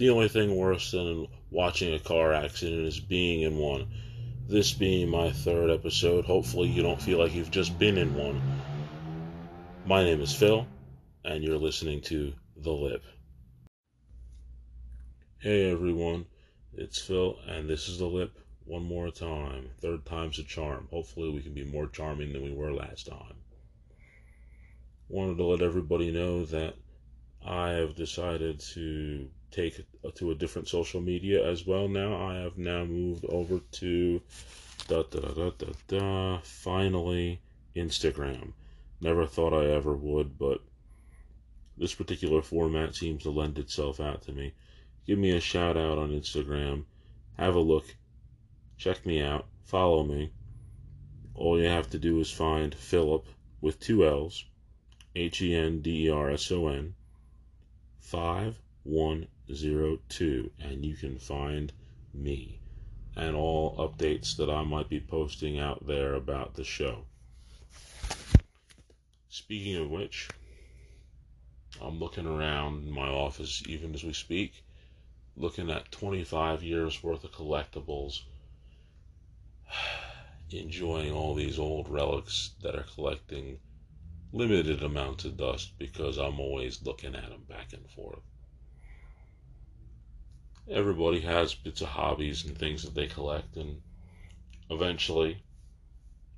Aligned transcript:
The 0.00 0.08
only 0.08 0.28
thing 0.28 0.56
worse 0.56 0.92
than 0.92 1.26
watching 1.50 1.92
a 1.92 1.98
car 1.98 2.32
accident 2.32 2.86
is 2.86 2.98
being 2.98 3.42
in 3.42 3.58
one. 3.58 3.86
This 4.48 4.72
being 4.72 5.10
my 5.10 5.30
third 5.30 5.68
episode, 5.68 6.24
hopefully 6.24 6.70
you 6.70 6.82
don't 6.82 7.02
feel 7.02 7.18
like 7.18 7.34
you've 7.34 7.50
just 7.50 7.78
been 7.78 7.98
in 7.98 8.14
one. 8.14 8.40
My 9.84 10.02
name 10.02 10.22
is 10.22 10.34
Phil, 10.34 10.66
and 11.22 11.44
you're 11.44 11.58
listening 11.58 12.00
to 12.04 12.32
The 12.56 12.72
Lip. 12.72 13.02
Hey 15.36 15.70
everyone, 15.70 16.24
it's 16.72 16.98
Phil, 16.98 17.38
and 17.46 17.68
this 17.68 17.90
is 17.90 17.98
The 17.98 18.06
Lip 18.06 18.32
one 18.64 18.84
more 18.84 19.10
time. 19.10 19.68
Third 19.82 20.06
time's 20.06 20.38
a 20.38 20.44
charm. 20.44 20.88
Hopefully, 20.90 21.28
we 21.28 21.42
can 21.42 21.52
be 21.52 21.64
more 21.64 21.88
charming 21.88 22.32
than 22.32 22.42
we 22.42 22.54
were 22.54 22.72
last 22.72 23.06
time. 23.06 23.36
Wanted 25.10 25.36
to 25.36 25.44
let 25.44 25.60
everybody 25.60 26.10
know 26.10 26.46
that 26.46 26.74
I 27.44 27.72
have 27.72 27.96
decided 27.96 28.60
to 28.72 29.28
take 29.50 29.84
to 30.14 30.30
a 30.30 30.34
different 30.34 30.68
social 30.68 31.00
media 31.00 31.46
as 31.48 31.66
well 31.66 31.88
now. 31.88 32.14
I 32.14 32.36
have 32.36 32.56
now 32.58 32.84
moved 32.84 33.24
over 33.26 33.60
to 33.72 34.20
da 34.88 35.02
da 35.02 35.20
da 35.20 35.50
da 35.50 35.72
da, 35.88 36.38
finally 36.42 37.40
Instagram. 37.74 38.52
Never 39.00 39.26
thought 39.26 39.52
I 39.52 39.66
ever 39.66 39.94
would, 39.94 40.38
but 40.38 40.60
this 41.76 41.94
particular 41.94 42.42
format 42.42 42.94
seems 42.94 43.22
to 43.22 43.30
lend 43.30 43.58
itself 43.58 44.00
out 44.00 44.22
to 44.22 44.32
me. 44.32 44.52
Give 45.06 45.18
me 45.18 45.30
a 45.30 45.40
shout 45.40 45.76
out 45.76 45.98
on 45.98 46.10
Instagram. 46.10 46.84
Have 47.38 47.54
a 47.54 47.60
look. 47.60 47.96
Check 48.76 49.06
me 49.06 49.22
out. 49.22 49.46
Follow 49.64 50.04
me. 50.04 50.32
All 51.34 51.58
you 51.58 51.68
have 51.68 51.88
to 51.90 51.98
do 51.98 52.20
is 52.20 52.30
find 52.30 52.74
Philip 52.74 53.26
with 53.60 53.80
two 53.80 54.06
L's, 54.06 54.44
H 55.16 55.40
E 55.40 55.54
N 55.54 55.80
D 55.80 56.06
E 56.06 56.10
R 56.10 56.30
S 56.30 56.50
O 56.52 56.68
N, 56.68 56.94
5102, 59.50 60.52
and 60.60 60.84
you 60.84 60.94
can 60.94 61.18
find 61.18 61.72
me 62.14 62.60
and 63.16 63.34
all 63.34 63.76
updates 63.76 64.36
that 64.36 64.48
I 64.48 64.62
might 64.62 64.88
be 64.88 65.00
posting 65.00 65.58
out 65.58 65.84
there 65.88 66.14
about 66.14 66.54
the 66.54 66.62
show. 66.62 67.04
Speaking 69.28 69.74
of 69.74 69.90
which, 69.90 70.28
I'm 71.82 71.98
looking 71.98 72.26
around 72.26 72.92
my 72.92 73.08
office 73.08 73.62
even 73.66 73.92
as 73.92 74.04
we 74.04 74.12
speak, 74.12 74.62
looking 75.36 75.68
at 75.68 75.90
25 75.90 76.62
years 76.62 77.02
worth 77.02 77.24
of 77.24 77.32
collectibles, 77.32 78.22
enjoying 80.50 81.12
all 81.12 81.34
these 81.34 81.58
old 81.58 81.88
relics 81.88 82.52
that 82.62 82.76
are 82.76 82.86
collecting 82.94 83.58
limited 84.32 84.84
amounts 84.84 85.24
of 85.24 85.36
dust 85.36 85.76
because 85.76 86.18
I'm 86.18 86.38
always 86.38 86.82
looking 86.84 87.16
at 87.16 87.28
them 87.28 87.42
back 87.48 87.72
and 87.72 87.90
forth. 87.90 88.22
Everybody 90.68 91.20
has 91.20 91.54
bits 91.54 91.80
of 91.80 91.88
hobbies 91.88 92.44
and 92.44 92.56
things 92.56 92.82
that 92.82 92.94
they 92.94 93.06
collect, 93.06 93.56
and 93.56 93.82
eventually, 94.68 95.42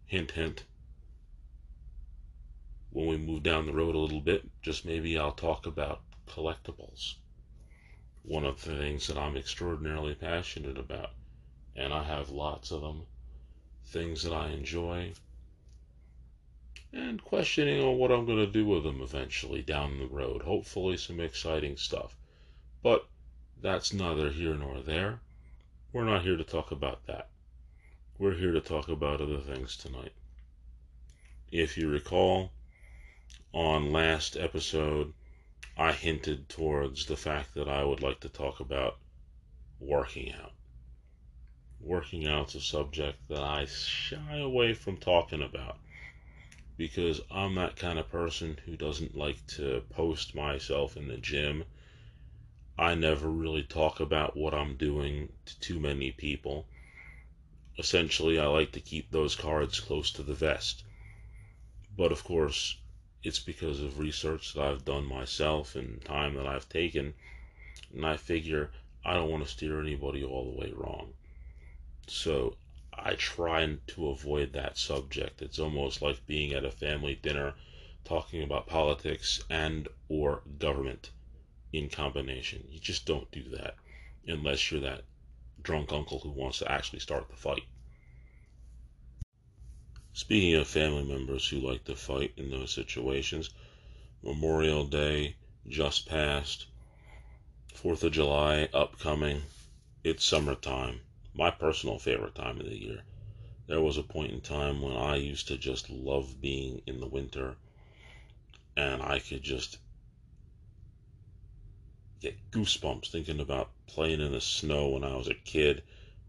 hint, 0.07 0.33
hint, 0.33 0.65
when 2.91 3.07
we 3.07 3.17
move 3.17 3.43
down 3.43 3.67
the 3.67 3.73
road 3.73 3.95
a 3.95 3.99
little 3.99 4.21
bit, 4.21 4.49
just 4.61 4.85
maybe 4.85 5.19
I'll 5.19 5.33
talk 5.33 5.67
about 5.67 6.03
collectibles. 6.27 7.15
One 8.23 8.45
of 8.45 8.63
the 8.63 8.77
things 8.77 9.07
that 9.07 9.17
I'm 9.17 9.37
extraordinarily 9.37 10.15
passionate 10.15 10.79
about, 10.79 11.11
and 11.75 11.93
I 11.93 12.03
have 12.03 12.31
lots 12.31 12.71
of 12.71 12.83
them, 12.83 13.07
things 13.87 14.23
that 14.23 14.33
I 14.33 14.51
enjoy, 14.51 15.13
and 16.93 17.23
questioning 17.23 17.83
on 17.83 17.97
what 17.97 18.13
I'm 18.13 18.27
going 18.27 18.39
to 18.39 18.47
do 18.47 18.67
with 18.67 18.85
them 18.85 19.01
eventually 19.01 19.63
down 19.63 19.99
the 19.99 20.07
road. 20.07 20.43
Hopefully, 20.43 20.99
some 20.99 21.21
exciting 21.21 21.77
stuff. 21.77 22.17
But 22.83 23.07
that's 23.63 23.93
neither 23.93 24.29
here 24.29 24.55
nor 24.55 24.81
there. 24.81 25.21
We're 25.93 26.05
not 26.05 26.23
here 26.23 26.37
to 26.37 26.45
talk 26.45 26.73
about 26.73 27.07
that. 27.07 27.29
We're 28.19 28.35
here 28.35 28.53
to 28.53 28.61
talk 28.61 28.89
about 28.89 29.21
other 29.21 29.39
things 29.39 29.77
tonight. 29.77 30.13
If 31.51 31.79
you 31.79 31.89
recall, 31.89 32.51
on 33.55 33.93
last 33.93 34.37
episode, 34.37 35.13
I 35.77 35.93
hinted 35.93 36.49
towards 36.49 37.07
the 37.07 37.17
fact 37.17 37.55
that 37.55 37.69
I 37.69 37.85
would 37.85 38.03
like 38.03 38.21
to 38.21 38.29
talk 38.29 38.61
about 38.61 38.99
working 39.81 40.33
out. 40.35 40.53
Working 41.81 42.27
out's 42.27 42.55
a 42.55 42.61
subject 42.61 43.19
that 43.29 43.43
I 43.43 43.67
shy 43.67 44.39
away 44.39 44.75
from 44.75 44.97
talking 44.97 45.43
about 45.43 45.79
because 46.77 47.21
I'm 47.31 47.55
that 47.57 47.77
kind 47.77 47.99
of 47.99 48.11
person 48.11 48.59
who 48.65 48.77
doesn't 48.77 49.17
like 49.17 49.47
to 49.59 49.83
post 49.91 50.35
myself 50.35 50.97
in 50.97 51.09
the 51.09 51.17
gym. 51.17 51.65
I 52.79 52.95
never 52.95 53.29
really 53.29 53.63
talk 53.63 54.01
about 54.01 54.35
what 54.35 54.55
I'm 54.55 54.77
doing 54.77 55.31
to 55.45 55.61
too 55.61 55.79
many 55.79 56.11
people. 56.11 56.67
Essentially, 57.79 58.39
I 58.39 58.47
like 58.47 58.73
to 58.73 58.81
keep 58.81 59.11
those 59.11 59.37
cards 59.37 59.79
close 59.79 60.11
to 60.13 60.23
the 60.23 60.33
vest. 60.33 60.83
But 61.95 62.13
of 62.13 62.25
course, 62.25 62.79
it's 63.23 63.39
because 63.39 63.81
of 63.81 63.99
research 63.99 64.55
that 64.55 64.63
I've 64.63 64.87
done 64.87 65.05
myself 65.05 65.77
and 65.77 66.03
time 66.03 66.35
that 66.37 66.47
I've 66.47 66.69
taken. 66.71 67.13
And 67.93 68.07
I 68.07 68.17
figure 68.17 68.73
I 69.05 69.15
don't 69.15 69.31
want 69.31 69.45
to 69.45 69.51
steer 69.51 69.79
anybody 69.79 70.25
all 70.25 70.51
the 70.51 70.59
way 70.59 70.73
wrong. 70.75 71.13
So 72.07 72.57
I 72.95 73.17
try 73.17 73.79
to 73.89 74.09
avoid 74.09 74.55
that 74.55 74.79
subject. 74.79 75.43
It's 75.43 75.59
almost 75.59 76.01
like 76.01 76.27
being 76.27 76.55
at 76.55 76.65
a 76.65 76.71
family 76.71 77.17
dinner 77.17 77.55
talking 78.05 78.43
about 78.43 78.67
politics 78.67 79.45
and 79.51 79.89
or 80.09 80.43
government 80.59 81.11
in 81.73 81.89
combination. 81.89 82.67
You 82.71 82.81
just 82.81 83.07
don't 83.07 83.31
do 83.31 83.43
that 83.51 83.77
unless 84.27 84.71
you're 84.71 84.81
that 84.81 85.05
drunk 85.63 85.93
uncle 85.93 86.19
who 86.19 86.31
wants 86.31 86.59
to 86.59 86.71
actually 86.71 87.01
start 87.01 87.29
the 87.29 87.37
fight. 87.37 87.65
Speaking 90.13 90.55
of 90.55 90.69
family 90.69 91.05
members 91.05 91.49
who 91.49 91.59
like 91.59 91.85
to 91.85 91.97
fight 91.97 92.33
in 92.37 92.51
those 92.51 92.73
situations, 92.73 93.51
Memorial 94.23 94.85
Day 94.85 95.37
just 95.67 96.07
passed, 96.07 96.67
Fourth 97.75 98.05
of 98.05 98.13
July 98.13 98.69
upcoming. 98.73 99.43
It's 100.05 100.25
summertime 100.25 101.01
my 101.35 101.51
personal 101.51 101.99
favorite 101.99 102.35
time 102.35 102.61
of 102.61 102.67
the 102.67 102.79
year. 102.79 103.03
There 103.67 103.81
was 103.81 103.97
a 103.97 104.03
point 104.03 104.33
in 104.33 104.43
time 104.43 104.83
when 104.83 104.95
I 104.95 105.17
used 105.17 105.49
to 105.49 105.57
just 105.57 105.89
love 105.89 106.41
being 106.41 106.83
in 106.87 107.01
the 107.01 107.07
winter 107.07 107.57
and 108.77 109.03
I 109.03 109.19
could 109.19 109.43
just 109.43 109.79
get 112.23 112.51
goosebumps 112.53 113.11
thinking 113.11 113.41
about 113.41 113.71
playing 113.89 114.21
in 114.21 114.31
the 114.31 114.41
snow 114.41 114.91
when 114.91 115.03
I 115.03 115.17
was 115.17 115.27
a 115.27 115.35
kid. 115.35 115.83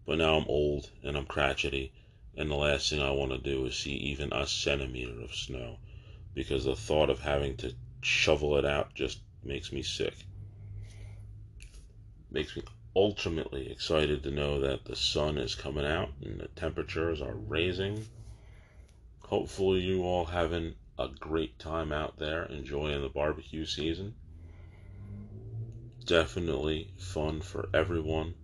But 0.07 0.17
now 0.17 0.37
I'm 0.37 0.47
old 0.47 0.89
and 1.03 1.15
I'm 1.15 1.27
crotchety, 1.27 1.91
and 2.35 2.49
the 2.49 2.55
last 2.55 2.89
thing 2.89 2.99
I 2.99 3.11
want 3.11 3.31
to 3.31 3.37
do 3.37 3.65
is 3.67 3.77
see 3.77 3.93
even 3.93 4.33
a 4.33 4.47
centimeter 4.47 5.21
of 5.21 5.35
snow 5.35 5.77
because 6.33 6.65
the 6.65 6.75
thought 6.75 7.11
of 7.11 7.19
having 7.19 7.55
to 7.57 7.75
shovel 8.01 8.57
it 8.57 8.65
out 8.65 8.95
just 8.95 9.19
makes 9.43 9.71
me 9.71 9.83
sick. 9.83 10.15
Makes 12.31 12.55
me 12.55 12.63
ultimately 12.95 13.71
excited 13.71 14.23
to 14.23 14.31
know 14.31 14.59
that 14.61 14.85
the 14.85 14.95
sun 14.95 15.37
is 15.37 15.53
coming 15.53 15.85
out 15.85 16.09
and 16.23 16.39
the 16.39 16.47
temperatures 16.47 17.21
are 17.21 17.35
raising. 17.35 18.07
Hopefully, 19.19 19.81
you 19.81 20.03
all 20.03 20.25
having 20.25 20.73
a 20.97 21.07
great 21.07 21.59
time 21.59 21.91
out 21.91 22.17
there 22.17 22.45
enjoying 22.45 23.01
the 23.01 23.09
barbecue 23.09 23.65
season. 23.65 24.15
Definitely 26.05 26.89
fun 26.97 27.39
for 27.39 27.69
everyone. 27.73 28.35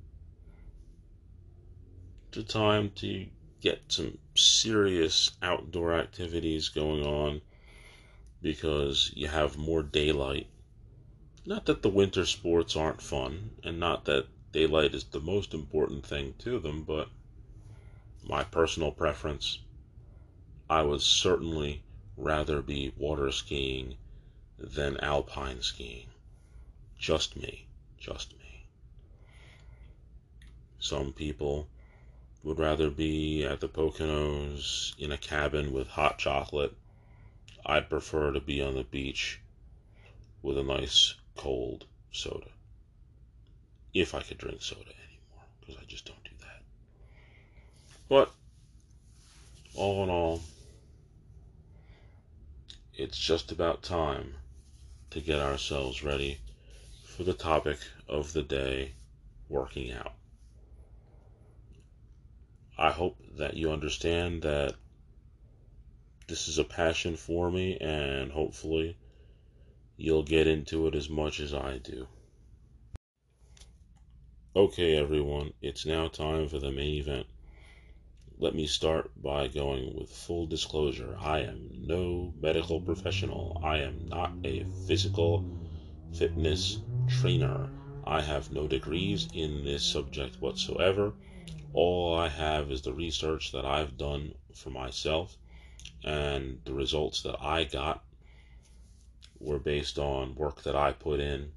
It's 2.29 2.37
a 2.37 2.43
time 2.43 2.91
to 2.91 3.27
get 3.59 3.81
some 3.89 4.17
serious 4.33 5.31
outdoor 5.41 5.93
activities 5.93 6.69
going 6.69 7.05
on 7.05 7.41
because 8.41 9.11
you 9.13 9.27
have 9.27 9.57
more 9.57 9.83
daylight. 9.83 10.47
Not 11.45 11.65
that 11.65 11.81
the 11.81 11.89
winter 11.89 12.25
sports 12.25 12.77
aren't 12.77 13.01
fun, 13.01 13.57
and 13.61 13.77
not 13.77 14.05
that 14.05 14.27
daylight 14.53 14.93
is 14.93 15.03
the 15.03 15.19
most 15.19 15.53
important 15.53 16.05
thing 16.05 16.35
to 16.39 16.59
them, 16.59 16.83
but 16.83 17.09
my 18.23 18.45
personal 18.45 18.91
preference, 18.91 19.59
I 20.69 20.83
would 20.83 21.01
certainly 21.01 21.83
rather 22.15 22.61
be 22.61 22.93
water 22.95 23.31
skiing 23.31 23.97
than 24.57 24.97
alpine 24.97 25.61
skiing. 25.61 26.08
Just 26.99 27.37
me. 27.37 27.65
Just 27.97 28.33
me. 28.37 28.65
Some 30.79 31.13
people 31.13 31.67
would 32.43 32.59
rather 32.59 32.89
be 32.89 33.43
at 33.45 33.61
the 33.61 33.69
Poconos 33.69 34.93
in 34.97 35.11
a 35.11 35.17
cabin 35.17 35.71
with 35.71 35.87
hot 35.87 36.19
chocolate. 36.19 36.75
I'd 37.65 37.89
prefer 37.89 38.31
to 38.31 38.41
be 38.41 38.61
on 38.61 38.75
the 38.75 38.83
beach 38.83 39.39
with 40.41 40.57
a 40.57 40.63
nice 40.63 41.15
cold 41.35 41.85
soda 42.11 42.49
if 43.93 44.13
I 44.13 44.21
could 44.21 44.37
drink 44.37 44.61
soda 44.61 44.81
anymore, 44.81 45.45
because 45.59 45.77
I 45.81 45.85
just 45.87 46.05
don't 46.05 46.23
do 46.23 46.31
that. 46.41 46.61
But 48.07 48.31
all 49.73 50.03
in 50.03 50.09
all, 50.09 50.41
it's 52.93 53.17
just 53.17 53.51
about 53.51 53.83
time 53.83 54.35
to 55.11 55.21
get 55.21 55.39
ourselves 55.39 56.03
ready 56.03 56.39
for 57.19 57.25
the 57.25 57.33
topic 57.33 57.77
of 58.07 58.31
the 58.31 58.41
day 58.41 58.93
working 59.49 59.91
out. 59.91 60.13
I 62.77 62.91
hope 62.91 63.17
that 63.37 63.57
you 63.57 63.71
understand 63.71 64.43
that 64.43 64.75
this 66.29 66.47
is 66.47 66.59
a 66.59 66.63
passion 66.63 67.17
for 67.17 67.51
me, 67.51 67.77
and 67.81 68.31
hopefully, 68.31 68.95
you'll 69.97 70.23
get 70.23 70.47
into 70.47 70.87
it 70.87 70.95
as 70.95 71.09
much 71.09 71.41
as 71.41 71.53
I 71.53 71.79
do. 71.79 72.07
Okay, 74.55 74.95
everyone, 74.95 75.51
it's 75.61 75.85
now 75.85 76.07
time 76.07 76.47
for 76.47 76.59
the 76.59 76.71
main 76.71 77.01
event. 77.01 77.27
Let 78.37 78.55
me 78.55 78.65
start 78.65 79.11
by 79.21 79.49
going 79.49 79.93
with 79.93 80.09
full 80.09 80.45
disclosure. 80.45 81.17
I 81.19 81.39
am 81.39 81.69
no 81.73 82.33
medical 82.39 82.79
professional. 82.79 83.59
I 83.61 83.79
am 83.79 84.05
not 84.07 84.31
a 84.45 84.65
physical 84.87 85.58
fitness 86.13 86.79
trainer. 87.07 87.69
I 88.03 88.21
have 88.21 88.51
no 88.51 88.67
degrees 88.67 89.27
in 89.33 89.63
this 89.63 89.83
subject 89.83 90.41
whatsoever. 90.41 91.13
All 91.73 92.15
I 92.17 92.27
have 92.27 92.71
is 92.71 92.81
the 92.81 92.93
research 92.93 93.51
that 93.51 93.65
I've 93.65 93.97
done 93.97 94.33
for 94.53 94.69
myself, 94.69 95.37
and 96.03 96.59
the 96.65 96.73
results 96.73 97.21
that 97.23 97.39
I 97.41 97.65
got 97.65 98.03
were 99.39 99.59
based 99.59 99.99
on 99.99 100.35
work 100.35 100.63
that 100.63 100.75
I 100.75 100.91
put 100.91 101.19
in, 101.19 101.51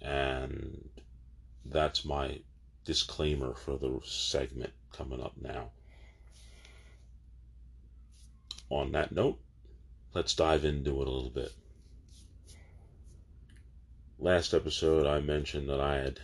and 0.00 0.88
that's 1.64 2.04
my 2.04 2.40
disclaimer 2.84 3.54
for 3.54 3.78
the 3.78 4.00
segment 4.04 4.72
coming 4.92 5.22
up 5.22 5.34
now. 5.40 5.70
On 8.68 8.92
that 8.92 9.12
note, 9.12 9.38
let's 10.14 10.34
dive 10.34 10.64
into 10.64 11.00
it 11.00 11.08
a 11.08 11.10
little 11.10 11.30
bit. 11.30 11.52
Last 14.20 14.54
episode, 14.54 15.06
I 15.06 15.20
mentioned 15.20 15.68
that 15.68 15.80
I 15.80 15.96
had 15.96 16.20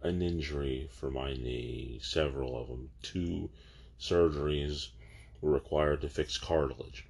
an 0.00 0.22
injury 0.22 0.88
for 0.92 1.10
my 1.10 1.32
knee, 1.32 1.98
several 2.00 2.56
of 2.60 2.68
them. 2.68 2.90
Two 3.02 3.50
surgeries 3.98 4.90
were 5.40 5.50
required 5.50 6.00
to 6.02 6.08
fix 6.08 6.38
cartilage. 6.38 7.04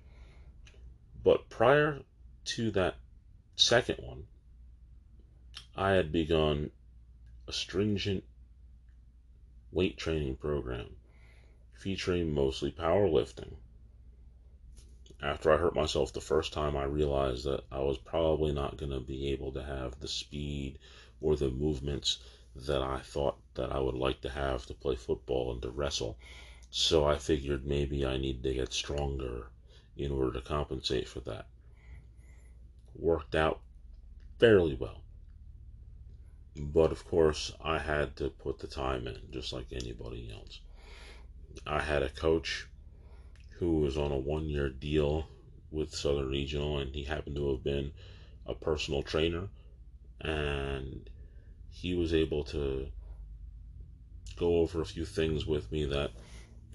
But 1.22 1.48
prior 1.48 2.02
to 2.46 2.70
that 2.72 2.96
second 3.56 3.98
one, 3.98 4.26
I 5.76 5.92
had 5.92 6.10
begun 6.10 6.70
a 7.46 7.52
stringent 7.52 8.24
weight 9.70 9.96
training 9.96 10.36
program 10.36 10.96
featuring 11.74 12.32
mostly 12.32 12.72
powerlifting. 12.72 13.56
After 15.22 15.52
I 15.52 15.56
hurt 15.56 15.76
myself 15.76 16.12
the 16.12 16.20
first 16.20 16.52
time, 16.52 16.76
I 16.76 16.82
realized 16.82 17.44
that 17.44 17.62
I 17.70 17.78
was 17.78 17.96
probably 17.96 18.52
not 18.52 18.76
going 18.76 18.90
to 18.90 18.98
be 18.98 19.28
able 19.28 19.52
to 19.52 19.62
have 19.62 20.00
the 20.00 20.08
speed 20.08 20.80
or 21.20 21.36
the 21.36 21.48
movements 21.48 22.18
that 22.56 22.82
I 22.82 22.98
thought 22.98 23.38
that 23.54 23.70
I 23.70 23.78
would 23.78 23.94
like 23.94 24.20
to 24.22 24.30
have 24.30 24.66
to 24.66 24.74
play 24.74 24.96
football 24.96 25.52
and 25.52 25.62
to 25.62 25.70
wrestle. 25.70 26.18
So 26.70 27.04
I 27.04 27.18
figured 27.18 27.64
maybe 27.64 28.04
I 28.04 28.16
need 28.16 28.42
to 28.42 28.52
get 28.52 28.72
stronger 28.72 29.46
in 29.96 30.10
order 30.10 30.32
to 30.32 30.40
compensate 30.40 31.08
for 31.08 31.20
that. 31.20 31.46
Worked 32.96 33.36
out 33.36 33.60
fairly 34.40 34.74
well. 34.74 35.02
But 36.56 36.90
of 36.90 37.04
course, 37.06 37.52
I 37.60 37.78
had 37.78 38.16
to 38.16 38.28
put 38.28 38.58
the 38.58 38.66
time 38.66 39.06
in, 39.06 39.20
just 39.30 39.52
like 39.52 39.72
anybody 39.72 40.32
else. 40.32 40.58
I 41.64 41.80
had 41.80 42.02
a 42.02 42.08
coach 42.08 42.66
who 43.62 43.78
was 43.78 43.96
on 43.96 44.10
a 44.10 44.18
one 44.18 44.48
year 44.48 44.68
deal 44.68 45.28
with 45.70 45.94
Southern 45.94 46.28
Regional, 46.28 46.78
and 46.78 46.92
he 46.96 47.04
happened 47.04 47.36
to 47.36 47.52
have 47.52 47.62
been 47.62 47.92
a 48.44 48.56
personal 48.56 49.04
trainer. 49.04 49.50
And 50.20 51.08
he 51.70 51.94
was 51.94 52.12
able 52.12 52.42
to 52.46 52.88
go 54.36 54.56
over 54.56 54.80
a 54.80 54.84
few 54.84 55.04
things 55.04 55.46
with 55.46 55.70
me 55.70 55.84
that 55.84 56.10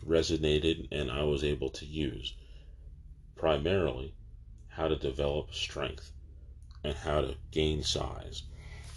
resonated 0.06 0.88
and 0.90 1.12
I 1.12 1.24
was 1.24 1.44
able 1.44 1.70
to 1.72 1.86
use. 1.86 2.34
Primarily, 3.36 4.14
how 4.70 4.88
to 4.88 4.96
develop 4.96 5.54
strength 5.54 6.14
and 6.86 6.96
how 6.96 7.20
to 7.20 7.36
gain 7.52 7.84
size. 7.84 8.44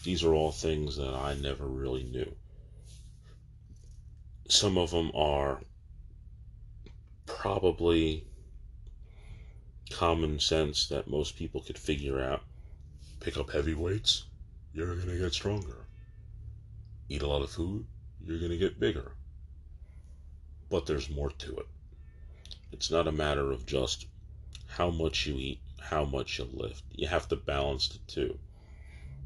These 0.05 0.23
are 0.23 0.33
all 0.33 0.53
things 0.53 0.97
that 0.97 1.13
I 1.13 1.35
never 1.35 1.67
really 1.67 2.05
knew. 2.05 2.37
Some 4.49 4.79
of 4.79 4.93
them 4.93 5.11
are 5.13 5.65
probably 7.39 8.25
common 9.91 10.39
sense 10.39 10.87
that 10.89 11.09
most 11.09 11.37
people 11.37 11.61
could 11.61 11.79
figure 11.79 12.21
out. 12.21 12.43
Pick 13.21 13.37
up 13.37 13.51
heavy 13.51 13.75
weights, 13.75 14.25
you're 14.73 14.95
going 14.95 15.09
to 15.09 15.19
get 15.19 15.33
stronger 15.33 15.87
eat 17.11 17.23
a 17.23 17.27
lot 17.27 17.43
of 17.43 17.51
food, 17.51 17.85
you're 18.25 18.39
going 18.39 18.53
to 18.53 18.57
get 18.57 18.79
bigger. 18.79 19.13
But 20.71 20.87
there's 20.87 21.11
more 21.11 21.31
to 21.31 21.57
it. 21.57 21.67
It's 22.71 22.91
not 22.91 23.09
a 23.09 23.13
matter 23.13 23.51
of 23.51 23.67
just 23.67 24.07
how 24.69 24.91
much 24.91 25.27
you 25.27 25.35
eat, 25.35 25.61
how 25.81 26.05
much 26.05 26.39
you 26.39 26.49
lift. 26.53 26.85
You 26.93 27.09
have 27.09 27.27
to 27.29 27.37
balance 27.37 27.89
the 27.89 27.99
two. 28.07 28.39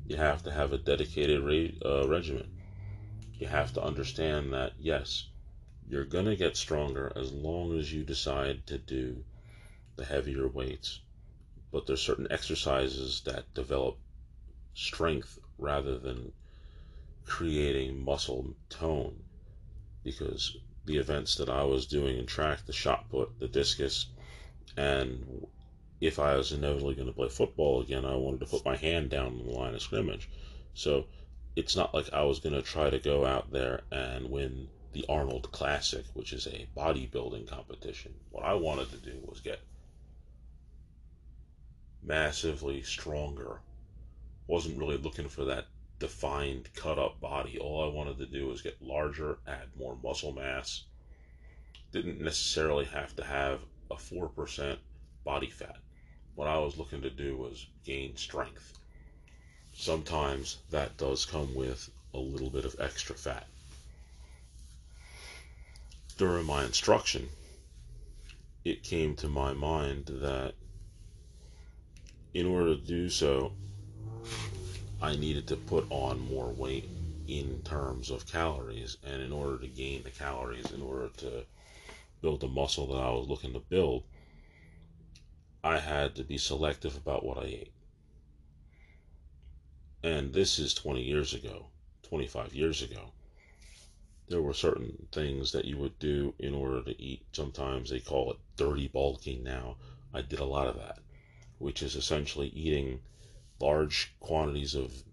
You 0.06 0.16
have 0.16 0.42
to 0.44 0.50
have 0.50 0.72
a 0.72 0.78
dedicated 0.78 1.42
re- 1.42 1.78
uh, 1.84 2.08
regimen. 2.08 2.48
You 3.38 3.48
have 3.48 3.74
to 3.74 3.82
understand 3.82 4.54
that, 4.54 4.72
yes, 4.78 5.28
you're 5.88 6.04
going 6.04 6.26
to 6.26 6.36
get 6.36 6.56
stronger 6.56 7.12
as 7.14 7.32
long 7.32 7.78
as 7.78 7.92
you 7.92 8.02
decide 8.02 8.66
to 8.66 8.78
do 8.78 9.24
the 9.96 10.04
heavier 10.04 10.48
weights. 10.48 11.00
But 11.70 11.86
there's 11.86 12.02
certain 12.02 12.28
exercises 12.30 13.22
that 13.26 13.52
develop 13.54 13.98
strength 14.74 15.38
rather 15.58 15.98
than 15.98 16.32
creating 17.24 18.04
muscle 18.04 18.54
tone 18.68 19.22
because 20.02 20.56
the 20.84 20.98
events 20.98 21.36
that 21.36 21.48
I 21.48 21.64
was 21.64 21.86
doing 21.86 22.18
in 22.18 22.26
track, 22.26 22.66
the 22.66 22.72
shot 22.72 23.08
put, 23.10 23.38
the 23.38 23.48
discus, 23.48 24.06
and 24.76 25.46
if 26.00 26.18
I 26.18 26.36
was 26.36 26.52
inevitably 26.52 26.94
going 26.94 27.08
to 27.08 27.14
play 27.14 27.28
football 27.28 27.80
again, 27.80 28.04
I 28.04 28.16
wanted 28.16 28.40
to 28.40 28.46
put 28.46 28.64
my 28.64 28.76
hand 28.76 29.10
down 29.10 29.26
on 29.26 29.46
the 29.46 29.52
line 29.52 29.74
of 29.74 29.82
scrimmage. 29.82 30.28
So 30.74 31.06
it's 31.56 31.76
not 31.76 31.94
like 31.94 32.12
I 32.12 32.24
was 32.24 32.40
going 32.40 32.54
to 32.54 32.62
try 32.62 32.90
to 32.90 32.98
go 32.98 33.24
out 33.24 33.50
there 33.52 33.82
and 33.90 34.30
win 34.30 34.68
the 34.94 35.04
Arnold 35.08 35.50
Classic, 35.50 36.04
which 36.14 36.32
is 36.32 36.46
a 36.46 36.68
bodybuilding 36.76 37.48
competition. 37.48 38.14
What 38.30 38.44
I 38.44 38.54
wanted 38.54 38.90
to 38.92 38.96
do 38.96 39.18
was 39.26 39.40
get 39.40 39.60
massively 42.00 42.80
stronger. 42.82 43.60
Wasn't 44.46 44.78
really 44.78 44.96
looking 44.96 45.28
for 45.28 45.44
that 45.46 45.66
defined, 45.98 46.72
cut 46.76 46.96
up 46.96 47.20
body. 47.20 47.58
All 47.58 47.82
I 47.82 47.92
wanted 47.92 48.18
to 48.18 48.26
do 48.26 48.46
was 48.46 48.62
get 48.62 48.80
larger, 48.80 49.38
add 49.48 49.76
more 49.76 49.96
muscle 50.00 50.32
mass. 50.32 50.84
Didn't 51.90 52.20
necessarily 52.20 52.84
have 52.84 53.16
to 53.16 53.24
have 53.24 53.62
a 53.90 53.96
4% 53.96 54.78
body 55.24 55.50
fat. 55.50 55.78
What 56.36 56.46
I 56.46 56.58
was 56.58 56.78
looking 56.78 57.02
to 57.02 57.10
do 57.10 57.36
was 57.36 57.66
gain 57.84 58.16
strength. 58.16 58.78
Sometimes 59.72 60.58
that 60.70 60.96
does 60.96 61.26
come 61.26 61.52
with 61.52 61.90
a 62.12 62.18
little 62.18 62.50
bit 62.50 62.64
of 62.64 62.76
extra 62.78 63.16
fat. 63.16 63.48
During 66.16 66.46
my 66.46 66.64
instruction, 66.64 67.28
it 68.64 68.84
came 68.84 69.16
to 69.16 69.28
my 69.28 69.52
mind 69.52 70.06
that 70.06 70.54
in 72.32 72.46
order 72.46 72.76
to 72.76 72.80
do 72.80 73.08
so, 73.08 73.52
I 75.02 75.16
needed 75.16 75.48
to 75.48 75.56
put 75.56 75.86
on 75.90 76.20
more 76.20 76.50
weight 76.50 76.88
in 77.26 77.62
terms 77.62 78.10
of 78.10 78.26
calories. 78.26 78.96
And 79.04 79.22
in 79.22 79.32
order 79.32 79.58
to 79.58 79.66
gain 79.66 80.02
the 80.02 80.10
calories, 80.10 80.70
in 80.70 80.82
order 80.82 81.08
to 81.18 81.44
build 82.22 82.40
the 82.40 82.48
muscle 82.48 82.86
that 82.88 83.02
I 83.02 83.10
was 83.10 83.28
looking 83.28 83.52
to 83.52 83.60
build, 83.60 84.04
I 85.64 85.78
had 85.78 86.14
to 86.16 86.22
be 86.22 86.38
selective 86.38 86.96
about 86.96 87.24
what 87.24 87.38
I 87.38 87.46
ate. 87.46 87.72
And 90.02 90.32
this 90.32 90.58
is 90.58 90.74
20 90.74 91.02
years 91.02 91.34
ago, 91.34 91.66
25 92.02 92.54
years 92.54 92.82
ago. 92.82 93.12
There 94.28 94.40
were 94.40 94.54
certain 94.54 95.08
things 95.12 95.52
that 95.52 95.66
you 95.66 95.76
would 95.76 95.98
do 95.98 96.34
in 96.38 96.54
order 96.54 96.82
to 96.82 97.02
eat. 97.02 97.26
Sometimes 97.32 97.90
they 97.90 98.00
call 98.00 98.32
it 98.32 98.38
dirty 98.56 98.88
bulking 98.88 99.42
now. 99.42 99.76
I 100.14 100.22
did 100.22 100.38
a 100.38 100.44
lot 100.44 100.66
of 100.66 100.76
that, 100.76 100.98
which 101.58 101.82
is 101.82 101.94
essentially 101.94 102.48
eating 102.48 103.02
large 103.60 104.14
quantities 104.20 104.74
of 104.74 105.04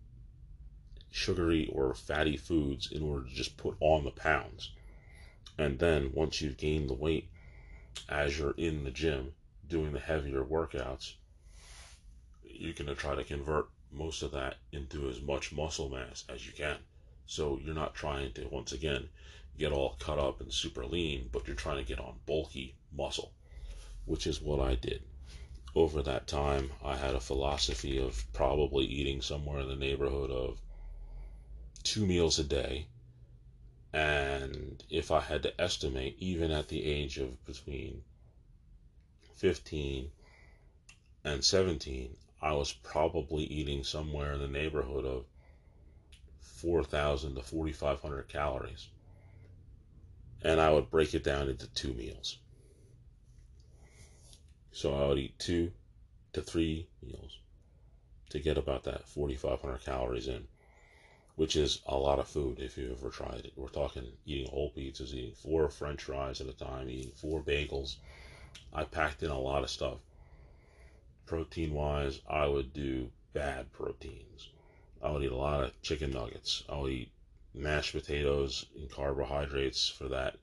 sugary 1.11 1.67
or 1.67 1.93
fatty 1.93 2.37
foods 2.37 2.89
in 2.91 3.03
order 3.03 3.27
to 3.27 3.33
just 3.33 3.57
put 3.57 3.75
on 3.81 4.05
the 4.05 4.11
pounds. 4.11 4.71
And 5.57 5.79
then 5.79 6.13
once 6.13 6.41
you've 6.41 6.57
gained 6.57 6.89
the 6.89 6.93
weight, 6.93 7.27
as 8.07 8.39
you're 8.39 8.55
in 8.57 8.85
the 8.85 8.91
gym 8.91 9.33
doing 9.67 9.91
the 9.91 9.99
heavier 9.99 10.43
workouts, 10.43 11.15
you're 12.43 12.73
going 12.73 12.87
to 12.87 12.95
try 12.95 13.15
to 13.15 13.23
convert 13.23 13.67
most 13.91 14.21
of 14.21 14.31
that 14.31 14.55
into 14.71 15.09
as 15.09 15.21
much 15.21 15.51
muscle 15.51 15.89
mass 15.89 16.23
as 16.29 16.47
you 16.47 16.53
can. 16.53 16.77
So 17.31 17.59
you're 17.63 17.81
not 17.83 17.95
trying 17.95 18.33
to, 18.33 18.47
once 18.47 18.71
again, 18.71 19.09
get 19.57 19.71
all 19.71 19.95
cut 19.99 20.19
up 20.19 20.41
and 20.41 20.51
super 20.53 20.85
lean, 20.85 21.29
but 21.31 21.47
you're 21.47 21.55
trying 21.55 21.77
to 21.77 21.87
get 21.87 21.99
on 21.99 22.19
bulky 22.25 22.75
muscle, 22.91 23.31
which 24.05 24.27
is 24.27 24.41
what 24.41 24.59
I 24.59 24.75
did 24.75 25.01
over 25.73 26.01
that 26.03 26.27
time, 26.27 26.71
I 26.83 26.97
had 26.97 27.15
a 27.15 27.19
philosophy 27.21 27.97
of 27.97 28.25
probably 28.33 28.85
eating 28.85 29.21
somewhere 29.21 29.61
in 29.61 29.69
the 29.69 29.75
neighborhood 29.75 30.29
of 30.29 30.59
two 31.83 32.05
meals 32.05 32.39
a 32.39 32.43
day. 32.43 32.87
And 33.93 34.83
if 34.89 35.11
I 35.11 35.21
had 35.21 35.43
to 35.43 35.61
estimate, 35.61 36.15
even 36.19 36.51
at 36.51 36.67
the 36.67 36.83
age 36.83 37.17
of 37.17 37.43
between 37.45 38.03
15 39.35 40.11
and 41.23 41.43
17, 41.43 42.17
I 42.41 42.53
was 42.53 42.73
probably 42.73 43.43
eating 43.45 43.83
somewhere 43.83 44.33
in 44.33 44.39
the 44.39 44.47
neighborhood 44.47 45.05
of 45.05 45.25
4,000 46.61 47.35
to 47.35 47.41
4,500 47.41 48.27
calories. 48.27 48.87
And 50.43 50.59
I 50.59 50.71
would 50.71 50.91
break 50.91 51.13
it 51.13 51.23
down 51.23 51.49
into 51.49 51.67
two 51.67 51.93
meals. 51.93 52.37
So 54.71 54.93
I 54.93 55.07
would 55.07 55.17
eat 55.17 55.37
two 55.39 55.71
to 56.33 56.41
three 56.41 56.87
meals 57.01 57.39
to 58.29 58.39
get 58.39 58.57
about 58.57 58.83
that 58.83 59.07
4,500 59.07 59.83
calories 59.83 60.27
in, 60.27 60.47
which 61.35 61.55
is 61.55 61.81
a 61.87 61.97
lot 61.97 62.19
of 62.19 62.27
food 62.27 62.59
if 62.59 62.77
you 62.77 62.89
have 62.89 62.99
ever 62.99 63.09
tried 63.09 63.45
it. 63.45 63.53
We're 63.55 63.67
talking 63.67 64.05
eating 64.25 64.49
whole 64.49 64.71
pizzas, 64.71 65.13
eating 65.13 65.33
four 65.33 65.69
french 65.69 66.03
fries 66.03 66.41
at 66.41 66.47
a 66.47 66.53
time, 66.53 66.89
eating 66.89 67.11
four 67.11 67.41
bagels. 67.41 67.97
I 68.71 68.83
packed 68.85 69.23
in 69.23 69.31
a 69.31 69.39
lot 69.39 69.63
of 69.63 69.69
stuff. 69.69 69.97
Protein 71.25 71.73
wise, 71.73 72.21
I 72.29 72.47
would 72.47 72.71
do 72.73 73.11
bad 73.33 73.71
proteins. 73.73 74.49
I 75.03 75.09
would 75.09 75.23
eat 75.23 75.31
a 75.31 75.35
lot 75.35 75.63
of 75.63 75.81
chicken 75.81 76.11
nuggets. 76.11 76.63
I 76.69 76.77
would 76.77 76.91
eat 76.91 77.11
mashed 77.53 77.93
potatoes 77.93 78.65
and 78.75 78.89
carbohydrates 78.89 79.89
for 79.89 80.07
that 80.09 80.37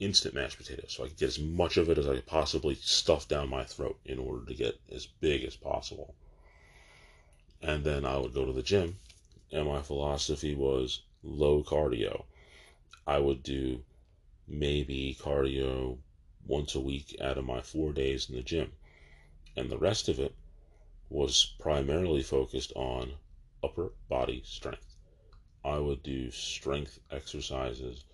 instant 0.00 0.34
mashed 0.34 0.58
potatoes. 0.58 0.92
So 0.92 1.04
I 1.04 1.08
could 1.08 1.18
get 1.18 1.28
as 1.28 1.38
much 1.38 1.76
of 1.76 1.88
it 1.88 1.98
as 1.98 2.08
I 2.08 2.16
could 2.16 2.26
possibly 2.26 2.74
stuff 2.74 3.28
down 3.28 3.48
my 3.48 3.64
throat 3.64 4.00
in 4.04 4.18
order 4.18 4.44
to 4.46 4.54
get 4.54 4.80
as 4.90 5.06
big 5.06 5.44
as 5.44 5.54
possible. 5.54 6.14
And 7.62 7.84
then 7.84 8.04
I 8.04 8.16
would 8.16 8.34
go 8.34 8.44
to 8.44 8.52
the 8.52 8.62
gym, 8.62 8.98
and 9.52 9.66
my 9.66 9.82
philosophy 9.82 10.54
was 10.54 11.02
low 11.22 11.62
cardio. 11.62 12.24
I 13.06 13.18
would 13.18 13.42
do 13.42 13.84
maybe 14.48 15.16
cardio 15.20 15.98
once 16.46 16.74
a 16.74 16.80
week 16.80 17.16
out 17.20 17.38
of 17.38 17.44
my 17.44 17.60
four 17.60 17.92
days 17.92 18.28
in 18.28 18.34
the 18.34 18.42
gym. 18.42 18.72
And 19.56 19.70
the 19.70 19.78
rest 19.78 20.08
of 20.08 20.18
it 20.18 20.34
was 21.08 21.54
primarily 21.58 22.22
focused 22.22 22.72
on 22.74 23.14
upper 23.62 23.92
body 24.08 24.42
strength. 24.44 24.96
I 25.64 25.78
would 25.78 26.02
do 26.02 26.30
strength 26.30 26.98
exercises 27.10 28.04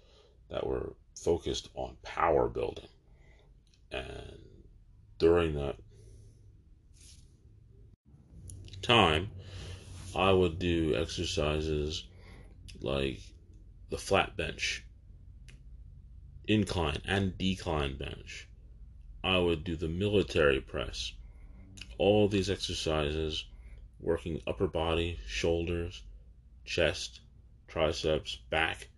that 0.50 0.66
were 0.66 0.94
focused 1.14 1.68
on 1.74 1.96
power 2.02 2.48
building. 2.48 2.88
And 3.92 4.38
during 5.18 5.54
that 5.54 5.76
time, 8.82 9.30
I 10.14 10.32
would 10.32 10.58
do 10.58 10.94
exercises 10.96 12.04
like 12.80 13.20
the 13.90 13.98
flat 13.98 14.36
bench, 14.36 14.84
incline 16.48 17.02
and 17.04 17.36
decline 17.38 17.96
bench. 17.96 18.48
I 19.22 19.38
would 19.38 19.64
do 19.64 19.76
the 19.76 19.88
military 19.88 20.60
press. 20.60 21.12
All 21.98 22.28
these 22.28 22.50
exercises 22.50 23.44
working 24.06 24.40
upper 24.46 24.68
body, 24.68 25.18
shoulders, 25.26 26.04
chest, 26.64 27.20
triceps, 27.66 28.36
back. 28.48 28.88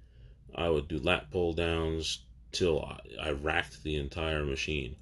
I 0.54 0.68
would 0.68 0.86
do 0.86 0.98
lat 0.98 1.30
pull 1.30 1.54
downs 1.54 2.20
till 2.52 2.82
I, 2.82 3.00
I 3.18 3.30
racked 3.30 3.82
the 3.82 3.96
entire 3.96 4.44
machine. 4.44 4.96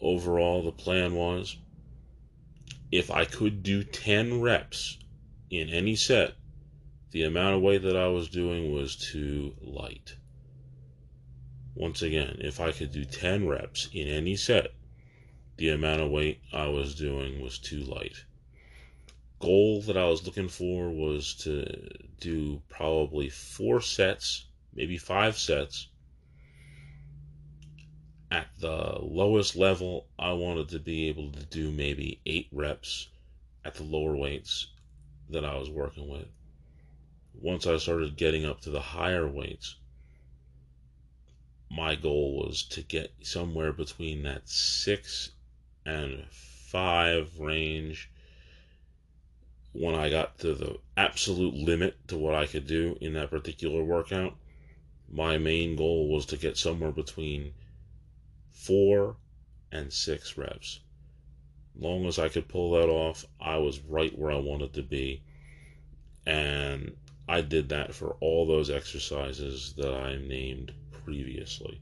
Overall, 0.00 0.62
the 0.62 0.72
plan 0.72 1.14
was 1.14 1.56
if 2.90 3.10
I 3.12 3.24
could 3.24 3.62
do 3.62 3.84
10 3.84 4.40
reps 4.40 4.98
in 5.48 5.68
any 5.68 5.94
set, 5.94 6.34
the 7.12 7.22
amount 7.22 7.54
of 7.54 7.62
weight 7.62 7.82
that 7.82 7.96
I 7.96 8.08
was 8.08 8.28
doing 8.28 8.72
was 8.72 8.96
too 8.96 9.54
light. 9.60 10.16
Once 11.76 12.02
again, 12.02 12.38
if 12.40 12.58
I 12.58 12.72
could 12.72 12.90
do 12.90 13.04
10 13.04 13.46
reps 13.46 13.88
in 13.92 14.08
any 14.08 14.34
set, 14.34 14.72
the 15.60 15.68
amount 15.68 16.00
of 16.00 16.10
weight 16.10 16.40
I 16.54 16.68
was 16.68 16.94
doing 16.94 17.42
was 17.42 17.58
too 17.58 17.80
light. 17.80 18.24
Goal 19.40 19.82
that 19.82 19.96
I 19.96 20.06
was 20.06 20.24
looking 20.24 20.48
for 20.48 20.88
was 20.88 21.34
to 21.44 21.86
do 22.18 22.62
probably 22.70 23.28
four 23.28 23.82
sets, 23.82 24.46
maybe 24.72 24.96
five 24.96 25.36
sets. 25.36 25.88
At 28.30 28.48
the 28.58 29.00
lowest 29.02 29.54
level, 29.54 30.06
I 30.18 30.32
wanted 30.32 30.70
to 30.70 30.78
be 30.78 31.08
able 31.08 31.30
to 31.32 31.44
do 31.44 31.70
maybe 31.70 32.22
eight 32.24 32.48
reps 32.50 33.08
at 33.62 33.74
the 33.74 33.82
lower 33.82 34.16
weights 34.16 34.68
that 35.28 35.44
I 35.44 35.58
was 35.58 35.68
working 35.68 36.08
with. 36.08 36.28
Once 37.34 37.66
I 37.66 37.76
started 37.76 38.16
getting 38.16 38.46
up 38.46 38.62
to 38.62 38.70
the 38.70 38.80
higher 38.80 39.28
weights, 39.28 39.76
my 41.70 41.96
goal 41.96 42.42
was 42.42 42.62
to 42.62 42.80
get 42.80 43.12
somewhere 43.20 43.74
between 43.74 44.22
that 44.22 44.48
six 44.48 45.32
and 45.84 46.24
five 46.30 47.38
range 47.38 48.10
when 49.72 49.94
I 49.94 50.10
got 50.10 50.38
to 50.40 50.54
the 50.54 50.78
absolute 50.96 51.54
limit 51.54 51.96
to 52.08 52.16
what 52.16 52.34
I 52.34 52.46
could 52.46 52.66
do 52.66 52.96
in 53.00 53.12
that 53.14 53.30
particular 53.30 53.82
workout. 53.82 54.36
My 55.08 55.38
main 55.38 55.76
goal 55.76 56.08
was 56.08 56.26
to 56.26 56.36
get 56.36 56.56
somewhere 56.56 56.92
between 56.92 57.54
four 58.50 59.16
and 59.72 59.92
six 59.92 60.36
reps. 60.36 60.80
Long 61.78 62.06
as 62.06 62.18
I 62.18 62.28
could 62.28 62.48
pull 62.48 62.72
that 62.72 62.88
off, 62.88 63.24
I 63.40 63.56
was 63.58 63.80
right 63.80 64.16
where 64.18 64.32
I 64.32 64.38
wanted 64.38 64.74
to 64.74 64.82
be. 64.82 65.22
And 66.26 66.96
I 67.28 67.40
did 67.40 67.68
that 67.70 67.94
for 67.94 68.16
all 68.20 68.46
those 68.46 68.70
exercises 68.70 69.74
that 69.76 69.94
I 69.94 70.16
named 70.16 70.72
previously 71.04 71.80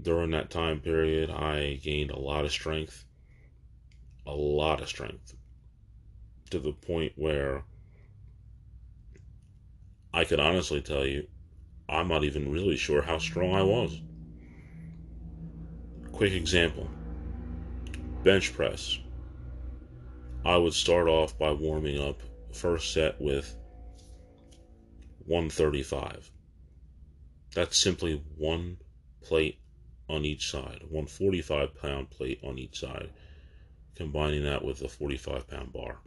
during 0.00 0.30
that 0.30 0.50
time 0.50 0.80
period, 0.80 1.30
I 1.30 1.80
gained 1.82 2.10
a 2.10 2.18
lot 2.18 2.44
of 2.44 2.52
strength, 2.52 3.04
a 4.26 4.32
lot 4.32 4.80
of 4.80 4.88
strength, 4.88 5.34
to 6.50 6.58
the 6.58 6.72
point 6.72 7.12
where 7.16 7.64
I 10.12 10.24
could 10.24 10.40
honestly 10.40 10.80
tell 10.80 11.06
you, 11.06 11.26
I'm 11.88 12.08
not 12.08 12.24
even 12.24 12.52
really 12.52 12.76
sure 12.76 13.02
how 13.02 13.18
strong 13.18 13.54
I 13.54 13.62
was. 13.62 14.00
Quick 16.12 16.32
example 16.32 16.88
bench 18.24 18.52
press. 18.52 18.98
I 20.44 20.56
would 20.56 20.74
start 20.74 21.08
off 21.08 21.38
by 21.38 21.52
warming 21.52 22.00
up 22.00 22.20
first 22.52 22.92
set 22.92 23.20
with 23.20 23.56
135. 25.26 26.30
That's 27.54 27.80
simply 27.80 28.22
one 28.36 28.78
plate 29.22 29.60
on 30.08 30.24
each 30.24 30.50
side, 30.50 30.82
one 30.88 31.06
45 31.06 31.74
pound 31.74 32.10
plate 32.10 32.40
on 32.42 32.58
each 32.58 32.80
side, 32.80 33.10
combining 33.94 34.44
that 34.44 34.64
with 34.64 34.82
a 34.82 34.88
45 34.88 35.46
pound 35.48 35.72
bar. 35.72 35.98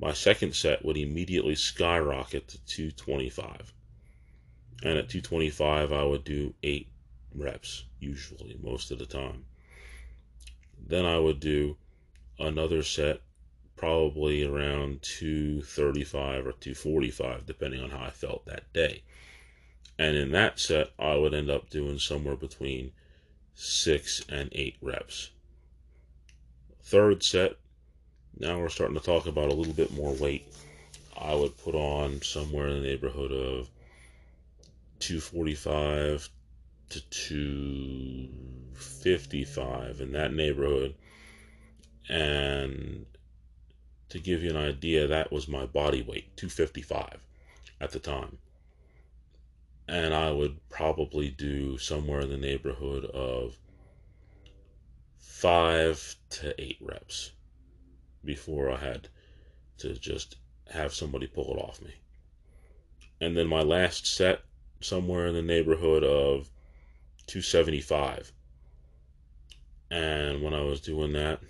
My 0.00 0.12
second 0.12 0.54
set 0.54 0.84
would 0.84 0.96
immediately 0.96 1.56
skyrocket 1.56 2.48
to 2.48 2.58
225. 2.66 3.72
And 4.84 4.96
at 4.96 5.08
225, 5.08 5.92
I 5.92 6.04
would 6.04 6.22
do 6.22 6.54
eight 6.62 6.88
reps, 7.34 7.84
usually, 7.98 8.56
most 8.62 8.92
of 8.92 8.98
the 9.00 9.06
time. 9.06 9.44
Then 10.78 11.04
I 11.04 11.18
would 11.18 11.40
do 11.40 11.76
another 12.38 12.84
set, 12.84 13.22
probably 13.74 14.44
around 14.44 15.02
235 15.02 16.46
or 16.46 16.52
245, 16.52 17.44
depending 17.44 17.82
on 17.82 17.90
how 17.90 18.04
I 18.04 18.10
felt 18.10 18.46
that 18.46 18.72
day. 18.72 19.02
And 19.98 20.16
in 20.16 20.30
that 20.32 20.58
set, 20.60 20.90
I 20.98 21.14
would 21.16 21.32
end 21.34 21.50
up 21.50 21.68
doing 21.70 21.98
somewhere 21.98 22.36
between 22.36 22.92
six 23.54 24.22
and 24.28 24.50
eight 24.52 24.76
reps. 24.80 25.30
Third 26.84 27.24
set, 27.24 27.56
now 28.38 28.60
we're 28.60 28.68
starting 28.68 28.96
to 28.96 29.04
talk 29.04 29.26
about 29.26 29.50
a 29.50 29.54
little 29.54 29.72
bit 29.72 29.92
more 29.92 30.14
weight. 30.14 30.46
I 31.20 31.34
would 31.34 31.58
put 31.58 31.74
on 31.74 32.22
somewhere 32.22 32.68
in 32.68 32.80
the 32.80 32.88
neighborhood 32.88 33.32
of 33.32 33.68
245 35.00 36.28
to 36.90 37.00
255 37.00 40.00
in 40.00 40.12
that 40.12 40.32
neighborhood. 40.32 40.94
And 42.08 43.04
to 44.10 44.20
give 44.20 44.44
you 44.44 44.50
an 44.50 44.56
idea, 44.56 45.08
that 45.08 45.32
was 45.32 45.48
my 45.48 45.66
body 45.66 46.02
weight, 46.02 46.36
255 46.36 47.18
at 47.80 47.90
the 47.90 47.98
time 47.98 48.38
and 49.88 50.12
I 50.12 50.30
would 50.30 50.58
probably 50.68 51.30
do 51.30 51.78
somewhere 51.78 52.20
in 52.20 52.28
the 52.28 52.36
neighborhood 52.36 53.06
of 53.06 53.58
five 55.18 56.16
to 56.30 56.54
eight 56.60 56.78
reps 56.80 57.32
before 58.24 58.70
I 58.70 58.76
had 58.76 59.08
to 59.78 59.94
just 59.94 60.36
have 60.70 60.92
somebody 60.92 61.26
pull 61.26 61.54
it 61.54 61.60
off 61.60 61.80
me. 61.80 61.94
And 63.20 63.36
then 63.36 63.46
my 63.46 63.62
last 63.62 64.06
set, 64.06 64.42
somewhere 64.80 65.26
in 65.26 65.34
the 65.34 65.42
neighborhood 65.42 66.04
of 66.04 66.50
275. 67.26 68.32
And 69.90 70.42
when 70.42 70.54
I 70.54 70.60
was 70.60 70.80
doing 70.80 71.12
that, 71.12 71.40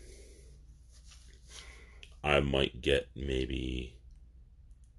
I 2.23 2.40
might 2.40 2.80
get 2.80 3.09
maybe 3.16 3.97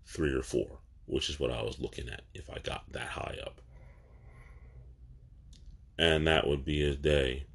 three 0.05 0.33
or 0.33 0.41
four, 0.41 0.79
which 1.09 1.29
is 1.29 1.39
what 1.39 1.51
I 1.51 1.61
was 1.61 1.79
looking 1.79 2.07
at 2.07 2.21
if 2.33 2.49
I 2.49 2.59
got 2.59 2.91
that 2.91 3.07
high 3.07 3.37
up. 3.45 3.61
And 5.97 6.27
that 6.27 6.47
would 6.47 6.63
be 6.63 6.83
a 6.83 6.95
day 6.95 7.45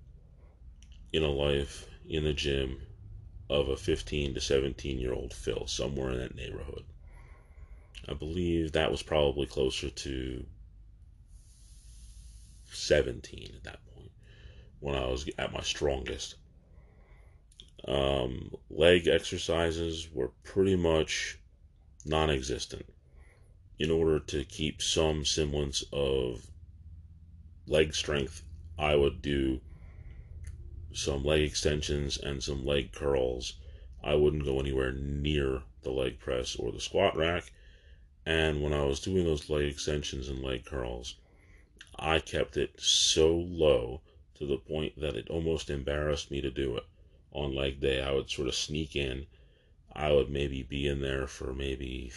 in 1.12 1.22
a 1.22 1.30
life 1.30 1.86
in 2.06 2.24
the 2.24 2.32
gym 2.32 2.80
of 3.48 3.68
a 3.68 3.76
15 3.76 4.34
to 4.34 4.40
17 4.40 4.98
year 4.98 5.12
old 5.12 5.32
Phil, 5.32 5.66
somewhere 5.66 6.10
in 6.10 6.18
that 6.18 6.34
neighborhood. 6.34 6.84
I 8.08 8.14
believe 8.14 8.72
that 8.72 8.90
was 8.90 9.02
probably 9.02 9.46
closer 9.46 9.88
to 9.88 10.44
17 12.70 13.52
at 13.56 13.64
that 13.64 13.78
point 13.94 14.10
when 14.80 14.94
I 14.94 15.06
was 15.06 15.28
at 15.38 15.52
my 15.52 15.62
strongest. 15.62 16.34
Um, 17.86 18.54
leg 18.68 19.06
exercises 19.06 20.08
were 20.12 20.30
pretty 20.42 20.76
much 20.76 21.38
non 22.04 22.30
existent 22.30 22.86
in 23.78 23.90
order 23.90 24.20
to 24.20 24.44
keep 24.44 24.80
some 24.80 25.24
semblance 25.24 25.82
of 25.92 26.46
leg 27.66 27.94
strength, 27.94 28.44
I 28.78 28.94
would 28.94 29.20
do 29.20 29.60
some 30.92 31.24
leg 31.24 31.42
extensions 31.42 32.16
and 32.16 32.42
some 32.42 32.64
leg 32.64 32.92
curls. 32.92 33.54
I 34.02 34.14
wouldn't 34.14 34.44
go 34.44 34.60
anywhere 34.60 34.92
near 34.92 35.62
the 35.82 35.90
leg 35.90 36.20
press 36.20 36.54
or 36.54 36.70
the 36.70 36.80
squat 36.80 37.16
rack. 37.16 37.52
And 38.24 38.62
when 38.62 38.72
I 38.72 38.84
was 38.84 39.00
doing 39.00 39.24
those 39.24 39.50
leg 39.50 39.64
extensions 39.66 40.28
and 40.28 40.42
leg 40.42 40.64
curls, 40.64 41.16
I 41.96 42.20
kept 42.20 42.56
it 42.56 42.80
so 42.80 43.34
low 43.34 44.02
to 44.36 44.46
the 44.46 44.56
point 44.56 45.00
that 45.00 45.16
it 45.16 45.28
almost 45.28 45.68
embarrassed 45.68 46.30
me 46.30 46.40
to 46.40 46.50
do 46.50 46.76
it. 46.76 46.84
On 47.32 47.54
leg 47.54 47.80
day, 47.80 48.00
I 48.00 48.12
would 48.12 48.30
sort 48.30 48.48
of 48.48 48.54
sneak 48.54 48.94
in. 48.94 49.26
I 49.92 50.12
would 50.12 50.30
maybe 50.30 50.62
be 50.62 50.86
in 50.86 51.00
there 51.00 51.26
for 51.26 51.52
maybe 51.52 52.12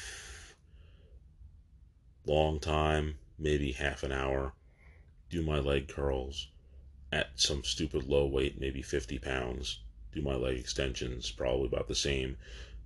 long 2.28 2.60
time, 2.60 3.18
maybe 3.40 3.72
half 3.72 4.04
an 4.04 4.12
hour, 4.12 4.54
do 5.30 5.42
my 5.42 5.60
leg 5.60 5.88
curls 5.88 6.48
at 7.12 7.30
some 7.36 7.64
stupid 7.64 8.04
low 8.04 8.26
weight, 8.26 8.60
maybe 8.60 8.82
50 8.82 9.18
pounds, 9.20 9.80
do 10.14 10.22
my 10.22 10.36
leg 10.36 10.58
extensions, 10.58 11.32
probably 11.32 11.68
about 11.68 11.88
the 11.88 11.96
same. 11.96 12.38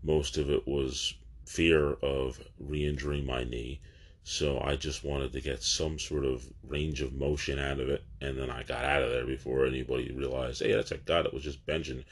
Most 0.03 0.37
of 0.37 0.49
it 0.49 0.67
was 0.67 1.15
fear 1.45 1.93
of 1.93 2.39
re 2.59 2.85
injuring 2.85 3.25
my 3.25 3.43
knee. 3.43 3.79
So 4.23 4.59
I 4.59 4.75
just 4.75 5.03
wanted 5.03 5.33
to 5.33 5.41
get 5.41 5.63
some 5.63 5.97
sort 5.97 6.25
of 6.25 6.45
range 6.63 7.01
of 7.01 7.13
motion 7.13 7.57
out 7.57 7.79
of 7.79 7.89
it, 7.89 8.03
and 8.21 8.37
then 8.37 8.51
I 8.51 8.61
got 8.61 8.85
out 8.85 9.01
of 9.01 9.09
there 9.09 9.25
before 9.25 9.65
anybody 9.65 10.11
realized, 10.11 10.61
hey, 10.61 10.73
that's 10.73 10.91
a 10.91 10.97
guy 10.97 11.23
that 11.23 11.33
was 11.33 11.43
just 11.43 11.65
benching 11.65 12.03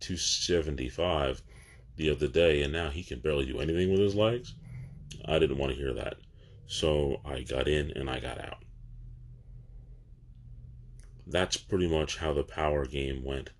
275 0.00 1.42
the 1.96 2.08
other 2.08 2.28
day, 2.28 2.62
and 2.62 2.72
now 2.72 2.88
he 2.88 3.02
can 3.02 3.20
barely 3.20 3.44
do 3.44 3.60
anything 3.60 3.90
with 3.90 4.00
his 4.00 4.14
legs. 4.14 4.54
I 5.26 5.38
didn't 5.38 5.58
want 5.58 5.72
to 5.72 5.78
hear 5.78 5.92
that. 5.92 6.16
So 6.72 7.20
I 7.24 7.42
got 7.42 7.68
in 7.68 7.90
and 7.90 8.08
I 8.08 8.18
got 8.18 8.38
out 8.40 8.62
that's 11.26 11.56
pretty 11.56 11.88
much 11.88 12.18
how 12.18 12.32
the 12.32 12.42
power 12.42 12.84
game 12.84 13.24
went. 13.24 13.50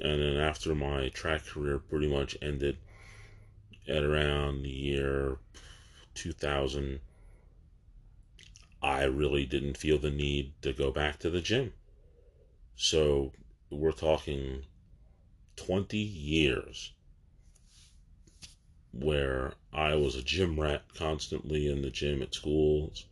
And 0.00 0.20
then 0.20 0.36
after 0.36 0.74
my 0.74 1.08
track 1.10 1.46
career 1.46 1.78
pretty 1.78 2.08
much 2.08 2.36
ended 2.42 2.78
at 3.88 4.02
around 4.02 4.62
the 4.62 4.70
year 4.70 5.38
2000, 6.14 7.00
I 8.82 9.04
really 9.04 9.46
didn't 9.46 9.76
feel 9.76 9.98
the 9.98 10.10
need 10.10 10.52
to 10.62 10.72
go 10.72 10.90
back 10.90 11.18
to 11.20 11.30
the 11.30 11.40
gym. 11.40 11.72
So 12.74 13.32
we're 13.70 13.92
talking 13.92 14.64
20 15.56 15.96
years 15.96 16.92
where 19.00 19.52
I 19.72 19.94
was 19.94 20.16
a 20.16 20.22
gym 20.22 20.58
rat 20.58 20.82
constantly 20.94 21.68
in 21.70 21.82
the 21.82 21.90
gym 21.90 22.22
at 22.22 22.34
schools 22.34 23.06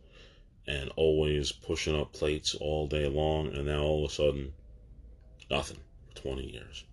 and 0.67 0.89
always 0.95 1.51
pushing 1.51 1.99
up 1.99 2.13
plates 2.13 2.55
all 2.55 2.87
day 2.87 3.07
long, 3.07 3.47
and 3.53 3.65
now 3.65 3.83
all 3.83 4.05
of 4.05 4.11
a 4.11 4.13
sudden, 4.13 4.53
nothing 5.49 5.77
for 6.07 6.21
20 6.21 6.51
years. 6.51 6.83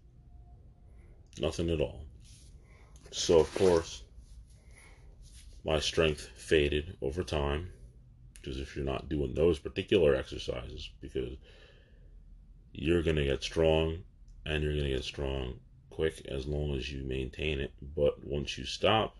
Nothing 1.40 1.70
at 1.70 1.80
all. 1.80 2.04
So, 3.10 3.40
of 3.40 3.54
course, 3.54 4.02
my 5.64 5.80
strength 5.80 6.28
faded 6.36 6.96
over 7.00 7.22
time 7.22 7.70
because 8.34 8.58
if 8.58 8.74
you're 8.74 8.84
not 8.84 9.08
doing 9.08 9.34
those 9.34 9.58
particular 9.58 10.14
exercises, 10.16 10.90
because 11.00 11.36
you're 12.72 13.02
going 13.02 13.16
to 13.16 13.24
get 13.24 13.42
strong 13.42 13.98
and 14.44 14.62
you're 14.62 14.72
going 14.72 14.84
to 14.84 14.96
get 14.96 15.04
strong 15.04 15.54
quick 15.92 16.26
as 16.26 16.46
long 16.46 16.74
as 16.76 16.90
you 16.90 17.02
maintain 17.04 17.60
it. 17.60 17.72
But 17.94 18.24
once 18.24 18.58
you 18.58 18.64
stop, 18.64 19.16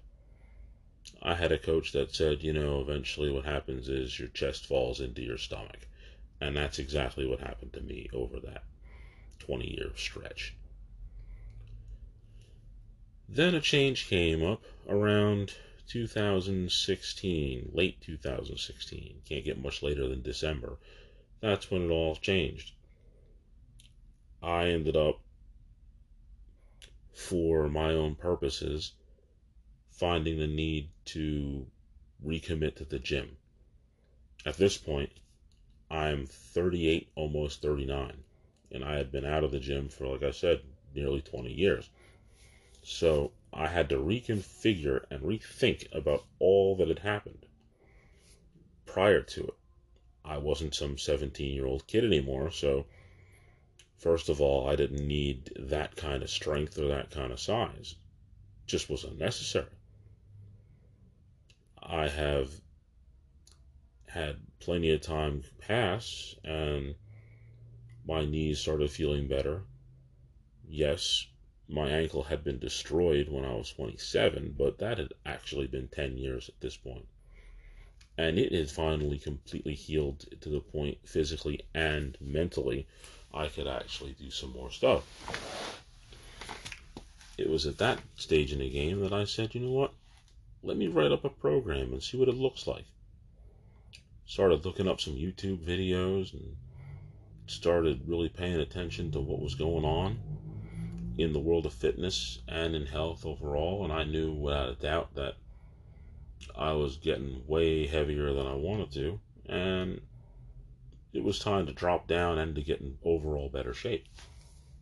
I 1.21 1.35
had 1.35 1.53
a 1.53 1.59
coach 1.59 1.93
that 1.93 2.15
said, 2.15 2.43
you 2.43 2.53
know, 2.53 2.81
eventually 2.81 3.31
what 3.31 3.45
happens 3.45 3.89
is 3.89 4.19
your 4.19 4.29
chest 4.29 4.67
falls 4.67 5.01
into 5.01 5.23
your 5.23 5.39
stomach. 5.39 5.87
And 6.41 6.57
that's 6.57 6.79
exactly 6.79 7.27
what 7.27 7.41
happened 7.41 7.73
to 7.75 7.81
me 7.81 8.09
over 8.13 8.41
that 8.41 8.65
20 9.39 9.75
year 9.75 9.93
stretch. 9.97 10.55
Then 13.29 13.55
a 13.55 13.61
change 13.61 14.09
came 14.09 14.45
up 14.45 14.63
around 14.89 15.55
2016, 15.89 17.71
late 17.73 18.01
2016. 18.01 19.23
Can't 19.25 19.45
get 19.45 19.63
much 19.63 19.83
later 19.83 20.09
than 20.09 20.23
December. 20.23 20.79
That's 21.41 21.71
when 21.71 21.83
it 21.83 21.93
all 21.93 22.17
changed. 22.17 22.73
I 24.43 24.67
ended 24.67 24.97
up, 24.97 25.21
for 27.13 27.69
my 27.69 27.93
own 27.93 28.15
purposes, 28.15 28.93
finding 29.91 30.39
the 30.39 30.47
need 30.47 30.89
to 31.05 31.67
recommit 32.25 32.77
to 32.77 32.85
the 32.85 32.99
gym. 32.99 33.37
At 34.45 34.57
this 34.57 34.77
point, 34.77 35.11
I'm 35.91 36.27
38, 36.27 37.11
almost 37.15 37.63
39, 37.63 38.25
and 38.71 38.85
I 38.85 38.97
had 38.97 39.13
been 39.13 39.27
out 39.27 39.45
of 39.45 39.53
the 39.53 39.61
gym 39.61 39.89
for, 39.89 40.07
like 40.07 40.23
I 40.23 40.31
said, 40.31 40.63
nearly 40.95 41.21
20 41.21 41.53
years. 41.53 41.89
So 42.83 43.33
I 43.53 43.69
had 43.69 43.89
to 43.91 43.97
reconfigure 43.97 45.05
and 45.11 45.21
rethink 45.21 45.95
about 45.95 46.25
all 46.39 46.75
that 46.77 46.89
had 46.89 47.01
happened 47.01 47.47
prior 48.87 49.23
to 49.23 49.45
it. 49.45 49.55
I 50.25 50.39
wasn't 50.39 50.75
some 50.75 50.99
17 50.99 51.55
year 51.55 51.67
old 51.67 51.87
kid 51.87 52.05
anymore, 52.05 52.51
so 52.51 52.87
first 54.03 54.29
of 54.29 54.41
all, 54.41 54.69
I 54.69 54.75
didn't 54.75 55.07
need 55.07 55.53
that 55.57 55.95
kind 55.95 56.25
of 56.25 56.31
strength 56.31 56.77
or 56.77 56.89
that 56.89 57.11
kind 57.11 57.31
of 57.33 57.39
size. 57.39 57.95
It 58.65 58.67
just 58.67 58.91
wasn't 58.91 59.19
necessary. 59.19 59.77
I 61.81 62.09
have 62.09 62.51
had 64.07 64.39
plenty 64.59 64.91
of 64.91 65.03
time 65.03 65.45
pass 65.61 66.35
and 66.43 66.97
my 68.05 68.25
knees 68.25 68.59
started 68.59 68.91
feeling 68.91 69.29
better. 69.29 69.63
Yes, 70.69 71.25
my 71.69 71.89
ankle 71.89 72.25
had 72.25 72.43
been 72.43 72.59
destroyed 72.59 73.29
when 73.29 73.45
I 73.45 73.55
was 73.55 73.71
27, 73.71 74.57
but 74.59 74.79
that 74.79 74.99
had 74.99 75.13
actually 75.25 75.69
been 75.69 75.87
10 75.87 76.19
years 76.19 76.49
at 76.49 76.61
this 76.61 76.77
point. 76.77 77.07
And 78.19 78.37
it 78.37 78.53
had 78.53 78.71
finally 78.71 79.19
completely 79.19 79.75
healed 79.75 80.27
to 80.41 80.49
the 80.49 80.61
point 80.61 80.99
physically 81.05 81.61
and 81.73 82.19
mentally 82.21 82.89
I 83.35 83.49
could 83.49 83.67
actually 83.67 84.13
do 84.13 84.31
some 84.31 84.53
more 84.53 84.71
stuff. 84.71 85.05
It 87.39 87.49
was 87.49 87.67
at 87.67 87.79
that 87.79 87.99
stage 88.17 88.53
in 88.53 88.59
the 88.59 88.71
game 88.71 89.01
that 89.01 89.13
I 89.13 89.25
said, 89.25 89.55
you 89.55 89.61
know 89.61 89.71
what? 89.71 89.93
let 90.63 90.77
me 90.77 90.87
write 90.87 91.13
up 91.13 91.25
a 91.25 91.29
program 91.29 91.93
and 91.93 92.03
see 92.03 92.17
what 92.17 92.29
it 92.29 92.37
looks 92.37 92.67
like. 92.67 92.85
Started 94.27 94.65
looking 94.65 94.89
up 94.89 95.01
some 95.01 95.15
YouTube 95.15 95.59
videos 95.59 96.33
and 96.33 96.57
started 97.47 98.07
really 98.07 98.29
paying 98.29 98.61
attention 98.61 99.11
to 99.11 99.21
what 99.21 99.41
was 99.43 99.57
going 99.57 99.85
on 99.85 100.19
in 101.19 101.33
the 101.33 101.41
world 101.41 101.67
of 101.67 101.75
fitness 101.75 102.39
and 102.47 102.75
in 102.77 102.87
health 102.87 103.27
overall. 103.27 103.85
And 103.85 103.93
I 103.93 104.05
knew 104.05 104.33
without 104.33 104.69
a 104.69 104.75
doubt 104.75 105.15
that 105.17 105.35
I 106.57 106.73
was 106.73 106.97
getting 106.97 107.43
way 107.47 107.87
heavier 107.87 108.33
than 108.33 108.47
I 108.47 108.55
wanted 108.55 108.93
to. 108.93 109.21
And 109.47 110.01
it 111.13 111.23
was 111.23 111.39
time 111.39 111.67
to 111.67 111.73
drop 111.73 112.07
down 112.07 112.39
and 112.39 112.55
to 112.55 112.63
get 112.63 112.81
in 112.81 112.99
overall 113.05 113.49
better 113.49 113.75
shape. 113.75 114.07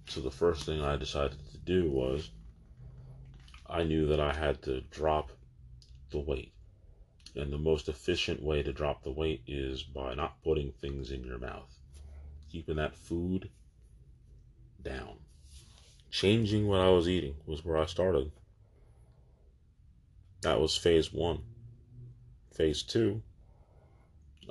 So 0.08 0.20
the 0.20 0.30
first 0.30 0.64
thing 0.64 0.80
I 0.80 0.96
decided 0.96 1.38
to 1.52 1.58
do 1.58 1.90
was 1.90 2.30
I 3.68 3.84
knew 3.84 4.06
that 4.06 4.20
I 4.20 4.32
had 4.32 4.62
to 4.62 4.80
drop 4.90 5.30
the 6.10 6.18
weight. 6.18 6.52
And 7.36 7.52
the 7.52 7.58
most 7.58 7.88
efficient 7.88 8.42
way 8.42 8.62
to 8.62 8.72
drop 8.72 9.02
the 9.02 9.12
weight 9.12 9.42
is 9.46 9.82
by 9.82 10.14
not 10.14 10.42
putting 10.42 10.72
things 10.72 11.12
in 11.12 11.22
your 11.24 11.38
mouth, 11.38 11.72
keeping 12.50 12.76
that 12.76 12.96
food 12.96 13.48
down. 14.82 15.18
Changing 16.10 16.66
what 16.66 16.80
I 16.80 16.88
was 16.88 17.08
eating 17.08 17.36
was 17.46 17.64
where 17.64 17.76
I 17.76 17.86
started. 17.86 18.32
That 20.42 20.60
was 20.60 20.76
phase 20.76 21.12
one. 21.12 21.42
Phase 22.52 22.82
two, 22.82 23.22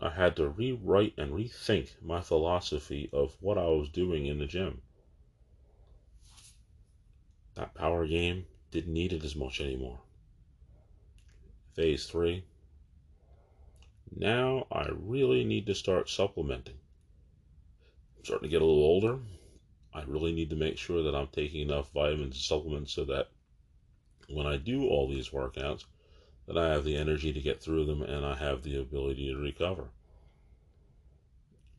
I 0.01 0.09
had 0.12 0.38
to 0.38 0.47
rewrite 0.47 1.13
and 1.17 1.33
rethink 1.33 1.89
my 2.01 2.21
philosophy 2.21 3.09
of 3.12 3.35
what 3.41 3.57
I 3.57 3.67
was 3.67 3.89
doing 3.89 4.27
in 4.27 4.39
the 4.39 4.45
gym. 4.45 4.81
That 7.55 7.73
power 7.73 8.07
game 8.07 8.45
didn't 8.71 8.93
need 8.93 9.12
it 9.12 9.25
as 9.25 9.35
much 9.35 9.59
anymore. 9.59 9.99
Phase 11.73 12.05
three. 12.05 12.45
Now 14.15 14.67
I 14.71 14.88
really 14.89 15.43
need 15.43 15.65
to 15.65 15.75
start 15.75 16.09
supplementing. 16.09 16.77
I'm 18.17 18.23
starting 18.23 18.47
to 18.47 18.51
get 18.51 18.62
a 18.62 18.65
little 18.65 18.83
older. 18.83 19.19
I 19.93 20.03
really 20.03 20.31
need 20.31 20.49
to 20.51 20.55
make 20.55 20.77
sure 20.77 21.03
that 21.03 21.15
I'm 21.15 21.27
taking 21.27 21.62
enough 21.62 21.91
vitamins 21.91 22.35
and 22.35 22.43
supplements 22.43 22.93
so 22.93 23.03
that 23.05 23.29
when 24.29 24.45
I 24.45 24.55
do 24.55 24.88
all 24.88 25.09
these 25.09 25.29
workouts, 25.29 25.83
that 26.49 26.57
I 26.57 26.69
have 26.69 26.83
the 26.83 26.97
energy 26.97 27.31
to 27.31 27.39
get 27.39 27.62
through 27.62 27.85
them 27.85 28.01
and 28.01 28.25
I 28.25 28.35
have 28.35 28.63
the 28.63 28.81
ability 28.81 29.31
to 29.31 29.39
recover. 29.39 29.91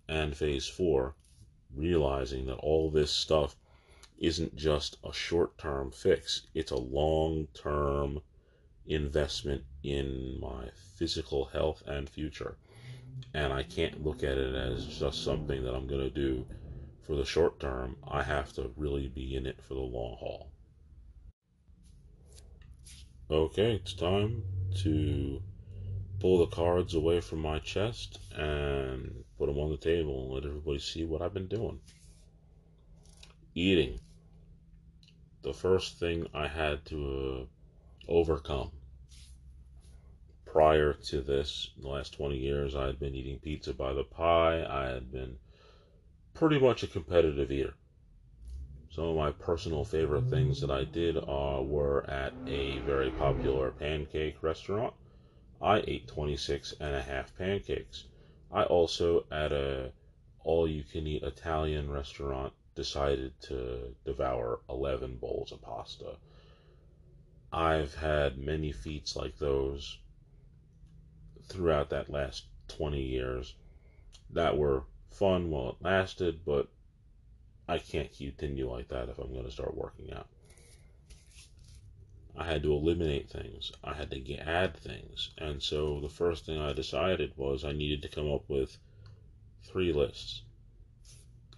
And 0.06 0.37
phase 0.37 0.68
four, 0.68 1.16
realizing 1.74 2.46
that 2.46 2.54
all 2.54 2.88
this 2.88 3.11
stuff 3.11 3.56
isn't 4.16 4.54
just 4.54 4.96
a 5.02 5.12
short 5.12 5.59
term 5.59 5.90
fix, 5.90 6.42
it's 6.54 6.70
a 6.70 6.76
long 6.76 7.48
term 7.52 8.20
investment 8.87 9.64
in 9.83 10.38
my 10.40 10.68
physical 10.94 11.46
health 11.46 11.83
and 11.85 12.09
future. 12.09 12.56
And 13.35 13.52
I 13.52 13.64
can't 13.64 14.04
look 14.04 14.22
at 14.22 14.38
it 14.38 14.54
as 14.54 14.87
just 14.87 15.24
something 15.24 15.64
that 15.64 15.74
I'm 15.74 15.88
going 15.88 16.00
to 16.00 16.11
do 16.11 16.46
for 17.02 17.16
the 17.16 17.24
short 17.24 17.59
term. 17.59 17.96
I 18.06 18.22
have 18.22 18.52
to 18.52 18.70
really 18.76 19.09
be 19.09 19.35
in 19.35 19.46
it 19.46 19.61
for 19.61 19.74
the 19.74 19.80
long 19.80 20.16
haul. 20.16 20.50
Okay, 23.31 23.75
it's 23.75 23.95
time 23.95 24.43
to 24.83 25.40
pull 26.19 26.38
the 26.38 26.49
cards 26.49 26.95
away 26.95 27.21
from 27.21 27.38
my 27.38 27.61
chest 27.61 28.19
and 28.35 29.23
put 29.38 29.47
them 29.47 29.57
on 29.57 29.71
the 29.71 29.77
table 29.77 30.25
and 30.25 30.33
let 30.33 30.45
everybody 30.45 30.81
see 30.81 31.05
what 31.05 31.23
I've 31.23 31.33
been 31.33 31.47
doing. 31.47 31.79
Eating. 33.55 34.01
The 35.43 35.55
first 35.55 36.01
thing 36.01 36.27
I 36.35 36.49
had 36.49 36.85
to 36.87 37.47
uh, 37.47 38.11
overcome. 38.11 38.73
Prior 40.45 40.93
to 40.93 41.21
this, 41.21 41.71
in 41.77 41.83
the 41.83 41.88
last 41.88 42.14
20 42.14 42.37
years, 42.37 42.75
I 42.75 42.87
had 42.87 42.99
been 42.99 43.14
eating 43.14 43.38
pizza 43.38 43.73
by 43.73 43.93
the 43.93 44.03
pie. 44.03 44.66
I 44.69 44.88
had 44.88 45.12
been 45.12 45.37
pretty 46.35 46.59
much 46.59 46.83
a 46.83 46.88
competitive 46.88 47.53
eater. 47.53 47.75
Some 48.92 49.05
of 49.05 49.16
my 49.16 49.31
personal 49.31 49.85
favorite 49.85 50.24
things 50.24 50.61
that 50.61 50.70
I 50.70 50.83
did 50.83 51.16
uh, 51.16 51.62
were 51.62 52.05
at 52.11 52.35
a 52.48 52.81
very 52.81 53.11
popular 53.11 53.70
pancake 53.70 54.42
restaurant. 54.42 54.94
I 55.62 55.85
ate 55.87 56.09
26 56.09 56.74
and 56.81 56.96
a 56.96 57.03
half 57.03 57.37
pancakes. 57.38 58.07
I 58.50 58.64
also, 58.64 59.26
at 59.31 59.53
a 59.53 59.92
all 60.42 60.66
you 60.66 60.83
can 60.83 61.07
eat 61.07 61.22
Italian 61.22 61.88
restaurant, 61.88 62.53
decided 62.74 63.40
to 63.42 63.94
devour 64.05 64.59
11 64.68 65.18
bowls 65.18 65.53
of 65.53 65.62
pasta. 65.62 66.16
I've 67.53 67.94
had 67.94 68.38
many 68.38 68.72
feats 68.72 69.14
like 69.14 69.38
those 69.38 69.98
throughout 71.44 71.90
that 71.90 72.11
last 72.11 72.46
20 72.66 73.00
years 73.00 73.55
that 74.31 74.57
were 74.57 74.83
fun 75.11 75.50
while 75.50 75.70
it 75.70 75.76
lasted, 75.81 76.44
but 76.44 76.68
I 77.70 77.78
can't 77.78 78.12
continue 78.12 78.68
like 78.68 78.88
that 78.88 79.09
if 79.09 79.18
I'm 79.20 79.33
going 79.33 79.44
to 79.44 79.50
start 79.52 79.76
working 79.76 80.12
out. 80.12 80.26
I 82.37 82.44
had 82.44 82.64
to 82.64 82.72
eliminate 82.72 83.30
things. 83.30 83.70
I 83.85 83.94
had 83.94 84.11
to 84.11 84.35
add 84.38 84.76
things. 84.76 85.30
And 85.38 85.62
so 85.62 86.00
the 86.00 86.09
first 86.09 86.44
thing 86.44 86.61
I 86.61 86.72
decided 86.72 87.33
was 87.37 87.64
I 87.64 87.70
needed 87.70 88.02
to 88.02 88.09
come 88.09 88.28
up 88.28 88.42
with 88.48 88.76
three 89.62 89.92
lists. 89.92 90.42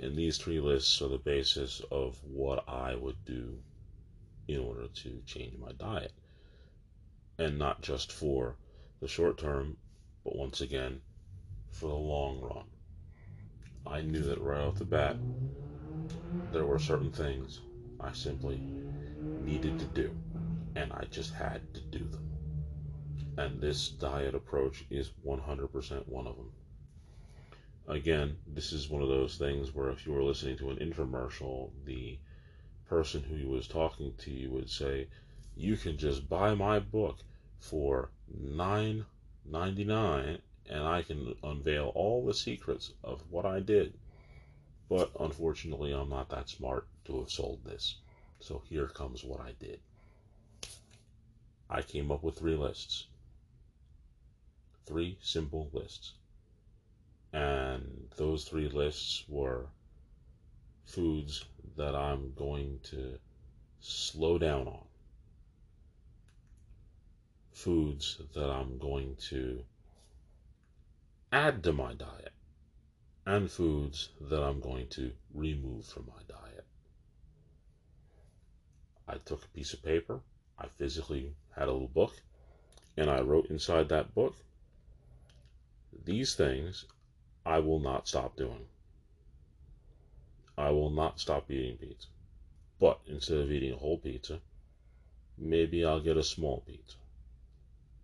And 0.01 0.14
these 0.14 0.37
three 0.37 0.61
lists 0.61 1.01
are 1.01 1.09
the 1.09 1.16
basis 1.16 1.81
of 1.90 2.22
what 2.22 2.68
I 2.68 2.94
would 2.94 3.25
do 3.25 3.59
in 4.48 4.59
order 4.59 4.88
to 4.88 5.22
change 5.25 5.57
my 5.57 5.72
diet. 5.72 6.12
And 7.38 7.59
not 7.59 7.81
just 7.81 8.12
for 8.12 8.57
the 9.01 9.09
short 9.09 9.38
term, 9.38 9.79
but 10.25 10.37
once 10.37 10.61
again, 10.61 11.01
for 11.70 11.87
the 11.87 11.94
long 11.94 12.38
run. 12.38 12.66
I 13.87 14.03
knew 14.03 14.20
that 14.25 14.42
right 14.42 14.61
off 14.61 14.79
the 14.79 14.85
bat 14.85 15.16
there 16.51 16.67
were 16.67 16.79
certain 16.79 17.11
things 17.11 17.61
I 18.01 18.12
simply 18.12 18.61
needed 19.37 19.79
to 19.79 19.87
do, 19.87 20.15
and 20.75 20.93
I 20.93 21.07
just 21.11 21.33
had 21.35 21.62
to 21.75 21.81
do 21.81 22.05
them. 22.05 22.21
And 23.37 23.61
this 23.61 23.88
diet 23.88 24.35
approach 24.35 24.85
is 24.91 25.12
100% 25.25 26.09
one 26.09 26.27
of 26.27 26.37
them. 26.37 26.51
Again, 27.88 28.37
this 28.47 28.73
is 28.73 28.88
one 28.91 29.03
of 29.03 29.09
those 29.09 29.37
things 29.37 29.75
where 29.75 29.91
if 29.91 30.07
you 30.07 30.12
were 30.12 30.23
listening 30.23 30.57
to 30.59 30.71
an 30.71 30.77
infomercial, 30.77 31.71
the 31.85 32.19
person 32.88 33.23
who 33.23 33.49
was 33.49 33.67
talking 33.67 34.15
to 34.19 34.31
you 34.31 34.51
would 34.51 34.71
say, 34.71 35.09
"You 35.57 35.77
can 35.77 35.97
just 35.97 36.29
buy 36.29 36.55
my 36.55 36.79
book 36.79 37.19
for 37.59 38.11
nine 38.29 39.07
ninety 39.45 39.85
nine, 39.85 40.38
and 40.67 40.83
I 40.83 41.03
can 41.03 41.35
unveil 41.43 41.93
all 41.95 42.25
the 42.25 42.35
secrets 42.35 42.93
of 43.03 43.31
what 43.31 43.47
I 43.47 43.61
did." 43.61 43.95
But 44.88 45.11
unfortunately, 45.21 45.92
I'm 45.92 46.11
not 46.11 46.29
that 46.31 46.49
smart 46.49 46.87
to 47.07 47.21
have 47.21 47.31
sold 47.31 47.64
this. 47.64 47.97
So 48.40 48.62
here 48.68 48.87
comes 48.87 49.25
what 49.25 49.40
I 49.40 49.53
did. 49.59 49.81
I 51.71 51.83
came 51.83 52.11
up 52.11 52.23
with 52.23 52.38
three 52.38 52.57
lists. 52.57 53.07
Three 54.87 55.16
simple 55.23 55.71
lists. 55.73 56.12
And 57.33 58.09
those 58.16 58.45
three 58.45 58.68
lists 58.68 59.25
were 59.29 59.66
foods 60.85 61.45
that 61.77 61.95
I'm 61.95 62.35
going 62.35 62.81
to 62.90 63.18
slow 63.81 64.38
down 64.38 64.68
on, 64.68 64.85
foods 67.53 68.21
that 68.35 68.51
I'm 68.51 68.79
going 68.79 69.16
to 69.31 69.64
add 71.33 71.62
to 71.64 71.73
my 71.73 71.95
diet, 71.95 72.33
and 73.25 73.51
foods 73.51 74.09
that 74.21 74.43
I'm 74.43 74.61
going 74.61 74.89
to 74.89 75.13
remove 75.33 75.87
from 75.87 76.07
my 76.07 76.23
diet. 76.29 76.65
I 79.07 79.15
took 79.19 79.45
a 79.45 79.49
piece 79.49 79.73
of 79.73 79.83
paper, 79.83 80.21
I 80.59 80.67
physically 80.79 81.35
had 81.55 81.69
a 81.69 81.73
little 81.73 81.89
book, 81.89 82.15
and 82.97 83.11
I 83.11 83.21
wrote 83.21 83.47
inside 83.47 83.89
that 83.89 84.15
book, 84.15 84.35
these 86.05 86.35
things 86.35 86.85
I 87.45 87.59
will 87.61 87.81
not 87.81 88.09
stop 88.09 88.37
doing. 88.37 88.67
I 90.57 90.71
will 90.71 90.91
not 90.91 91.21
stop 91.21 91.51
eating 91.51 91.77
pizza. 91.77 92.09
But 92.79 93.01
instead 93.07 93.39
of 93.39 93.53
eating 93.53 93.73
a 93.73 93.77
whole 93.77 93.99
pizza, 93.99 94.41
maybe 95.39 95.85
I'll 95.85 96.01
get 96.01 96.17
a 96.17 96.23
small 96.23 96.63
pizza. 96.67 96.97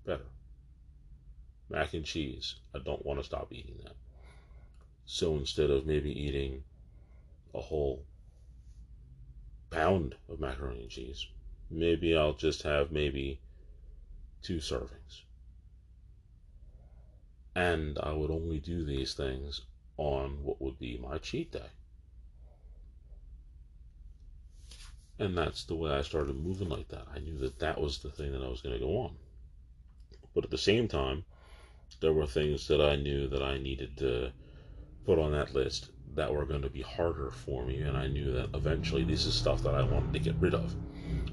Better. 0.05 0.27
Mac 1.69 1.95
and 1.95 2.05
cheese, 2.05 2.57
I 2.75 2.79
don't 2.79 3.05
want 3.05 3.21
to 3.21 3.25
stop 3.25 3.53
eating 3.53 3.79
that. 3.85 3.97
So 5.11 5.37
instead 5.37 5.71
of 5.71 5.87
maybe 5.87 6.13
eating 6.13 6.65
a 7.55 7.63
whole 7.63 8.05
pound 9.71 10.15
of 10.29 10.39
macaroni 10.39 10.83
and 10.83 10.91
cheese, 10.91 11.27
maybe 11.71 12.15
I'll 12.15 12.35
just 12.35 12.63
have 12.63 12.93
maybe 12.93 13.41
two 14.43 14.59
servings. 14.59 15.23
And 17.55 17.99
I 18.03 18.13
would 18.13 18.31
only 18.31 18.61
do 18.61 18.85
these 18.85 19.15
things 19.15 19.63
on 19.97 20.45
what 20.45 20.61
would 20.61 20.79
be 20.79 20.99
my 20.99 21.17
cheat 21.17 21.53
day. 21.53 21.71
And 25.19 25.37
that's 25.37 25.65
the 25.65 25.75
way 25.75 25.91
I 25.91 26.03
started 26.03 26.37
moving 26.37 26.69
like 26.69 26.89
that. 26.89 27.07
I 27.13 27.19
knew 27.21 27.39
that 27.39 27.61
that 27.61 27.81
was 27.81 28.01
the 28.01 28.11
thing 28.11 28.33
that 28.33 28.45
I 28.45 28.49
was 28.49 28.61
going 28.61 28.79
to 28.79 28.85
go 28.85 28.99
on. 28.99 29.17
But 30.35 30.45
at 30.45 30.51
the 30.51 30.59
same 30.59 30.87
time, 30.87 31.25
there 32.01 32.13
were 32.13 32.27
things 32.27 32.69
that 32.69 32.83
I 32.83 32.97
knew 32.97 33.27
that 33.29 33.43
I 33.43 33.57
needed 33.57 33.97
to 33.97 34.33
put 35.09 35.19
on 35.19 35.33
that 35.33 35.55
list 35.55 35.89
that 36.15 36.31
were 36.31 36.45
going 36.45 36.61
to 36.61 36.69
be 36.69 36.83
harder 36.83 37.31
for 37.31 37.65
me, 37.65 37.81
and 37.81 37.97
I 37.97 38.09
knew 38.09 38.31
that 38.31 38.51
eventually 38.53 39.05
this 39.05 39.25
is 39.25 39.35
stuff 39.35 39.63
that 39.63 39.75
I 39.75 39.83
wanted 39.83 40.13
to 40.13 40.19
get 40.19 40.37
rid 40.39 40.53
of. 40.53 40.77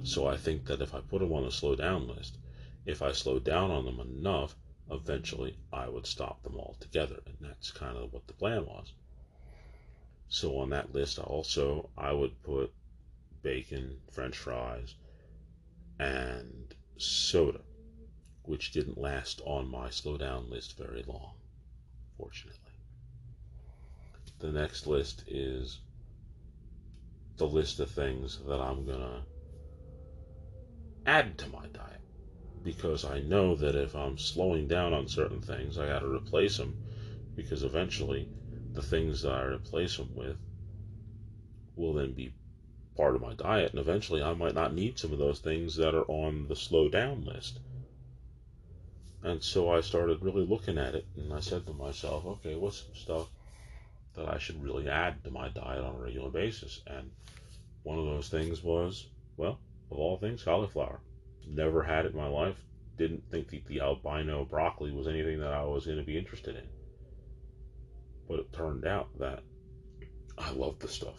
So 0.01 0.27
I 0.27 0.37
think 0.37 0.63
that 0.67 0.81
if 0.81 0.95
I 0.95 1.01
put 1.01 1.19
them 1.19 1.33
on 1.33 1.43
a 1.43 1.51
slow 1.51 1.75
down 1.75 2.07
list, 2.07 2.37
if 2.85 3.01
I 3.01 3.11
slowed 3.11 3.43
down 3.43 3.71
on 3.71 3.83
them 3.83 3.99
enough, 3.99 4.55
eventually 4.89 5.57
I 5.73 5.89
would 5.89 6.05
stop 6.05 6.41
them 6.41 6.55
altogether, 6.55 7.19
and 7.25 7.35
that's 7.41 7.69
kind 7.69 7.97
of 7.97 8.13
what 8.13 8.25
the 8.27 8.33
plan 8.33 8.65
was. 8.65 8.93
So 10.29 10.57
on 10.57 10.69
that 10.69 10.93
list, 10.93 11.19
also 11.19 11.89
I 11.97 12.13
would 12.13 12.41
put 12.43 12.71
bacon, 13.43 13.97
French 14.09 14.37
fries, 14.37 14.95
and 15.99 16.73
soda, 16.97 17.59
which 18.43 18.71
didn't 18.71 18.97
last 18.97 19.41
on 19.45 19.69
my 19.69 19.89
slow 19.89 20.15
down 20.15 20.49
list 20.49 20.77
very 20.77 21.03
long, 21.05 21.33
fortunately 22.17 22.64
the 24.39 24.51
next 24.51 24.87
list 24.87 25.23
is 25.27 25.79
the 27.37 27.47
list 27.47 27.79
of 27.79 27.89
things 27.89 28.39
that 28.47 28.59
I'm 28.59 28.85
going 28.85 28.99
to 28.99 29.21
add 31.05 31.37
to 31.39 31.49
my 31.49 31.65
diet. 31.67 32.01
Because 32.63 33.05
I 33.05 33.19
know 33.19 33.55
that 33.55 33.75
if 33.75 33.95
I'm 33.95 34.17
slowing 34.17 34.67
down 34.67 34.93
on 34.93 35.07
certain 35.07 35.41
things, 35.41 35.77
I 35.77 35.87
got 35.87 35.99
to 35.99 36.11
replace 36.11 36.57
them. 36.57 36.75
Because 37.35 37.63
eventually, 37.63 38.27
the 38.73 38.81
things 38.81 39.21
that 39.21 39.33
I 39.33 39.43
replace 39.43 39.97
them 39.97 40.09
with 40.15 40.37
will 41.75 41.93
then 41.93 42.13
be 42.13 42.33
part 42.95 43.15
of 43.15 43.21
my 43.21 43.33
diet, 43.33 43.71
and 43.71 43.79
eventually 43.79 44.23
I 44.23 44.33
might 44.33 44.55
not 44.55 44.73
need 44.73 44.97
some 44.97 45.11
of 45.11 45.19
those 45.19 45.39
things 45.39 45.75
that 45.75 45.93
are 45.93 46.09
on 46.09 46.47
the 46.47 46.55
slow 46.55 46.87
down 46.87 47.25
list. 47.25 47.59
And 49.21 49.43
so 49.43 49.69
I 49.69 49.81
started 49.81 50.21
really 50.21 50.45
looking 50.45 50.77
at 50.77 50.95
it, 50.95 51.05
and 51.17 51.33
I 51.33 51.41
said 51.41 51.65
to 51.67 51.73
myself, 51.73 52.25
okay, 52.25 52.55
what's 52.55 52.83
some 52.83 52.95
stuff 52.95 53.27
that 54.15 54.29
I 54.29 54.37
should 54.37 54.63
really 54.63 54.87
add 54.89 55.23
to 55.23 55.31
my 55.31 55.49
diet 55.49 55.83
on 55.83 55.95
a 55.95 55.99
regular 55.99 56.29
basis? 56.29 56.81
And 56.87 57.11
one 57.83 57.99
of 57.99 58.05
those 58.05 58.29
things 58.29 58.63
was, 58.63 59.07
well, 59.37 59.59
of 59.91 59.97
all 59.97 60.17
things, 60.17 60.43
cauliflower. 60.43 60.99
Never 61.47 61.83
had 61.83 62.05
it 62.05 62.13
in 62.13 62.17
my 62.17 62.27
life. 62.27 62.55
Didn't 62.97 63.29
think 63.29 63.49
that 63.49 63.65
the 63.65 63.81
albino 63.81 64.45
broccoli 64.45 64.91
was 64.91 65.07
anything 65.07 65.39
that 65.39 65.53
I 65.53 65.63
was 65.63 65.85
going 65.85 65.99
to 65.99 66.03
be 66.03 66.17
interested 66.17 66.55
in. 66.55 66.67
But 68.27 68.39
it 68.39 68.53
turned 68.53 68.85
out 68.85 69.09
that 69.19 69.43
I 70.37 70.51
love 70.51 70.79
the 70.79 70.87
stuff. 70.87 71.15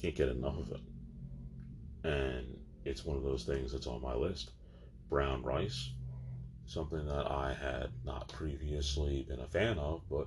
Can't 0.00 0.14
get 0.14 0.28
enough 0.28 0.58
of 0.58 0.72
it. 0.72 2.08
And 2.08 2.58
it's 2.84 3.04
one 3.04 3.16
of 3.16 3.22
those 3.22 3.44
things 3.44 3.72
that's 3.72 3.86
on 3.86 4.00
my 4.00 4.14
list. 4.14 4.52
Brown 5.10 5.42
rice, 5.42 5.90
something 6.66 7.04
that 7.06 7.30
I 7.30 7.52
had 7.52 7.90
not 8.04 8.28
previously 8.28 9.26
been 9.28 9.40
a 9.40 9.46
fan 9.46 9.78
of, 9.78 10.02
but 10.10 10.26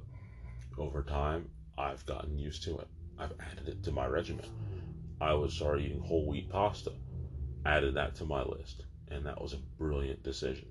over 0.78 1.02
time 1.04 1.50
I've 1.78 2.06
gotten 2.08 2.40
used 2.40 2.63
to 2.63 2.80
it. 2.80 2.88
I've 3.20 3.34
added 3.40 3.68
it 3.68 3.84
to 3.84 3.92
my 3.92 4.08
regimen. 4.08 4.50
I 5.22 5.34
was 5.34 5.54
started 5.54 5.86
eating 5.86 6.00
whole 6.00 6.26
wheat 6.26 6.50
pasta, 6.50 6.92
added 7.66 7.94
that 7.94 8.16
to 8.16 8.26
my 8.26 8.42
list, 8.42 8.82
and 9.10 9.26
that 9.28 9.40
was 9.40 9.54
a 9.54 9.58
brilliant 9.78 10.24
decision. 10.24 10.68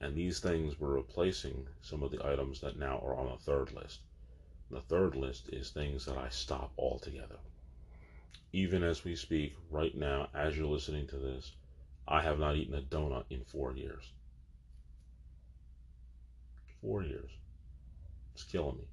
And 0.00 0.16
these 0.16 0.40
things 0.40 0.80
were 0.80 0.94
replacing 0.94 1.66
some 1.82 2.02
of 2.02 2.10
the 2.10 2.26
items 2.26 2.60
that 2.62 2.78
now 2.78 3.00
are 3.04 3.14
on 3.14 3.30
the 3.30 3.36
third 3.36 3.72
list. 3.72 4.00
The 4.70 4.80
third 4.80 5.14
list 5.14 5.50
is 5.50 5.70
things 5.70 6.06
that 6.06 6.16
I 6.16 6.30
stop 6.30 6.72
altogether. 6.78 7.36
Even 8.52 8.82
as 8.82 9.04
we 9.04 9.14
speak, 9.14 9.54
right 9.70 9.94
now, 9.94 10.28
as 10.34 10.56
you're 10.56 10.66
listening 10.66 11.06
to 11.08 11.16
this, 11.16 11.52
I 12.08 12.22
have 12.22 12.38
not 12.38 12.56
eaten 12.56 12.74
a 12.74 12.80
donut 12.80 13.24
in 13.28 13.44
four 13.44 13.74
years. 13.74 14.10
Four 16.80 17.02
years. 17.02 17.30
It's 18.34 18.44
killing 18.44 18.78
me 18.78 18.84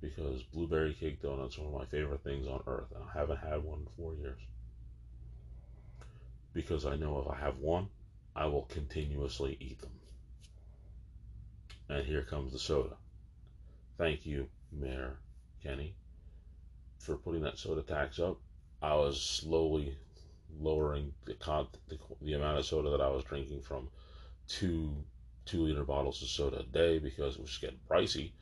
because 0.00 0.42
blueberry 0.42 0.94
cake 0.94 1.22
donuts 1.22 1.58
are 1.58 1.62
one 1.62 1.74
of 1.74 1.80
my 1.80 1.86
favorite 1.86 2.22
things 2.22 2.46
on 2.46 2.62
earth, 2.66 2.92
and 2.94 3.02
I 3.02 3.18
haven't 3.18 3.38
had 3.38 3.62
one 3.62 3.80
in 3.80 3.86
four 3.96 4.14
years. 4.14 4.38
Because 6.52 6.86
I 6.86 6.96
know 6.96 7.20
if 7.20 7.30
I 7.30 7.36
have 7.36 7.58
one, 7.58 7.88
I 8.34 8.46
will 8.46 8.62
continuously 8.62 9.56
eat 9.60 9.80
them. 9.80 9.90
And 11.88 12.04
here 12.04 12.22
comes 12.22 12.52
the 12.52 12.58
soda. 12.58 12.96
Thank 13.98 14.26
you, 14.26 14.48
Mayor 14.72 15.16
Kenney, 15.62 15.94
for 16.98 17.16
putting 17.16 17.42
that 17.42 17.58
soda 17.58 17.82
tax 17.82 18.18
up. 18.18 18.38
I 18.82 18.94
was 18.94 19.20
slowly 19.20 19.96
lowering 20.60 21.12
the, 21.24 21.34
con- 21.34 21.68
the, 21.88 21.98
the 22.22 22.34
amount 22.34 22.58
of 22.58 22.66
soda 22.66 22.90
that 22.90 23.00
I 23.00 23.08
was 23.08 23.24
drinking 23.24 23.62
from 23.62 23.88
two 24.48 24.94
two 25.44 25.62
liter 25.62 25.84
bottles 25.84 26.20
of 26.22 26.28
soda 26.28 26.58
a 26.58 26.62
day 26.64 26.98
because 26.98 27.36
it 27.36 27.42
was 27.42 27.56
getting 27.58 27.78
pricey 27.88 28.32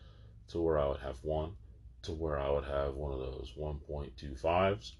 to 0.48 0.60
where 0.60 0.78
I 0.78 0.88
would 0.88 1.00
have 1.00 1.22
one, 1.24 1.56
to 2.02 2.12
where 2.12 2.38
I 2.38 2.50
would 2.50 2.64
have 2.64 2.94
one 2.94 3.12
of 3.12 3.18
those 3.18 3.52
1.25s, 3.58 4.92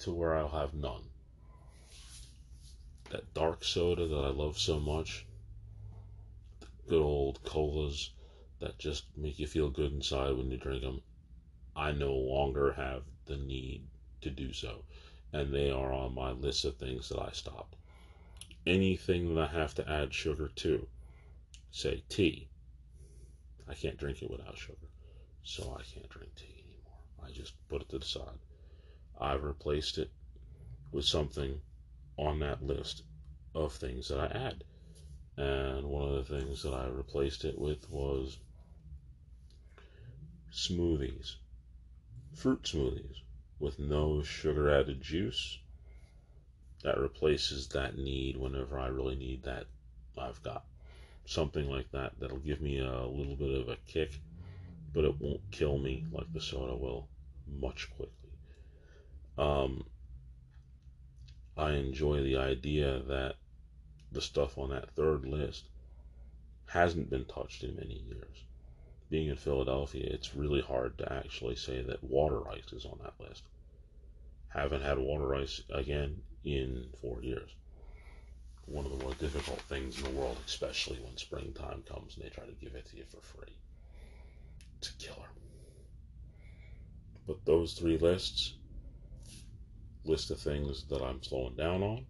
to 0.00 0.12
where 0.12 0.36
I'll 0.36 0.48
have 0.48 0.74
none. 0.74 1.02
That 3.10 3.34
dark 3.34 3.64
soda 3.64 4.06
that 4.06 4.24
I 4.24 4.28
love 4.28 4.58
so 4.58 4.80
much, 4.80 5.26
the 6.60 6.66
good 6.88 7.02
old 7.02 7.42
colas 7.44 8.10
that 8.60 8.78
just 8.78 9.04
make 9.16 9.38
you 9.38 9.46
feel 9.46 9.70
good 9.70 9.92
inside 9.92 10.36
when 10.36 10.50
you 10.50 10.56
drink 10.56 10.82
them, 10.82 11.02
I 11.74 11.92
no 11.92 12.12
longer 12.14 12.72
have 12.72 13.04
the 13.26 13.36
need 13.36 13.86
to 14.20 14.30
do 14.30 14.52
so. 14.52 14.84
And 15.32 15.52
they 15.52 15.70
are 15.70 15.92
on 15.92 16.14
my 16.14 16.32
list 16.32 16.64
of 16.64 16.76
things 16.76 17.08
that 17.08 17.20
I 17.20 17.30
stopped. 17.32 17.76
Anything 18.66 19.34
that 19.34 19.40
I 19.40 19.46
have 19.46 19.74
to 19.76 19.88
add 19.88 20.12
sugar 20.12 20.48
to, 20.56 20.86
say 21.70 22.02
tea, 22.08 22.49
I 23.70 23.74
can't 23.74 23.96
drink 23.96 24.20
it 24.20 24.30
without 24.30 24.58
sugar. 24.58 24.88
So 25.44 25.76
I 25.78 25.82
can't 25.84 26.08
drink 26.08 26.34
tea 26.34 26.64
anymore. 26.64 26.98
I 27.24 27.30
just 27.30 27.54
put 27.68 27.82
it 27.82 27.88
to 27.90 28.00
the 28.00 28.04
side. 28.04 28.40
I've 29.20 29.44
replaced 29.44 29.96
it 29.98 30.10
with 30.90 31.04
something 31.04 31.60
on 32.16 32.40
that 32.40 32.64
list 32.64 33.04
of 33.54 33.72
things 33.72 34.08
that 34.08 34.18
I 34.18 34.26
add. 34.26 34.64
And 35.36 35.86
one 35.86 36.08
of 36.10 36.26
the 36.26 36.40
things 36.40 36.64
that 36.64 36.74
I 36.74 36.88
replaced 36.88 37.44
it 37.44 37.56
with 37.56 37.88
was 37.88 38.38
smoothies, 40.52 41.36
fruit 42.34 42.64
smoothies 42.64 43.18
with 43.60 43.78
no 43.78 44.22
sugar 44.22 44.68
added 44.68 45.00
juice. 45.00 45.58
That 46.82 46.98
replaces 46.98 47.68
that 47.68 47.96
need 47.96 48.36
whenever 48.36 48.80
I 48.80 48.88
really 48.88 49.16
need 49.16 49.44
that. 49.44 49.66
I've 50.18 50.42
got 50.42 50.64
something 51.30 51.70
like 51.70 51.88
that 51.92 52.12
that'll 52.18 52.38
give 52.38 52.60
me 52.60 52.80
a 52.80 53.06
little 53.06 53.36
bit 53.36 53.60
of 53.60 53.68
a 53.68 53.76
kick, 53.86 54.20
but 54.92 55.04
it 55.04 55.20
won't 55.20 55.40
kill 55.52 55.78
me 55.78 56.04
like 56.10 56.26
the 56.32 56.40
soda 56.40 56.74
will 56.74 57.08
much 57.46 57.88
quickly. 57.90 58.30
Um, 59.38 59.84
I 61.56 61.74
enjoy 61.74 62.24
the 62.24 62.36
idea 62.36 63.00
that 63.06 63.36
the 64.10 64.20
stuff 64.20 64.58
on 64.58 64.70
that 64.70 64.90
third 64.96 65.24
list 65.24 65.66
hasn't 66.66 67.10
been 67.10 67.26
touched 67.26 67.62
in 67.62 67.76
many 67.76 68.02
years. 68.08 68.44
Being 69.08 69.28
in 69.28 69.36
Philadelphia, 69.36 70.08
it's 70.10 70.34
really 70.34 70.60
hard 70.60 70.98
to 70.98 71.12
actually 71.12 71.54
say 71.54 71.80
that 71.80 72.02
water 72.02 72.48
ice 72.50 72.72
is 72.72 72.84
on 72.84 72.98
that 73.04 73.14
list. 73.24 73.44
Haven't 74.48 74.82
had 74.82 74.98
water 74.98 75.32
ice 75.36 75.62
again 75.70 76.22
in 76.42 76.88
four 77.00 77.22
years 77.22 77.50
one 78.66 78.84
of 78.84 78.96
the 78.96 79.04
more 79.04 79.14
difficult 79.14 79.60
things 79.62 79.98
in 79.98 80.04
the 80.04 80.20
world, 80.20 80.36
especially 80.46 80.98
when 81.00 81.16
springtime 81.16 81.82
comes 81.82 82.16
and 82.16 82.24
they 82.24 82.28
try 82.28 82.44
to 82.44 82.52
give 82.52 82.74
it 82.74 82.86
to 82.86 82.96
you 82.96 83.04
for 83.08 83.20
free. 83.20 83.56
It's 84.78 84.90
a 84.90 84.94
killer. 84.94 85.28
But 87.26 87.44
those 87.44 87.74
three 87.74 87.98
lists 87.98 88.54
list 90.04 90.30
of 90.30 90.38
things 90.38 90.84
that 90.84 91.02
I'm 91.02 91.22
slowing 91.22 91.54
down 91.54 91.82
on, 91.82 92.06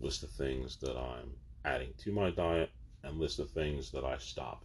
list 0.00 0.22
of 0.22 0.30
things 0.30 0.76
that 0.76 0.96
I'm 0.96 1.32
adding 1.64 1.92
to 1.98 2.12
my 2.12 2.30
diet, 2.30 2.70
and 3.02 3.18
list 3.18 3.38
of 3.38 3.50
things 3.50 3.90
that 3.90 4.04
I 4.04 4.18
stop. 4.18 4.64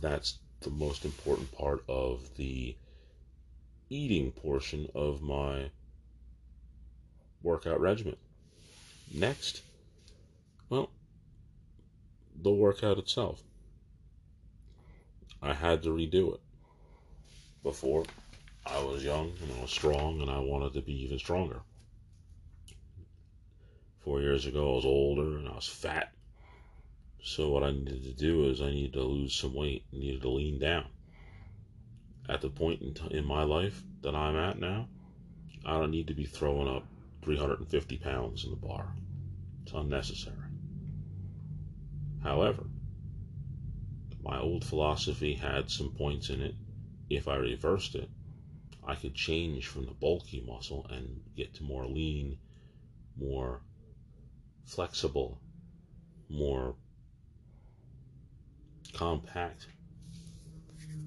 That's 0.00 0.38
the 0.60 0.70
most 0.70 1.04
important 1.04 1.50
part 1.52 1.84
of 1.88 2.36
the 2.36 2.76
eating 3.90 4.32
portion 4.32 4.88
of 4.94 5.22
my 5.22 5.70
workout 7.42 7.80
regimen. 7.80 8.16
Next, 9.12 9.62
the 12.40 12.50
workout 12.50 12.98
itself. 12.98 13.42
I 15.40 15.52
had 15.54 15.82
to 15.82 15.90
redo 15.90 16.34
it. 16.34 16.40
Before, 17.62 18.04
I 18.64 18.82
was 18.82 19.04
young 19.04 19.32
and 19.42 19.52
I 19.58 19.62
was 19.62 19.70
strong 19.70 20.20
and 20.20 20.30
I 20.30 20.38
wanted 20.38 20.72
to 20.74 20.82
be 20.82 21.04
even 21.04 21.18
stronger. 21.18 21.62
Four 24.00 24.20
years 24.20 24.46
ago, 24.46 24.72
I 24.72 24.76
was 24.76 24.84
older 24.84 25.38
and 25.38 25.48
I 25.48 25.54
was 25.54 25.68
fat. 25.68 26.12
So, 27.22 27.50
what 27.50 27.62
I 27.62 27.70
needed 27.70 28.02
to 28.04 28.12
do 28.12 28.48
is 28.50 28.60
I 28.60 28.70
needed 28.70 28.94
to 28.94 29.02
lose 29.02 29.34
some 29.34 29.54
weight, 29.54 29.84
I 29.92 29.96
needed 29.96 30.22
to 30.22 30.30
lean 30.30 30.58
down. 30.58 30.86
At 32.28 32.40
the 32.40 32.50
point 32.50 32.82
in, 32.82 32.94
t- 32.94 33.16
in 33.16 33.24
my 33.24 33.44
life 33.44 33.82
that 34.02 34.14
I'm 34.14 34.36
at 34.36 34.58
now, 34.58 34.88
I 35.64 35.78
don't 35.78 35.90
need 35.90 36.08
to 36.08 36.14
be 36.14 36.24
throwing 36.24 36.68
up 36.68 36.84
350 37.22 37.98
pounds 37.98 38.44
in 38.44 38.50
the 38.50 38.56
bar. 38.56 38.92
It's 39.62 39.72
unnecessary. 39.72 40.51
However, 42.22 42.70
my 44.22 44.38
old 44.38 44.64
philosophy 44.64 45.34
had 45.34 45.70
some 45.70 45.90
points 45.90 46.30
in 46.30 46.40
it. 46.40 46.54
If 47.10 47.26
I 47.26 47.34
reversed 47.34 47.96
it, 47.96 48.08
I 48.84 48.94
could 48.94 49.14
change 49.14 49.66
from 49.66 49.86
the 49.86 49.92
bulky 49.92 50.40
muscle 50.40 50.86
and 50.88 51.22
get 51.36 51.54
to 51.54 51.64
more 51.64 51.86
lean, 51.86 52.38
more 53.16 53.60
flexible, 54.64 55.40
more 56.28 56.76
compact, 58.92 59.66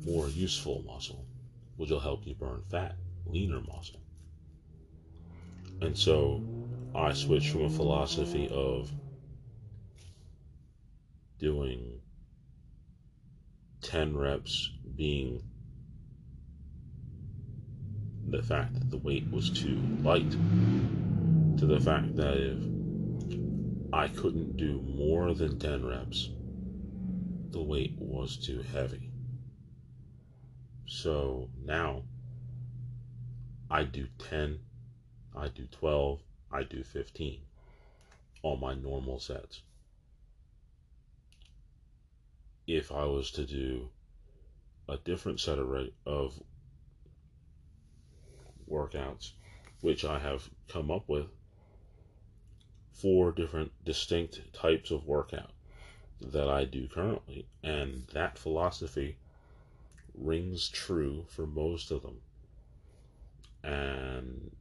more 0.03 0.27
useful 0.27 0.83
muscle, 0.85 1.25
which 1.77 1.89
will 1.89 1.99
help 2.01 2.27
you 2.27 2.33
burn 2.33 2.61
fat, 2.69 2.97
leaner 3.25 3.61
muscle. 3.61 4.01
And 5.79 5.97
so 5.97 6.41
I 6.93 7.13
switched 7.13 7.49
from 7.49 7.63
a 7.63 7.69
philosophy 7.69 8.49
of 8.49 8.91
doing 11.39 11.99
10 13.81 14.17
reps 14.17 14.71
being 14.95 15.43
the 18.27 18.41
fact 18.41 18.73
that 18.73 18.89
the 18.89 18.97
weight 18.97 19.29
was 19.31 19.49
too 19.49 19.77
light 20.03 20.31
to 21.57 21.65
the 21.65 21.79
fact 21.79 22.15
that 22.15 22.37
if 22.37 22.57
I 23.93 24.07
couldn't 24.07 24.57
do 24.57 24.81
more 24.81 25.33
than 25.33 25.57
10 25.57 25.85
reps, 25.85 26.29
the 27.51 27.61
weight 27.61 27.95
was 27.97 28.37
too 28.37 28.61
heavy. 28.73 29.09
So 30.85 31.49
now 31.63 32.03
I 33.69 33.83
do 33.83 34.07
10, 34.29 34.59
I 35.35 35.47
do 35.47 35.65
12, 35.67 36.19
I 36.51 36.63
do 36.63 36.83
15 36.83 37.41
on 38.43 38.59
my 38.59 38.73
normal 38.73 39.19
sets. 39.19 39.61
If 42.67 42.91
I 42.91 43.05
was 43.05 43.31
to 43.31 43.45
do 43.45 43.89
a 44.87 44.97
different 44.97 45.39
set 45.39 45.59
of, 45.59 45.89
of 46.05 46.41
workouts, 48.69 49.31
which 49.81 50.03
I 50.03 50.19
have 50.19 50.49
come 50.67 50.89
up 50.89 51.07
with 51.07 51.27
four 52.91 53.31
different 53.31 53.71
distinct 53.83 54.41
types 54.53 54.89
of 54.89 55.05
workout 55.05 55.51
that 56.21 56.49
I 56.49 56.65
do 56.65 56.87
currently, 56.87 57.47
and 57.61 58.07
that 58.13 58.37
philosophy 58.37 59.17
rings 60.13 60.69
true 60.69 61.25
for 61.27 61.45
most 61.45 61.91
of 61.91 62.01
them. 62.01 62.21
And 63.63 64.55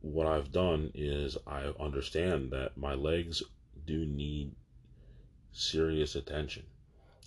what 0.00 0.26
I've 0.26 0.52
done 0.52 0.92
is 0.94 1.36
I 1.46 1.72
understand 1.80 2.50
that 2.52 2.76
my 2.76 2.94
legs 2.94 3.42
do 3.86 4.06
need 4.06 4.52
serious 5.52 6.14
attention 6.14 6.64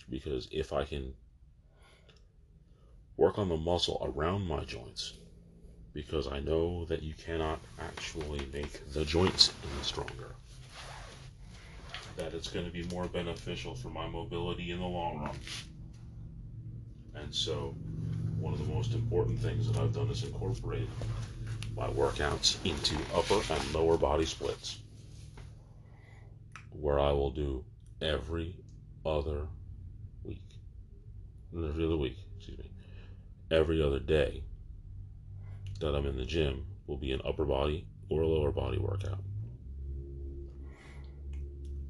because 0.10 0.48
if 0.52 0.74
I 0.74 0.86
can 0.86 1.14
work 3.18 3.38
on 3.38 3.50
the 3.50 3.58
muscle 3.58 4.02
around 4.16 4.48
my 4.48 4.64
joints 4.64 5.14
because 5.94 6.28
I 6.28 6.40
know 6.40 6.86
that 6.86 7.04
you 7.04 7.14
cannot 7.14 7.60
actually 7.80 8.48
make 8.52 8.92
the 8.92 9.06
joints 9.06 9.52
any 9.64 9.84
stronger. 9.84 10.36
That 12.18 12.34
it's 12.34 12.50
going 12.50 12.66
to 12.66 12.72
be 12.72 12.84
more 12.84 13.06
beneficial 13.06 13.76
for 13.76 13.90
my 13.90 14.08
mobility 14.08 14.72
in 14.72 14.80
the 14.80 14.86
long 14.86 15.20
run. 15.20 15.36
And 17.16 17.34
so, 17.34 17.76
one 18.40 18.54
of 18.54 18.60
the 18.60 18.74
most 18.74 18.94
important 18.94 19.40
things 19.40 19.72
that 19.72 19.80
I've 19.80 19.94
done 19.94 20.10
is 20.10 20.24
incorporate 20.24 20.90
my 21.76 21.88
workouts 21.90 22.58
into 22.66 22.96
upper 23.16 23.42
and 23.54 23.74
lower 23.74 23.98
body 23.98 24.26
splits, 24.26 24.80
where 26.72 27.00
I 27.00 27.12
will 27.12 27.32
do 27.32 27.64
every 28.04 28.56
other 29.06 29.48
week, 30.24 30.44
every 31.56 31.86
other 31.86 31.98
week, 31.98 32.18
excuse 32.38 32.58
me, 32.58 32.72
every 33.50 33.82
other 33.82 34.00
day 34.00 34.44
that 35.80 35.96
I'm 35.96 36.06
in 36.06 36.18
the 36.18 36.26
gym 36.26 36.66
will 36.86 36.98
be 36.98 37.12
an 37.12 37.22
upper 37.26 37.46
body 37.46 37.86
or 38.10 38.26
lower 38.26 38.52
body 38.52 38.78
workout. 38.78 39.20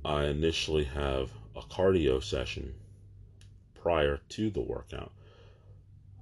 I 0.05 0.25
initially 0.25 0.83
have 0.83 1.31
a 1.55 1.61
cardio 1.61 2.21
session 2.21 2.73
prior 3.81 4.19
to 4.29 4.49
the 4.49 4.61
workout. 4.61 5.11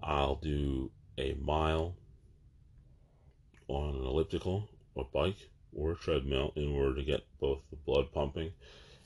I'll 0.04 0.36
do 0.36 0.92
a 1.18 1.34
mile 1.42 1.96
on 3.68 3.96
an 3.96 4.06
elliptical, 4.06 4.70
a 4.98 5.04
bike, 5.04 5.50
or 5.76 5.92
a 5.92 5.96
treadmill 5.96 6.54
in 6.56 6.72
order 6.72 6.96
to 6.96 7.04
get 7.04 7.22
both 7.40 7.60
the 7.70 7.78
blood 7.78 8.12
pumping 8.14 8.52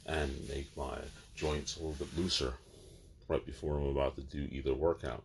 and 0.06 0.48
make 0.50 0.76
my 0.78 0.98
joints 1.36 1.76
a 1.76 1.80
little 1.80 2.06
bit 2.06 2.18
looser 2.18 2.54
right 3.28 3.46
before 3.46 3.78
I'm 3.78 3.88
about 3.88 4.15
to 4.15 4.22
do 4.22 4.48
either 4.52 4.74
workout. 4.74 5.24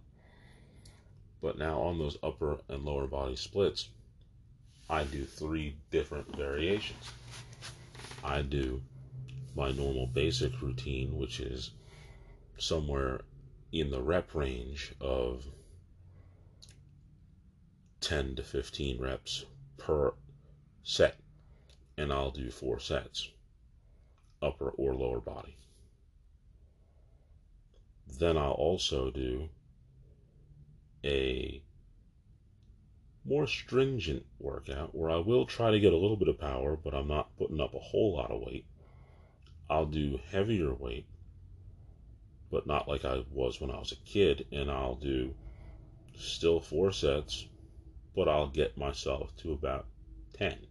But 1.40 1.58
now 1.58 1.80
on 1.80 1.98
those 1.98 2.18
upper 2.22 2.58
and 2.68 2.84
lower 2.84 3.06
body 3.06 3.36
splits, 3.36 3.88
I 4.88 5.04
do 5.04 5.24
three 5.24 5.76
different 5.90 6.36
variations. 6.36 7.04
I 8.24 8.42
do 8.42 8.82
my 9.54 9.70
normal 9.72 10.06
basic 10.06 10.60
routine, 10.60 11.16
which 11.16 11.40
is 11.40 11.70
somewhere 12.58 13.20
in 13.72 13.90
the 13.90 14.02
rep 14.02 14.34
range 14.34 14.92
of 15.00 15.46
10 18.00 18.36
to 18.36 18.42
15 18.42 19.00
reps 19.00 19.44
per 19.78 20.12
set. 20.82 21.16
And 21.96 22.12
I'll 22.12 22.30
do 22.30 22.50
four 22.50 22.80
sets, 22.80 23.28
upper 24.42 24.70
or 24.70 24.94
lower 24.94 25.20
body. 25.20 25.56
Then 28.18 28.36
I'll 28.36 28.52
also 28.52 29.10
do 29.10 29.48
a 31.04 31.62
more 33.24 33.46
stringent 33.46 34.24
workout 34.38 34.94
where 34.94 35.10
I 35.10 35.16
will 35.18 35.46
try 35.46 35.70
to 35.70 35.80
get 35.80 35.92
a 35.92 35.96
little 35.96 36.16
bit 36.16 36.28
of 36.28 36.40
power, 36.40 36.76
but 36.76 36.94
I'm 36.94 37.08
not 37.08 37.36
putting 37.36 37.60
up 37.60 37.74
a 37.74 37.78
whole 37.78 38.16
lot 38.16 38.30
of 38.30 38.40
weight. 38.40 38.66
I'll 39.68 39.86
do 39.86 40.18
heavier 40.30 40.74
weight, 40.74 41.06
but 42.50 42.66
not 42.66 42.88
like 42.88 43.04
I 43.04 43.24
was 43.30 43.60
when 43.60 43.70
I 43.70 43.78
was 43.78 43.92
a 43.92 43.96
kid, 43.96 44.46
and 44.50 44.70
I'll 44.70 44.96
do 44.96 45.34
still 46.18 46.60
four 46.60 46.92
sets, 46.92 47.46
but 48.16 48.28
I'll 48.28 48.48
get 48.48 48.76
myself 48.76 49.34
to 49.38 49.52
about 49.52 49.86
10. 50.36 50.66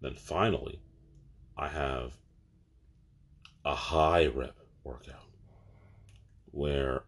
Then 0.00 0.14
finally, 0.14 0.80
I 1.56 1.68
have 1.68 2.16
a 3.64 3.74
high 3.74 4.26
rep 4.26 4.56
workout 4.84 5.28
where 6.50 7.04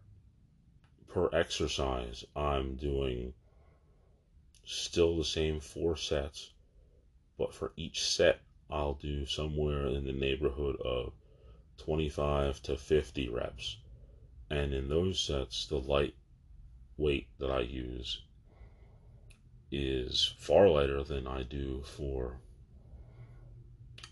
per 1.07 1.29
exercise, 1.33 2.25
I'm 2.35 2.75
doing 2.75 3.33
still 4.65 5.17
the 5.17 5.23
same 5.23 5.59
four 5.59 5.95
sets, 5.95 6.51
but 7.37 7.53
for 7.53 7.71
each 7.77 8.01
set, 8.01 8.41
I'll 8.69 8.95
do 8.95 9.25
somewhere 9.25 9.87
in 9.87 10.05
the 10.05 10.11
neighborhood 10.11 10.75
of 10.81 11.13
25 11.77 12.61
to 12.63 12.77
50 12.77 13.29
reps. 13.29 13.77
And 14.49 14.73
in 14.73 14.89
those 14.89 15.19
sets, 15.19 15.65
the 15.65 15.79
light 15.79 16.15
weight 16.97 17.27
that 17.39 17.49
I 17.49 17.61
use 17.61 18.21
is 19.71 20.33
far 20.37 20.69
lighter 20.69 21.03
than 21.03 21.27
I 21.27 21.43
do 21.43 21.81
for 21.83 22.39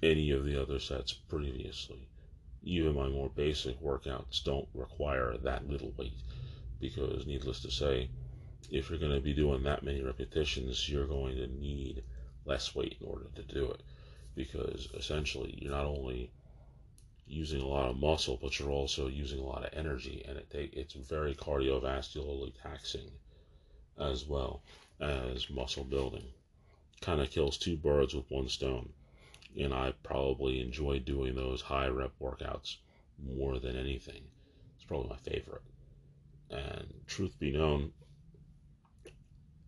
any 0.03 0.31
of 0.31 0.45
the 0.45 0.61
other 0.61 0.79
sets 0.79 1.13
previously. 1.13 2.07
Even 2.63 2.95
my 2.95 3.09
more 3.09 3.29
basic 3.29 3.81
workouts 3.81 4.43
don't 4.43 4.67
require 4.73 5.37
that 5.37 5.69
little 5.69 5.93
weight 5.97 6.21
because, 6.79 7.25
needless 7.25 7.61
to 7.61 7.71
say, 7.71 8.09
if 8.69 8.89
you're 8.89 8.99
going 8.99 9.15
to 9.15 9.21
be 9.21 9.33
doing 9.33 9.63
that 9.63 9.83
many 9.83 10.01
repetitions, 10.01 10.87
you're 10.89 11.07
going 11.07 11.35
to 11.35 11.47
need 11.47 12.03
less 12.45 12.75
weight 12.75 12.97
in 12.99 13.07
order 13.07 13.25
to 13.35 13.41
do 13.43 13.71
it. 13.71 13.81
Because 14.35 14.87
essentially, 14.93 15.57
you're 15.61 15.71
not 15.71 15.85
only 15.85 16.31
using 17.27 17.61
a 17.61 17.67
lot 17.67 17.89
of 17.89 17.97
muscle, 17.97 18.37
but 18.41 18.59
you're 18.59 18.69
also 18.69 19.07
using 19.07 19.39
a 19.39 19.45
lot 19.45 19.65
of 19.65 19.73
energy, 19.73 20.23
and 20.27 20.37
it 20.37 20.49
take, 20.49 20.73
it's 20.73 20.93
very 20.93 21.33
cardiovascularly 21.35 22.53
taxing 22.61 23.09
as 23.99 24.25
well 24.25 24.61
as 24.99 25.49
muscle 25.49 25.83
building. 25.83 26.25
Kind 27.01 27.21
of 27.21 27.29
kills 27.29 27.57
two 27.57 27.77
birds 27.77 28.13
with 28.13 28.29
one 28.29 28.49
stone, 28.49 28.89
and 29.57 29.73
I 29.73 29.93
probably 30.03 30.59
enjoy 30.59 30.99
doing 30.99 31.35
those 31.35 31.61
high 31.61 31.87
rep 31.87 32.11
workouts 32.19 32.77
more 33.17 33.59
than 33.59 33.75
anything. 33.75 34.23
It's 34.75 34.85
probably 34.85 35.09
my 35.09 35.17
favorite. 35.17 35.61
And 36.49 36.93
truth 37.07 37.39
be 37.39 37.51
known, 37.51 37.91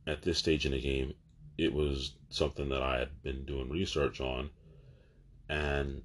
at 0.07 0.21
this 0.21 0.37
stage 0.37 0.65
in 0.65 0.71
the 0.71 0.81
game, 0.81 1.13
it 1.57 1.73
was 1.73 2.13
something 2.29 2.69
that 2.69 2.81
I 2.81 2.99
had 2.99 3.21
been 3.23 3.45
doing 3.45 3.69
research 3.69 4.19
on 4.19 4.49
and 5.49 6.01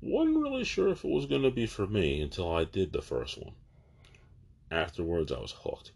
wasn't 0.00 0.38
really 0.38 0.64
sure 0.64 0.88
if 0.88 1.04
it 1.04 1.10
was 1.10 1.26
going 1.26 1.42
to 1.42 1.50
be 1.50 1.66
for 1.66 1.86
me 1.86 2.20
until 2.20 2.50
I 2.50 2.64
did 2.64 2.92
the 2.92 3.02
first 3.02 3.38
one. 3.38 3.54
Afterwards, 4.70 5.30
I 5.30 5.38
was 5.38 5.52
hooked. 5.52 5.92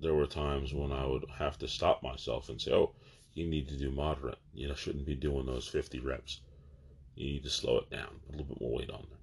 There 0.00 0.14
were 0.14 0.26
times 0.26 0.72
when 0.72 0.92
I 0.92 1.06
would 1.06 1.24
have 1.38 1.58
to 1.58 1.68
stop 1.68 2.02
myself 2.02 2.48
and 2.48 2.60
say, 2.60 2.72
Oh, 2.72 2.90
you 3.38 3.48
need 3.48 3.68
to 3.68 3.76
do 3.76 3.90
moderate. 3.92 4.38
You 4.52 4.68
know, 4.68 4.74
shouldn't 4.74 5.06
be 5.06 5.14
doing 5.14 5.46
those 5.46 5.68
50 5.68 6.00
reps. 6.00 6.40
You 7.14 7.26
need 7.32 7.44
to 7.44 7.50
slow 7.50 7.78
it 7.78 7.90
down, 7.90 8.08
put 8.26 8.34
a 8.34 8.38
little 8.38 8.54
bit 8.54 8.60
more 8.60 8.78
weight 8.78 8.90
on 8.90 9.06
there. 9.08 9.18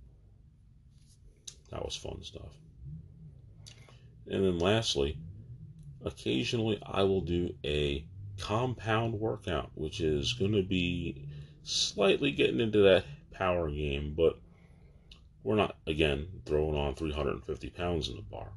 That 1.71 1.83
was 1.83 1.95
fun 1.95 2.23
stuff. 2.23 2.53
And 4.27 4.43
then 4.43 4.59
lastly, 4.59 5.17
occasionally 6.03 6.81
I 6.85 7.03
will 7.03 7.21
do 7.21 7.53
a 7.65 8.05
compound 8.39 9.13
workout, 9.13 9.71
which 9.75 9.99
is 9.99 10.33
going 10.33 10.53
to 10.53 10.63
be 10.63 11.27
slightly 11.63 12.31
getting 12.31 12.59
into 12.59 12.79
that 12.79 13.05
power 13.31 13.69
game, 13.69 14.13
but 14.15 14.39
we're 15.43 15.55
not, 15.55 15.77
again, 15.85 16.27
throwing 16.45 16.75
on 16.75 16.95
350 16.95 17.69
pounds 17.71 18.09
in 18.09 18.15
the 18.15 18.21
bar. 18.21 18.47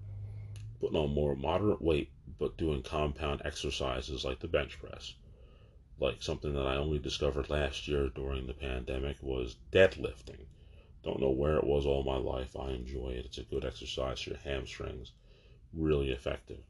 Putting 0.81 0.97
on 0.97 1.13
more 1.13 1.35
moderate 1.35 1.83
weight, 1.83 2.11
but 2.39 2.57
doing 2.57 2.83
compound 2.83 3.43
exercises 3.45 4.25
like 4.25 4.39
the 4.39 4.49
bench 4.49 4.79
press. 4.79 5.15
Like 6.01 6.23
something 6.23 6.55
that 6.55 6.67
I 6.67 6.77
only 6.77 6.99
discovered 6.99 7.51
last 7.51 7.89
year 7.89 8.09
during 8.09 8.47
the 8.47 8.55
pandemic 8.55 9.17
was 9.23 9.57
deadlifting. 9.73 10.47
Don't 11.03 11.21
know 11.21 11.31
where 11.31 11.57
it 11.57 11.65
was 11.65 11.87
all 11.87 12.03
my 12.03 12.17
life. 12.17 12.57
I 12.57 12.71
enjoy 12.71 13.11
it. 13.11 13.25
It's 13.25 13.39
a 13.39 13.43
good 13.43 13.65
exercise 13.65 14.21
for 14.21 14.31
your 14.31 14.39
hamstrings 14.39 15.13
really 15.73 16.11
effective. 16.11 16.61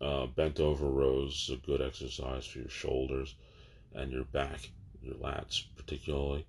Uh, 0.00 0.26
bent 0.26 0.60
over 0.60 0.86
rows 0.88 1.48
is 1.48 1.50
a 1.50 1.66
good 1.66 1.82
exercise 1.82 2.46
for 2.46 2.60
your 2.60 2.68
shoulders 2.68 3.34
and 3.92 4.12
your 4.12 4.24
back, 4.24 4.70
your 5.02 5.14
lats 5.14 5.64
particularly. 5.76 6.46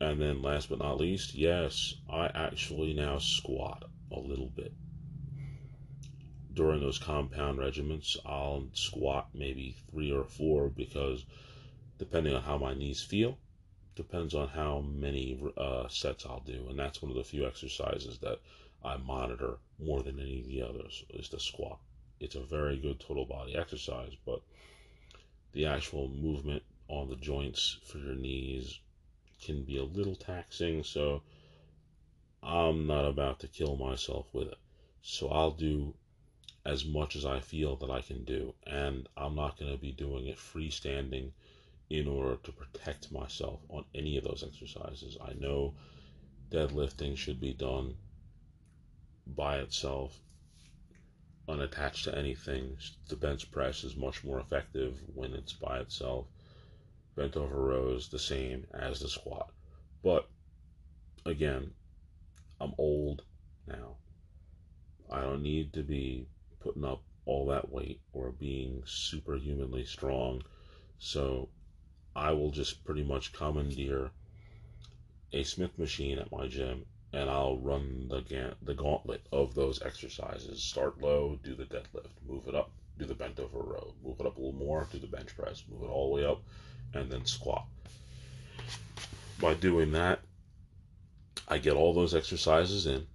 And 0.00 0.20
then 0.20 0.42
last 0.42 0.68
but 0.68 0.78
not 0.78 0.98
least, 0.98 1.34
yes, 1.34 1.94
I 2.08 2.26
actually 2.28 2.94
now 2.94 3.18
squat 3.18 3.84
a 4.10 4.18
little 4.18 4.50
bit. 4.54 4.72
During 6.58 6.80
those 6.80 6.98
compound 6.98 7.56
regiments, 7.56 8.16
I'll 8.26 8.66
squat 8.72 9.28
maybe 9.32 9.76
three 9.92 10.10
or 10.10 10.24
four 10.24 10.68
because 10.68 11.24
depending 11.98 12.34
on 12.34 12.42
how 12.42 12.58
my 12.58 12.74
knees 12.74 13.00
feel, 13.00 13.38
depends 13.94 14.34
on 14.34 14.48
how 14.48 14.80
many 14.80 15.40
uh, 15.56 15.86
sets 15.86 16.26
I'll 16.26 16.42
do. 16.44 16.66
And 16.68 16.76
that's 16.76 17.00
one 17.00 17.12
of 17.12 17.16
the 17.16 17.22
few 17.22 17.46
exercises 17.46 18.18
that 18.22 18.40
I 18.84 18.96
monitor 18.96 19.58
more 19.78 20.02
than 20.02 20.18
any 20.18 20.40
of 20.40 20.48
the 20.48 20.62
others 20.62 21.04
is 21.10 21.28
the 21.28 21.38
squat. 21.38 21.78
It's 22.18 22.34
a 22.34 22.40
very 22.40 22.76
good 22.76 22.98
total 22.98 23.24
body 23.24 23.56
exercise, 23.56 24.16
but 24.26 24.42
the 25.52 25.66
actual 25.66 26.08
movement 26.08 26.64
on 26.88 27.08
the 27.08 27.14
joints 27.14 27.78
for 27.84 27.98
your 27.98 28.16
knees 28.16 28.80
can 29.40 29.62
be 29.62 29.76
a 29.76 29.84
little 29.84 30.16
taxing. 30.16 30.82
So 30.82 31.22
I'm 32.42 32.88
not 32.88 33.04
about 33.04 33.38
to 33.40 33.46
kill 33.46 33.76
myself 33.76 34.26
with 34.32 34.48
it. 34.48 34.58
So 35.02 35.28
I'll 35.28 35.52
do 35.52 35.94
as 36.68 36.84
much 36.84 37.16
as 37.16 37.24
I 37.24 37.40
feel 37.40 37.76
that 37.76 37.90
I 37.90 38.02
can 38.02 38.24
do. 38.24 38.52
And 38.66 39.08
I'm 39.16 39.34
not 39.34 39.58
going 39.58 39.72
to 39.72 39.78
be 39.78 39.90
doing 39.90 40.26
it 40.26 40.36
freestanding 40.36 41.30
in 41.88 42.06
order 42.06 42.36
to 42.36 42.52
protect 42.52 43.10
myself 43.10 43.60
on 43.70 43.86
any 43.94 44.18
of 44.18 44.24
those 44.24 44.44
exercises. 44.46 45.16
I 45.18 45.32
know 45.32 45.72
deadlifting 46.50 47.16
should 47.16 47.40
be 47.40 47.54
done 47.54 47.94
by 49.26 49.60
itself, 49.60 50.20
unattached 51.48 52.04
to 52.04 52.18
anything. 52.18 52.76
The 53.08 53.16
bench 53.16 53.50
press 53.50 53.82
is 53.82 53.96
much 53.96 54.22
more 54.22 54.38
effective 54.38 55.00
when 55.14 55.32
it's 55.32 55.54
by 55.54 55.78
itself. 55.78 56.26
Bent 57.16 57.34
over 57.34 57.62
rows, 57.62 58.10
the 58.10 58.18
same 58.18 58.66
as 58.74 59.00
the 59.00 59.08
squat. 59.08 59.50
But 60.04 60.28
again, 61.24 61.72
I'm 62.60 62.74
old 62.76 63.22
now. 63.66 63.96
I 65.10 65.22
don't 65.22 65.42
need 65.42 65.72
to 65.72 65.82
be 65.82 66.26
putting 66.60 66.84
up 66.84 67.02
all 67.26 67.46
that 67.46 67.70
weight 67.70 68.00
or 68.12 68.30
being 68.30 68.82
superhumanly 68.86 69.84
strong. 69.84 70.42
So 70.98 71.48
I 72.16 72.32
will 72.32 72.50
just 72.50 72.84
pretty 72.84 73.04
much 73.04 73.32
commandeer 73.32 74.10
a 75.32 75.42
Smith 75.42 75.78
machine 75.78 76.18
at 76.18 76.32
my 76.32 76.46
gym 76.46 76.86
and 77.12 77.30
I'll 77.30 77.56
run 77.58 78.08
the 78.08 78.20
ga- 78.20 78.54
the 78.62 78.74
gauntlet 78.74 79.26
of 79.32 79.54
those 79.54 79.82
exercises. 79.82 80.62
Start 80.62 81.00
low, 81.00 81.38
do 81.42 81.54
the 81.54 81.64
deadlift, 81.64 82.10
move 82.26 82.48
it 82.48 82.54
up, 82.54 82.70
do 82.98 83.06
the 83.06 83.14
bent 83.14 83.40
over 83.40 83.58
row, 83.58 83.94
move 84.04 84.20
it 84.20 84.26
up 84.26 84.36
a 84.36 84.40
little 84.40 84.58
more, 84.58 84.86
do 84.92 84.98
the 84.98 85.06
bench 85.06 85.34
press, 85.36 85.62
move 85.70 85.82
it 85.82 85.92
all 85.92 86.08
the 86.08 86.14
way 86.16 86.26
up, 86.26 86.42
and 86.94 87.10
then 87.10 87.24
squat. 87.24 87.66
By 89.40 89.54
doing 89.54 89.92
that, 89.92 90.20
I 91.46 91.58
get 91.58 91.74
all 91.74 91.94
those 91.94 92.14
exercises 92.14 92.86
in. 92.86 93.06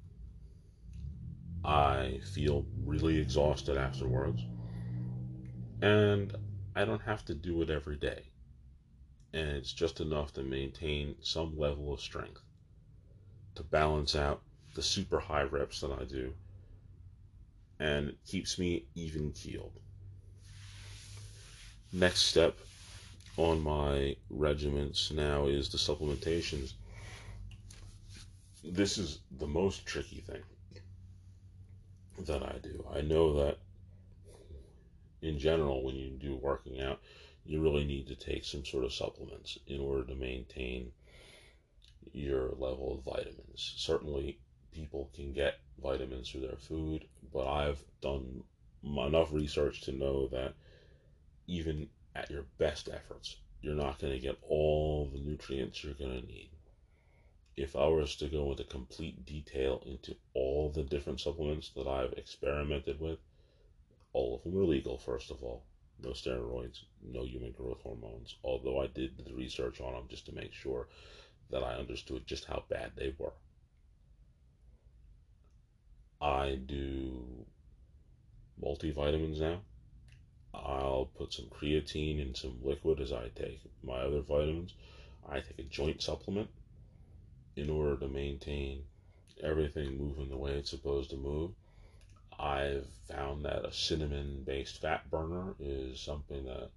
I 1.66 2.20
feel 2.34 2.66
really 2.86 3.18
exhausted 3.18 3.78
afterwards. 3.78 4.42
And 5.82 6.36
I 6.76 6.86
don't 6.86 7.02
have 7.02 7.24
to 7.26 7.34
do 7.34 7.62
it 7.62 7.70
every 7.70 7.96
day. 7.96 8.24
And 9.34 9.50
it's 9.50 9.72
just 9.72 10.02
enough 10.02 10.34
to 10.34 10.44
maintain 10.44 11.16
some 11.22 11.58
level 11.58 11.94
of 11.94 12.02
strength 12.02 12.42
to 13.56 13.64
balance 13.64 14.16
out 14.16 14.42
the 14.76 14.82
super 14.82 15.20
high 15.20 15.44
reps 15.44 15.82
that 15.82 15.92
I 15.92 16.04
do. 16.04 16.34
And 17.80 18.10
it 18.10 18.18
keeps 18.26 18.60
me 18.60 18.86
even 18.96 19.32
keeled. 19.32 19.80
Next 21.92 22.24
step 22.24 22.58
on 23.38 23.62
my 23.62 24.16
regiments 24.30 25.12
now 25.12 25.46
is 25.46 25.70
the 25.70 25.78
supplementations. 25.78 26.74
This 28.64 28.98
is 28.98 29.20
the 29.40 29.48
most 29.48 29.86
tricky 29.86 30.22
thing 30.22 30.42
that 32.20 32.44
I 32.44 32.58
do. 32.62 32.86
I 32.94 33.02
know 33.02 33.34
that 33.44 33.58
in 35.22 35.40
general, 35.40 35.84
when 35.84 35.96
you 35.96 36.10
do 36.10 36.36
working 36.36 36.82
out, 36.82 37.00
you 37.46 37.62
really 37.62 37.86
need 37.86 38.08
to 38.08 38.16
take 38.16 38.46
some 38.46 38.66
sort 38.66 38.84
of 38.84 38.94
supplements 38.94 39.58
in 39.68 39.80
order 39.80 40.04
to 40.06 40.16
maintain 40.16 40.92
your 42.12 42.50
level 42.58 42.94
of 42.94 43.04
vitamins. 43.04 43.74
Certainly, 43.78 44.38
people 44.72 45.10
can 45.14 45.34
get 45.34 45.60
vitamins 45.82 46.30
through 46.30 46.42
their 46.42 46.58
food, 46.58 47.06
but 47.34 47.48
I've 47.48 47.84
done 48.02 48.44
enough 48.84 49.32
research 49.34 49.82
to 49.82 49.92
know 49.92 50.28
that 50.28 50.54
even 51.48 51.90
at 52.16 52.30
your 52.30 52.46
best 52.58 52.90
efforts, 52.90 53.38
you're 53.62 53.76
not 53.76 54.00
going 54.00 54.14
to 54.14 54.20
get 54.20 54.38
all 54.42 55.10
the 55.12 55.20
nutrients 55.20 55.84
you're 55.84 55.94
going 55.94 56.22
to 56.22 56.28
need 56.28 56.50
if 57.56 57.76
I 57.76 57.86
was 57.86 58.16
to 58.16 58.28
go 58.28 58.52
into 58.52 58.64
complete 58.64 59.26
detail 59.26 59.84
into 59.86 60.16
all 60.34 60.70
the 60.70 60.84
different 60.84 61.20
supplements 61.20 61.70
that 61.76 61.88
I've 61.88 62.14
experimented 62.14 63.00
with, 63.00 63.20
all 64.12 64.36
of 64.36 64.44
them 64.44 64.60
are 64.60 64.66
legal, 64.66 64.98
first 64.98 65.30
of 65.30 65.44
all. 65.44 65.64
No 66.02 66.10
steroids, 66.10 66.84
no 67.02 67.24
human 67.24 67.52
growth 67.52 67.82
hormones, 67.82 68.36
although 68.44 68.82
I 68.82 68.88
did 68.88 69.18
the 69.18 69.34
research 69.34 69.82
on 69.82 69.94
them 69.94 70.08
just 70.10 70.26
to 70.26 70.36
make 70.36 70.54
sure 70.54 70.88
that 71.52 71.64
I 71.64 71.76
understood 71.76 72.26
just 72.26 72.46
how 72.46 72.64
bad 72.70 72.92
they 72.96 73.14
were. 73.18 73.34
I 76.20 76.56
do 76.56 77.46
multivitamins 78.62 79.40
now. 79.40 79.62
I'll 80.54 81.10
put 81.18 81.34
some 81.34 81.46
creatine 81.46 82.20
in 82.20 82.34
some 82.34 82.58
liquid 82.64 83.00
as 83.00 83.12
I 83.12 83.30
take 83.36 83.60
my 83.84 84.00
other 84.00 84.22
vitamins. 84.22 84.74
I 85.28 85.40
take 85.40 85.60
a 85.60 85.64
joint 85.64 86.02
supplement 86.02 86.50
in 87.56 87.70
order 87.70 87.98
to 87.98 88.08
maintain 88.08 88.84
everything 89.42 89.98
moving 89.98 90.30
the 90.30 90.38
way 90.38 90.52
it's 90.52 90.70
supposed 90.70 91.10
to 91.12 91.18
move. 91.18 91.52
I've 92.40 92.88
found 93.10 93.46
that 93.46 93.66
a 93.66 93.72
cinnamon 93.72 94.44
based 94.46 94.82
fat 94.82 95.10
burner 95.10 95.56
is 95.60 96.00
something 96.00 96.46
that 96.46 96.70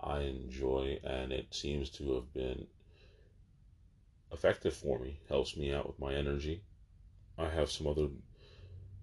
I 0.00 0.20
enjoy 0.20 0.98
and 1.04 1.32
it 1.32 1.54
seems 1.54 1.90
to 1.90 2.14
have 2.14 2.32
been 2.34 2.66
effective 4.32 4.74
for 4.74 4.98
me, 4.98 5.18
helps 5.28 5.56
me 5.56 5.72
out 5.72 5.86
with 5.86 5.98
my 5.98 6.14
energy. 6.14 6.62
I 7.38 7.48
have 7.48 7.70
some 7.70 7.86
other 7.86 8.08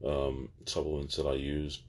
um, 0.06 0.50
supplements 0.66 1.16
that 1.16 1.28
I 1.28 1.34
use 1.36 1.82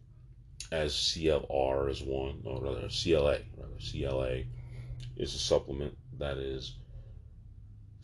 as 0.73 0.93
CLR 0.93 1.91
is 1.91 2.03
one, 2.03 2.43
or 2.45 2.61
rather 2.61 2.89
CLA, 2.89 3.39
rather 3.57 3.79
CLA 3.91 4.43
is 5.17 5.35
a 5.35 5.39
supplement 5.39 5.97
that 6.19 6.39
is 6.39 6.75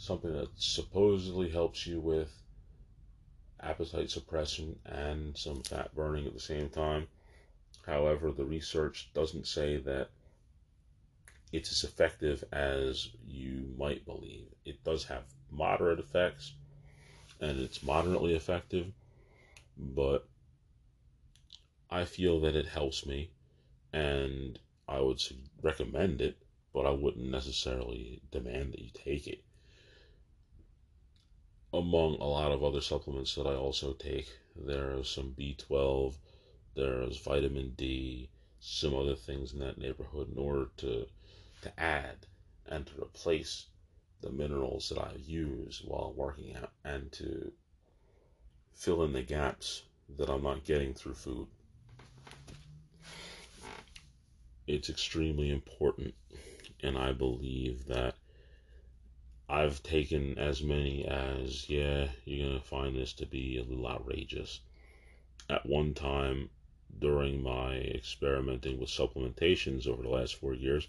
something 0.02 0.32
that 0.32 0.48
supposedly 0.56 1.48
helps 1.48 1.86
you 1.86 2.00
with 2.00 2.28
appetite 3.60 4.10
suppression 4.10 4.76
and 4.84 5.38
some 5.38 5.62
fat 5.62 5.94
burning 5.94 6.26
at 6.26 6.34
the 6.34 6.40
same 6.40 6.68
time. 6.68 7.06
However, 7.86 8.32
the 8.32 8.44
research 8.44 9.10
doesn't 9.14 9.46
say 9.46 9.76
that 9.76 10.08
it's 11.52 11.70
as 11.70 11.84
effective 11.84 12.42
as 12.52 13.10
you 13.28 13.72
might 13.78 14.04
believe. 14.04 14.46
It 14.64 14.82
does 14.82 15.04
have 15.04 15.22
moderate 15.52 16.00
effects 16.00 16.52
and 17.40 17.60
it's 17.60 17.84
moderately 17.84 18.34
effective, 18.34 18.92
but 19.78 20.26
I 21.88 22.06
feel 22.06 22.40
that 22.40 22.56
it 22.56 22.66
helps 22.66 23.06
me 23.06 23.30
and 23.92 24.58
I 24.88 24.98
would 24.98 25.22
recommend 25.62 26.20
it, 26.20 26.38
but 26.74 26.86
I 26.86 26.90
wouldn't 26.90 27.30
necessarily 27.30 28.20
demand 28.32 28.72
that 28.72 28.82
you 28.82 28.90
take 28.92 29.28
it 29.28 29.44
among 31.72 32.16
a 32.16 32.24
lot 32.24 32.52
of 32.52 32.62
other 32.62 32.80
supplements 32.80 33.34
that 33.34 33.46
I 33.46 33.54
also 33.54 33.92
take. 33.94 34.28
There 34.54 34.92
is 34.92 35.08
some 35.08 35.34
B12, 35.38 36.14
there's 36.74 37.18
vitamin 37.18 37.72
D, 37.76 38.28
some 38.60 38.94
other 38.94 39.16
things 39.16 39.52
in 39.52 39.60
that 39.60 39.78
neighborhood 39.78 40.30
in 40.32 40.38
order 40.38 40.68
to 40.78 41.06
to 41.62 41.80
add 41.80 42.26
and 42.66 42.86
to 42.86 43.02
replace 43.02 43.66
the 44.20 44.30
minerals 44.30 44.88
that 44.88 44.98
I 44.98 45.12
use 45.24 45.82
while 45.84 46.12
working 46.16 46.56
out 46.56 46.70
and 46.84 47.10
to 47.12 47.52
fill 48.74 49.04
in 49.04 49.12
the 49.12 49.22
gaps 49.22 49.82
that 50.16 50.28
I'm 50.28 50.42
not 50.42 50.64
getting 50.64 50.94
through 50.94 51.14
food. 51.14 51.46
It's 54.66 54.90
extremely 54.90 55.50
important, 55.50 56.14
and 56.82 56.96
I 56.96 57.12
believe 57.12 57.86
that 57.86 58.14
I've 59.54 59.82
taken 59.82 60.38
as 60.38 60.62
many 60.62 61.04
as, 61.04 61.68
yeah, 61.68 62.08
you're 62.24 62.48
going 62.48 62.58
to 62.58 62.66
find 62.66 62.96
this 62.96 63.12
to 63.12 63.26
be 63.26 63.58
a 63.58 63.62
little 63.62 63.86
outrageous. 63.86 64.60
At 65.50 65.66
one 65.66 65.92
time, 65.92 66.48
during 66.98 67.42
my 67.42 67.74
experimenting 67.74 68.80
with 68.80 68.88
supplementations 68.88 69.86
over 69.86 70.02
the 70.02 70.08
last 70.08 70.36
four 70.36 70.54
years, 70.54 70.88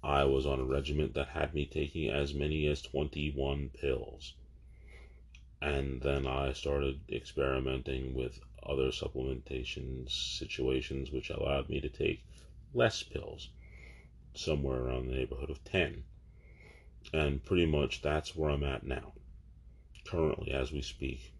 I 0.00 0.22
was 0.26 0.46
on 0.46 0.60
a 0.60 0.64
regiment 0.64 1.14
that 1.14 1.26
had 1.26 1.54
me 1.54 1.66
taking 1.66 2.08
as 2.08 2.34
many 2.34 2.68
as 2.68 2.82
21 2.82 3.70
pills. 3.70 4.34
And 5.60 6.00
then 6.02 6.24
I 6.24 6.52
started 6.52 7.00
experimenting 7.10 8.14
with 8.14 8.38
other 8.62 8.92
supplementation 8.92 10.08
situations 10.08 11.10
which 11.10 11.30
allowed 11.30 11.68
me 11.68 11.80
to 11.80 11.88
take 11.88 12.24
less 12.72 13.02
pills, 13.02 13.48
somewhere 14.34 14.78
around 14.78 15.08
the 15.08 15.16
neighborhood 15.16 15.50
of 15.50 15.64
10. 15.64 16.04
And 17.12 17.44
pretty 17.44 17.66
much 17.66 18.02
that's 18.02 18.34
where 18.34 18.50
I'm 18.50 18.64
at 18.64 18.84
now. 18.84 19.12
Currently, 20.06 20.52
as 20.52 20.72
we 20.72 20.82
speak, 20.82 21.32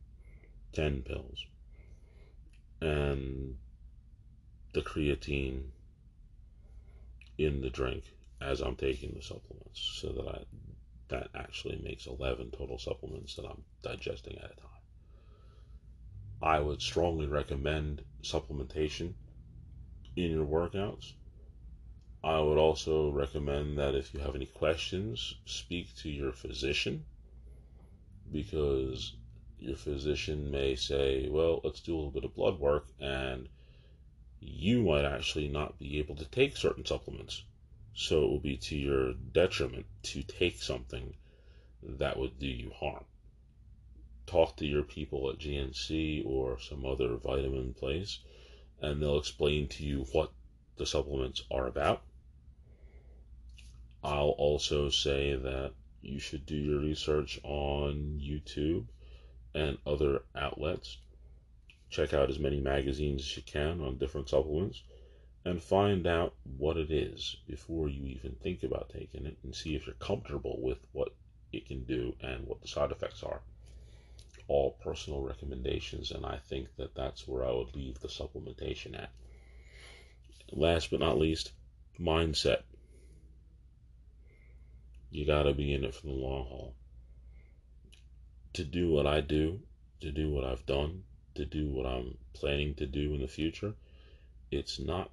10 0.73 1.03
pills. 1.03 1.47
And 2.81 3.57
the 4.73 4.83
creatine 4.83 5.65
in 7.39 7.61
the 7.61 7.71
drink 7.71 8.05
as 8.41 8.61
I'm 8.61 8.77
taking 8.77 9.15
the 9.15 9.23
supplements 9.23 9.81
so 10.01 10.09
that 10.09 10.29
I 10.29 10.45
that 11.09 11.29
actually 11.35 11.79
makes 11.85 12.07
11 12.07 12.53
total 12.53 12.79
supplements 12.79 13.37
that 13.37 13.45
I'm 13.45 13.63
digesting 13.83 14.39
at 14.39 14.45
a 14.45 14.57
time. 14.57 14.73
I 16.43 16.59
would 16.59 16.81
strongly 16.81 17.27
recommend 17.27 18.03
supplementation 18.23 19.13
in 20.17 20.31
your 20.31 20.47
workouts. 20.47 21.13
I 22.25 22.39
would 22.39 22.57
also 22.57 23.11
recommend 23.11 23.77
that 23.79 23.97
if 23.97 24.14
you 24.14 24.20
have 24.20 24.37
any 24.37 24.47
questions, 24.47 25.35
speak 25.45 25.95
to 25.97 26.09
your 26.09 26.31
physician 26.31 27.05
because 28.31 29.14
your 29.59 29.77
physician 29.77 30.51
may 30.51 30.77
say, 30.77 31.29
well, 31.29 31.61
let's 31.64 31.81
do 31.81 31.95
a 31.95 31.97
little 31.97 32.12
bit 32.12 32.25
of 32.25 32.35
blood 32.35 32.61
work, 32.61 32.87
and 33.01 33.49
you 34.41 34.83
might 34.83 35.05
actually 35.05 35.49
not 35.49 35.79
be 35.81 35.99
able 35.99 36.14
to 36.14 36.25
take 36.25 36.57
certain 36.57 36.87
supplements. 36.87 37.43
So 37.95 38.25
it 38.25 38.29
will 38.29 38.39
be 38.39 38.57
to 38.57 38.77
your 38.77 39.14
detriment 39.14 39.87
to 40.05 40.23
take 40.23 40.62
something 40.62 41.14
that 41.83 42.16
would 42.16 42.39
do 42.39 42.47
you 42.47 42.70
harm. 42.70 43.05
Talk 44.27 44.57
to 44.59 44.66
your 44.66 44.85
people 44.85 45.29
at 45.29 45.39
GNC 45.39 46.25
or 46.25 46.59
some 46.61 46.87
other 46.87 47.16
vitamin 47.16 47.75
place, 47.75 48.20
and 48.81 49.03
they'll 49.03 49.18
explain 49.18 49.66
to 49.68 49.85
you 49.85 50.07
what 50.12 50.31
the 50.77 50.87
supplements 50.87 51.43
are 51.51 51.66
about. 51.66 52.03
I'll 54.05 54.30
also 54.30 54.88
say 54.90 55.34
that 55.34 55.72
you 56.00 56.18
should 56.18 56.44
do 56.44 56.57
your 56.57 56.80
research 56.80 57.38
on 57.44 58.20
YouTube 58.20 58.86
and 59.55 59.78
other 59.86 60.22
outlets. 60.34 60.98
Check 61.90 62.12
out 62.12 62.30
as 62.30 62.38
many 62.38 62.61
magazines 62.61 63.20
as 63.22 63.36
you 63.36 63.42
can 63.42 63.80
on 63.80 63.98
different 63.98 64.28
supplements 64.28 64.82
and 65.44 65.62
find 65.62 66.07
out 66.07 66.34
what 66.57 66.76
it 66.76 66.90
is 66.90 67.36
before 67.46 67.88
you 67.88 68.07
even 68.07 68.32
think 68.42 68.62
about 68.62 68.90
taking 68.90 69.26
it 69.26 69.36
and 69.42 69.55
see 69.55 69.74
if 69.74 69.86
you're 69.86 69.94
comfortable 69.96 70.59
with 70.61 70.78
what 70.92 71.14
it 71.53 71.66
can 71.66 71.84
do 71.84 72.14
and 72.22 72.46
what 72.46 72.61
the 72.61 72.68
side 72.68 72.90
effects 72.92 73.22
are. 73.22 73.40
All 74.48 74.72
personal 74.82 75.20
recommendations, 75.20 76.11
and 76.11 76.24
I 76.26 76.38
think 76.38 76.68
that 76.76 76.94
that's 76.94 77.26
where 77.26 77.44
I 77.44 77.53
would 77.53 77.74
leave 77.74 78.00
the 78.00 78.09
supplementation 78.09 79.00
at. 79.00 79.11
Last 80.50 80.90
but 80.90 81.00
not 81.00 81.18
least, 81.18 81.53
mindset. 82.00 82.62
You 85.13 85.25
got 85.27 85.45
to 85.45 85.55
be 85.55 85.73
in 85.73 85.85
it 85.85 85.95
for 85.95 86.07
the 86.07 86.13
long 86.13 86.47
haul 86.47 86.75
to 88.55 88.65
do 88.65 88.91
what 88.91 89.07
I 89.07 89.23
do, 89.23 89.61
to 90.01 90.13
do 90.13 90.31
what 90.31 90.45
I've 90.45 90.67
done, 90.67 91.05
to 91.35 91.45
do 91.47 91.71
what 91.71 91.87
I'm 91.87 92.19
planning 92.35 92.75
to 92.75 92.87
do 92.87 93.15
in 93.15 93.21
the 93.21 93.29
future, 93.29 93.75
it's 94.51 94.79
not 94.79 95.11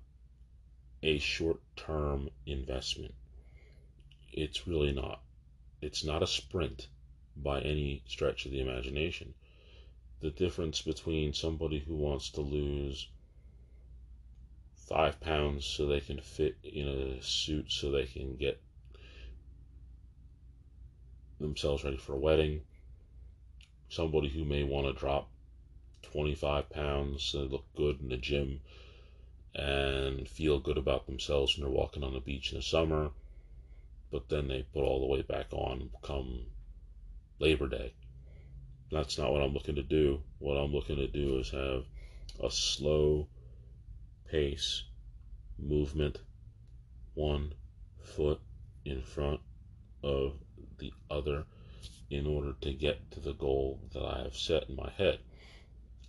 a 1.01 1.19
short 1.19 1.61
term 1.77 2.29
investment. 2.45 3.13
It's 4.33 4.67
really 4.67 4.91
not. 4.91 5.21
It's 5.81 6.03
not 6.03 6.21
a 6.21 6.27
sprint 6.27 6.87
by 7.37 7.61
any 7.61 8.03
stretch 8.05 8.45
of 8.45 8.51
the 8.51 8.59
imagination. 8.59 9.33
The 10.19 10.31
difference 10.31 10.81
between 10.81 11.33
somebody 11.33 11.79
who 11.79 11.95
wants 11.95 12.29
to 12.31 12.41
lose 12.41 13.07
five 14.75 15.21
pounds 15.21 15.65
so 15.65 15.85
they 15.85 16.01
can 16.01 16.19
fit 16.19 16.57
in 16.63 16.87
a 16.87 17.23
suit 17.23 17.71
so 17.71 17.91
they 17.91 18.05
can 18.05 18.35
get 18.35 18.61
themselves 21.39 21.83
ready 21.83 21.97
for 21.97 22.13
a 22.13 22.19
wedding 22.19 22.61
somebody 23.89 24.29
who 24.29 24.45
may 24.45 24.63
want 24.63 24.85
to 24.85 24.93
drop 24.93 25.29
25 26.03 26.69
pounds, 26.69 27.35
uh, 27.35 27.41
look 27.41 27.65
good 27.75 27.99
in 27.99 28.09
the 28.09 28.17
gym, 28.17 28.61
and 29.55 30.27
feel 30.27 30.59
good 30.59 30.77
about 30.77 31.05
themselves 31.05 31.57
when 31.57 31.65
they're 31.65 31.75
walking 31.75 32.03
on 32.03 32.13
the 32.13 32.19
beach 32.19 32.51
in 32.51 32.59
the 32.59 32.63
summer, 32.63 33.09
but 34.11 34.29
then 34.29 34.47
they 34.47 34.63
put 34.73 34.83
all 34.83 34.99
the 35.01 35.07
way 35.07 35.21
back 35.23 35.47
on 35.51 35.89
come 36.03 36.45
Labor 37.39 37.67
Day. 37.67 37.93
That's 38.91 39.17
not 39.17 39.31
what 39.31 39.41
I'm 39.41 39.53
looking 39.53 39.75
to 39.75 39.83
do. 39.83 40.21
What 40.39 40.55
I'm 40.55 40.73
looking 40.73 40.95
to 40.97 41.07
do 41.07 41.39
is 41.39 41.49
have 41.51 41.85
a 42.43 42.49
slow 42.49 43.27
pace 44.29 44.83
movement, 45.57 46.19
one 47.13 47.53
foot 48.01 48.39
in 48.85 49.01
front 49.01 49.41
of 50.03 50.33
the 50.79 50.93
other 51.09 51.45
in 52.09 52.25
order 52.25 52.53
to 52.61 52.73
get 52.73 53.11
to 53.11 53.19
the 53.19 53.33
goal 53.33 53.79
that 53.93 54.03
I 54.03 54.23
have 54.23 54.35
set 54.35 54.69
in 54.69 54.75
my 54.75 54.89
head. 54.97 55.19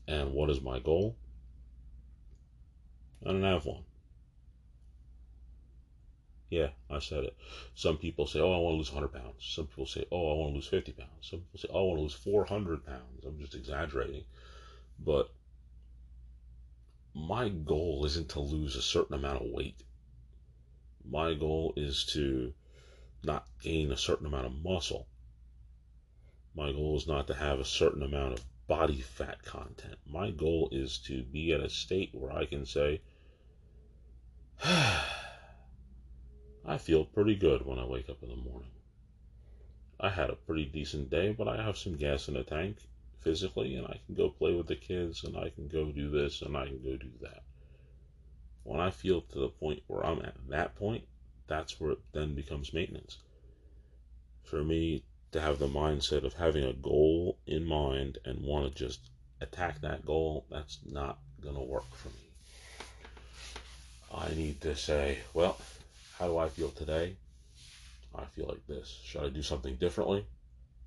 And 0.08 0.32
what 0.32 0.50
is 0.50 0.60
my 0.60 0.78
goal? 0.78 1.16
I 3.24 3.32
don't 3.32 3.42
have 3.42 3.66
one. 3.66 3.84
Yeah, 6.48 6.70
I 6.90 6.98
said 6.98 7.24
it. 7.24 7.36
Some 7.74 7.96
people 7.96 8.26
say, 8.26 8.40
oh, 8.40 8.52
I 8.52 8.58
want 8.58 8.74
to 8.74 8.78
lose 8.78 8.92
100 8.92 9.12
pounds. 9.12 9.36
Some 9.38 9.66
people 9.66 9.86
say, 9.86 10.04
oh, 10.10 10.32
I 10.32 10.36
want 10.36 10.50
to 10.50 10.54
lose 10.56 10.66
50 10.66 10.92
pounds. 10.92 11.10
Some 11.20 11.40
people 11.40 11.60
say, 11.60 11.68
oh, 11.72 11.78
I 11.78 11.86
want 11.86 11.98
to 11.98 12.02
lose 12.02 12.14
400 12.14 12.84
pounds. 12.84 13.24
I'm 13.24 13.38
just 13.38 13.54
exaggerating. 13.54 14.24
But 14.98 15.30
my 17.14 17.50
goal 17.50 18.04
isn't 18.04 18.30
to 18.30 18.40
lose 18.40 18.74
a 18.74 18.82
certain 18.82 19.14
amount 19.14 19.42
of 19.42 19.50
weight. 19.50 19.82
My 21.08 21.34
goal 21.34 21.72
is 21.76 22.04
to 22.06 22.52
not 23.22 23.46
gain 23.60 23.92
a 23.92 23.96
certain 23.96 24.26
amount 24.26 24.46
of 24.46 24.62
muscle. 24.62 25.06
My 26.54 26.72
goal 26.72 26.96
is 26.96 27.06
not 27.06 27.26
to 27.28 27.34
have 27.34 27.60
a 27.60 27.64
certain 27.64 28.02
amount 28.02 28.34
of 28.34 28.44
body 28.66 29.00
fat 29.00 29.42
content. 29.42 29.96
My 30.06 30.30
goal 30.30 30.68
is 30.72 30.98
to 31.06 31.22
be 31.22 31.52
at 31.52 31.60
a 31.60 31.68
state 31.68 32.14
where 32.14 32.32
I 32.32 32.46
can 32.46 32.66
say, 32.66 33.00
I 34.64 35.04
feel 36.78 37.04
pretty 37.04 37.34
good 37.34 37.66
when 37.66 37.78
I 37.78 37.84
wake 37.84 38.08
up 38.08 38.22
in 38.22 38.28
the 38.28 38.36
morning. 38.36 38.70
I 39.98 40.08
had 40.08 40.30
a 40.30 40.36
pretty 40.36 40.64
decent 40.64 41.10
day, 41.10 41.32
but 41.32 41.48
I 41.48 41.62
have 41.62 41.76
some 41.76 41.96
gas 41.96 42.28
in 42.28 42.34
the 42.34 42.42
tank 42.42 42.78
physically, 43.18 43.74
and 43.74 43.86
I 43.86 44.00
can 44.06 44.14
go 44.14 44.30
play 44.30 44.54
with 44.54 44.66
the 44.66 44.76
kids, 44.76 45.24
and 45.24 45.36
I 45.36 45.50
can 45.50 45.68
go 45.68 45.92
do 45.92 46.10
this, 46.10 46.40
and 46.40 46.56
I 46.56 46.66
can 46.66 46.82
go 46.82 46.96
do 46.96 47.10
that. 47.20 47.42
When 48.62 48.80
I 48.80 48.90
feel 48.90 49.20
to 49.20 49.38
the 49.38 49.48
point 49.48 49.82
where 49.86 50.04
I'm 50.04 50.20
at 50.20 50.36
that 50.48 50.74
point, 50.74 51.06
that's 51.50 51.80
where 51.80 51.90
it 51.90 51.98
then 52.12 52.34
becomes 52.34 52.72
maintenance. 52.72 53.18
For 54.44 54.62
me, 54.62 55.02
to 55.32 55.40
have 55.40 55.58
the 55.58 55.68
mindset 55.68 56.24
of 56.24 56.34
having 56.34 56.64
a 56.64 56.72
goal 56.72 57.38
in 57.46 57.64
mind 57.64 58.18
and 58.24 58.42
want 58.42 58.74
to 58.74 58.84
just 58.84 59.00
attack 59.40 59.80
that 59.80 60.06
goal, 60.06 60.46
that's 60.48 60.78
not 60.88 61.18
going 61.40 61.56
to 61.56 61.60
work 61.60 61.92
for 61.94 62.08
me. 62.08 62.14
I 64.12 64.34
need 64.34 64.60
to 64.62 64.76
say, 64.76 65.18
well, 65.34 65.58
how 66.18 66.28
do 66.28 66.38
I 66.38 66.48
feel 66.48 66.70
today? 66.70 67.16
I 68.14 68.24
feel 68.24 68.46
like 68.46 68.66
this. 68.66 69.00
Should 69.04 69.24
I 69.24 69.28
do 69.28 69.42
something 69.42 69.76
differently? 69.76 70.26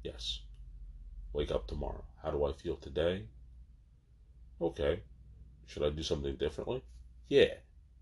Yes. 0.03 0.39
Wake 1.31 1.51
up 1.51 1.67
tomorrow. 1.67 2.03
How 2.21 2.31
do 2.31 2.45
I 2.45 2.51
feel 2.53 2.75
today? 2.75 3.23
Okay. 4.61 5.01
Should 5.67 5.83
I 5.83 5.89
do 5.89 6.03
something 6.03 6.35
differently? 6.35 6.83
Yeah. 7.27 7.53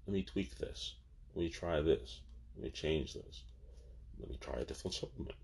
Let 0.08 0.14
me 0.14 0.24
tweak 0.24 0.58
this. 0.58 0.96
Let 1.36 1.44
me 1.44 1.50
try 1.50 1.82
this. 1.82 2.22
Let 2.56 2.64
me 2.64 2.70
change 2.72 3.14
this. 3.14 3.44
Let 4.20 4.30
me 4.30 4.38
try 4.40 4.60
a 4.60 4.66
different 4.66 4.94
supplement 4.94 5.36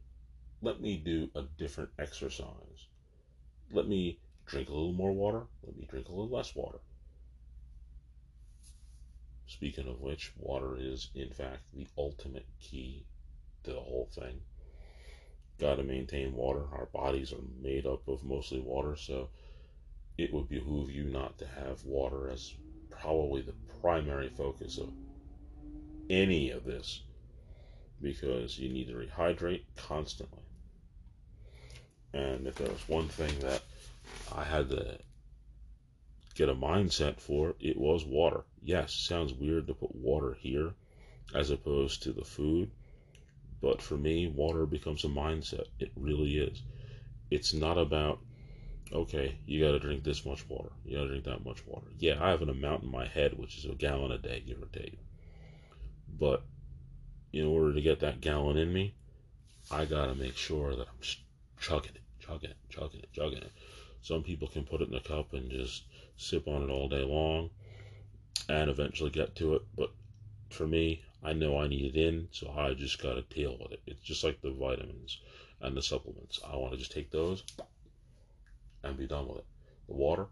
let 0.62 0.82
me 0.82 0.98
do 0.98 1.30
a 1.36 1.44
different 1.58 1.92
exercise. 2.00 2.88
Let 3.72 3.88
me 3.88 4.20
drink 4.46 4.70
a 4.70 4.74
little 4.74 4.94
more 4.94 5.12
water. 5.12 5.44
Let 5.64 5.78
me 5.78 5.86
drink 5.86 6.08
a 6.08 6.12
little 6.12 6.30
less 6.30 6.56
water. 6.56 6.80
Speaking 9.46 9.88
of 9.88 10.02
which, 10.02 10.34
water 10.38 10.76
is, 10.78 11.10
in 11.14 11.30
fact, 11.30 11.74
the 11.74 11.88
ultimate 11.98 12.46
key 12.60 13.06
to 13.64 13.72
the 13.72 13.80
whole 13.80 14.10
thing. 14.12 14.42
Got 15.60 15.76
to 15.76 15.84
maintain 15.84 16.34
water. 16.34 16.66
Our 16.72 16.88
bodies 16.88 17.32
are 17.32 17.62
made 17.62 17.86
up 17.86 18.08
of 18.08 18.24
mostly 18.24 18.60
water, 18.60 18.96
so 18.96 19.30
it 20.18 20.34
would 20.34 20.50
behoove 20.50 20.92
you 20.92 21.04
not 21.06 21.38
to 21.38 21.48
have 21.48 21.86
water 21.86 22.30
as 22.30 22.54
probably 22.90 23.42
the 23.42 23.56
primary 23.82 24.30
focus 24.30 24.78
of 24.80 24.92
any 26.10 26.52
of 26.52 26.64
this 26.64 27.02
because 28.02 28.58
you 28.60 28.70
need 28.70 28.88
to 28.88 28.94
rehydrate 28.94 29.64
constantly. 29.76 30.44
And 32.14 32.48
if 32.48 32.56
there 32.56 32.72
was 32.72 32.88
one 32.88 33.08
thing 33.08 33.40
that 33.40 33.62
I 34.34 34.44
had 34.44 34.70
to 34.70 34.98
get 36.36 36.50
a 36.50 36.56
mindset 36.56 37.20
for, 37.20 37.56
it 37.60 37.78
was 37.78 38.06
water. 38.06 38.44
Yes, 38.62 38.94
sounds 38.94 39.34
weird 39.34 39.68
to 39.68 39.74
put 39.74 39.96
water 39.96 40.38
here 40.40 40.74
as 41.34 41.50
opposed 41.50 42.04
to 42.04 42.14
the 42.14 42.24
food, 42.24 42.72
but 43.62 43.82
for 43.82 43.98
me, 43.98 44.28
water 44.28 44.66
becomes 44.66 45.04
a 45.04 45.10
mindset. 45.10 45.66
It 45.80 45.92
really 45.96 46.38
is. 46.38 46.62
It's 47.30 47.54
not 47.54 47.78
about, 47.78 48.20
okay, 48.94 49.38
you 49.46 49.64
got 49.66 49.72
to 49.72 49.80
drink 49.80 50.04
this 50.04 50.26
much 50.26 50.48
water, 50.48 50.70
you 50.86 50.96
got 50.96 51.04
to 51.04 51.10
drink 51.10 51.26
that 51.26 51.44
much 51.44 51.66
water. 51.66 51.88
Yeah, 52.00 52.24
I 52.24 52.30
have 52.30 52.42
an 52.42 52.50
amount 52.50 52.84
in 52.84 52.92
my 52.92 53.08
head, 53.08 53.38
which 53.38 53.58
is 53.58 53.66
a 53.66 53.76
gallon 53.76 54.12
a 54.12 54.18
day, 54.18 54.44
give 54.46 54.62
or 54.62 54.68
take. 54.68 54.98
But 56.10 56.44
in 57.34 57.46
order 57.46 57.74
to 57.74 57.82
get 57.82 58.00
that 58.00 58.22
gallon 58.22 58.58
in 58.58 58.72
me, 58.74 58.96
I 59.70 59.86
got 59.86 60.08
to 60.08 60.16
make 60.16 60.38
sure 60.38 60.76
that 60.76 60.88
I'm 60.88 61.02
chugging 61.60 61.96
it 61.96 62.02
chugging 62.28 62.50
it, 62.50 62.58
chugging 62.70 63.00
it, 63.00 63.14
chugging 63.14 63.38
it. 63.40 63.52
Some 64.02 64.24
people 64.24 64.48
can 64.48 64.66
put 64.66 64.82
it 64.82 64.90
in 64.90 64.96
a 64.96 65.00
cup 65.00 65.34
and 65.34 65.50
just 65.50 65.84
sip 66.18 66.48
on 66.48 66.64
it 66.64 66.72
all 66.72 66.90
day 66.90 67.04
long. 67.04 67.50
and 68.50 68.70
eventually 68.70 69.10
get 69.10 69.36
to 69.36 69.56
it. 69.56 69.62
But 69.76 69.92
for 70.50 70.68
me, 70.68 71.04
I 71.24 71.34
know 71.34 71.58
I 71.58 71.68
need 71.68 71.96
it 71.96 72.00
in, 72.00 72.30
so 72.32 72.50
I 72.56 72.74
just 72.76 73.02
got 73.02 73.16
to 73.16 73.24
deal 73.36 73.58
with 73.60 73.72
it. 73.74 73.82
It's 73.88 74.04
just 74.04 74.24
like 74.24 74.42
the 74.42 74.52
vitamins 74.52 75.20
and 75.62 75.76
the 75.76 75.82
supplements. 75.82 76.40
I 76.46 76.56
want 76.56 76.72
to 76.74 76.78
just 76.78 76.92
take 76.92 77.12
those 77.12 77.44
and 78.84 78.98
be 78.98 79.08
done 79.08 79.28
with 79.28 79.40
it. 79.40 79.46
The 79.88 79.96
water, 79.96 80.28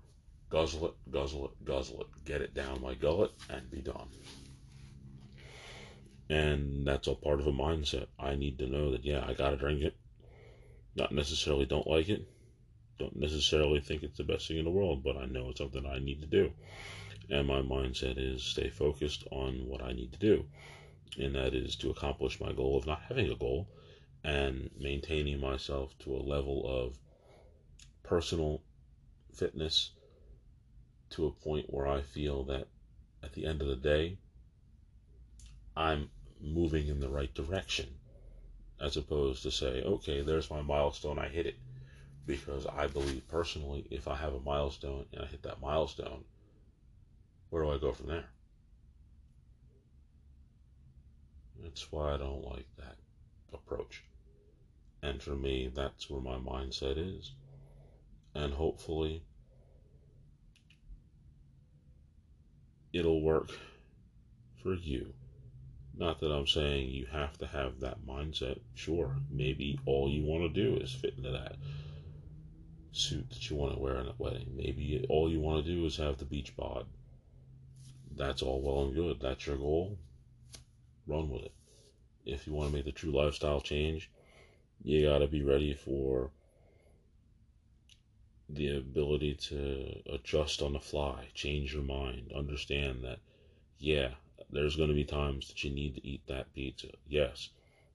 guzzle 0.50 0.88
it, 0.88 1.12
guzzle 1.12 1.46
it, 1.48 1.66
guzzle 1.66 2.02
it, 2.02 2.26
get 2.26 2.42
it 2.42 2.54
down 2.54 2.82
my 2.82 2.94
gullet, 2.94 3.32
and 3.50 3.70
be 3.70 3.82
done. 3.82 4.08
And 6.30 6.88
that's 6.88 7.08
all 7.08 7.16
part 7.16 7.40
of 7.40 7.48
a 7.48 7.52
mindset. 7.52 8.08
I 8.20 8.36
need 8.36 8.58
to 8.60 8.68
know 8.68 8.92
that, 8.92 9.06
yeah, 9.06 9.24
I 9.28 9.34
got 9.34 9.52
to 9.52 9.58
drink 9.58 9.82
it. 9.82 9.96
Not 10.96 11.12
necessarily 11.12 11.66
don't 11.66 11.88
like 11.88 12.10
it, 12.10 12.26
don't 12.98 13.16
necessarily 13.16 13.82
think 13.82 14.04
it's 14.04 14.18
the 14.18 14.24
best 14.24 14.48
thing 14.48 14.58
in 14.58 14.66
the 14.66 14.72
world, 14.72 15.04
but 15.04 15.18
I 15.18 15.26
know 15.26 15.50
it's 15.50 15.60
something 15.60 15.86
I 15.86 16.00
need 16.00 16.22
to 16.22 16.28
do. 16.28 16.52
And 17.30 17.48
my 17.48 17.62
mindset 17.62 18.18
is 18.18 18.44
stay 18.44 18.70
focused 18.70 19.26
on 19.32 19.68
what 19.68 19.84
I 19.84 19.92
need 19.92 20.14
to 20.14 20.20
do. 20.20 20.46
And 21.20 21.36
that 21.36 21.54
is 21.54 21.76
to 21.78 21.90
accomplish 21.90 22.40
my 22.40 22.54
goal 22.54 22.78
of 22.78 22.86
not 22.86 23.02
having 23.08 23.30
a 23.32 23.36
goal 23.36 23.68
and 24.24 24.70
maintaining 24.80 25.40
myself 25.40 25.98
to 26.00 26.16
a 26.16 26.18
level 26.18 26.66
of 26.66 26.98
personal 28.04 28.62
fitness 29.34 29.92
to 31.12 31.26
a 31.26 31.32
point 31.32 31.66
where 31.70 31.88
I 31.88 32.02
feel 32.02 32.44
that 32.46 32.68
at 33.24 33.34
the 33.34 33.46
end 33.46 33.62
of 33.62 33.68
the 33.68 33.76
day, 33.76 34.18
I'm 35.76 36.10
moving 36.42 36.88
in 36.88 37.00
the 37.00 37.10
right 37.10 37.34
direction 37.34 37.88
as 38.80 38.98
opposed 38.98 39.44
to 39.44 39.52
say, 39.52 39.82
okay, 39.84 40.22
there's 40.22 40.50
my 40.50 40.62
milestone, 40.62 41.18
I 41.18 41.28
hit 41.28 41.46
it 41.46 41.56
because 42.26 42.66
I 42.66 42.88
believe 42.88 43.28
personally, 43.30 43.86
if 43.90 44.08
I 44.08 44.16
have 44.16 44.34
a 44.34 44.40
milestone 44.40 45.06
and 45.14 45.24
I 45.24 45.28
hit 45.28 45.44
that 45.44 45.62
milestone, 45.62 46.24
where 47.50 47.64
do 47.64 47.72
I 47.72 47.78
go 47.78 47.94
from 47.94 48.08
there? 48.08 48.26
That's 51.64 51.92
why 51.92 52.14
I 52.14 52.18
don't 52.18 52.44
like 52.44 52.68
that 52.78 52.96
approach. 53.54 54.04
And 55.02 55.22
for 55.22 55.36
me, 55.36 55.72
that's 55.74 56.10
where 56.10 56.22
my 56.22 56.38
mindset 56.38 56.98
is. 56.98 57.32
And 58.34 58.54
hopefully, 58.54 59.24
it'll 62.92 63.22
work 63.22 63.52
for 64.62 64.74
you. 64.74 65.14
Not 65.98 66.20
that 66.20 66.32
I'm 66.32 66.48
saying 66.48 66.90
you 66.90 67.06
have 67.12 67.38
to 67.38 67.48
have 67.48 67.80
that 67.80 68.06
mindset. 68.06 68.60
Sure, 68.74 69.16
maybe 69.30 69.80
all 69.86 70.10
you 70.10 70.24
want 70.24 70.44
to 70.44 70.62
do 70.62 70.78
is 70.78 70.92
fit 70.92 71.16
into 71.18 71.32
that 71.32 71.56
suit 72.92 73.30
that 73.30 73.50
you 73.50 73.56
want 73.56 73.74
to 73.74 73.80
wear 73.80 73.98
in 73.98 74.08
a 74.08 74.14
wedding. 74.18 74.52
Maybe 74.56 75.06
all 75.10 75.30
you 75.30 75.40
want 75.40 75.66
to 75.66 75.72
do 75.72 75.86
is 75.86 75.98
have 75.98 76.18
the 76.18 76.26
beach 76.26 76.56
bod. 76.56 76.86
That's 78.16 78.42
all 78.42 78.62
well 78.62 78.86
and 78.86 78.96
good. 78.96 79.20
That's 79.22 79.46
your 79.48 79.58
goal. 79.58 79.98
Run 81.08 81.30
with 81.30 81.44
it. 81.44 81.54
If 82.26 82.48
you 82.48 82.54
want 82.54 82.70
to 82.70 82.76
make 82.76 82.86
the 82.86 82.92
true 82.92 83.12
lifestyle 83.12 83.62
change, 83.62 84.10
you 84.84 85.08
got 85.08 85.20
to 85.20 85.28
be 85.28 85.44
ready 85.44 85.74
for 85.74 86.32
the 88.50 88.78
ability 88.78 89.34
to 89.34 90.14
adjust 90.14 90.62
on 90.62 90.74
the 90.74 90.80
fly, 90.80 91.28
change 91.34 91.74
your 91.74 91.84
mind, 91.84 92.32
understand 92.36 93.04
that, 93.04 93.20
yeah, 93.80 94.10
there's 94.56 94.76
going 94.76 94.90
to 94.90 94.96
be 94.96 95.04
times 95.04 95.48
that 95.48 95.64
you 95.64 95.70
need 95.70 95.96
to 95.96 96.08
eat 96.08 96.26
that 96.28 96.54
pizza. 96.54 96.88
Yes, 97.08 97.50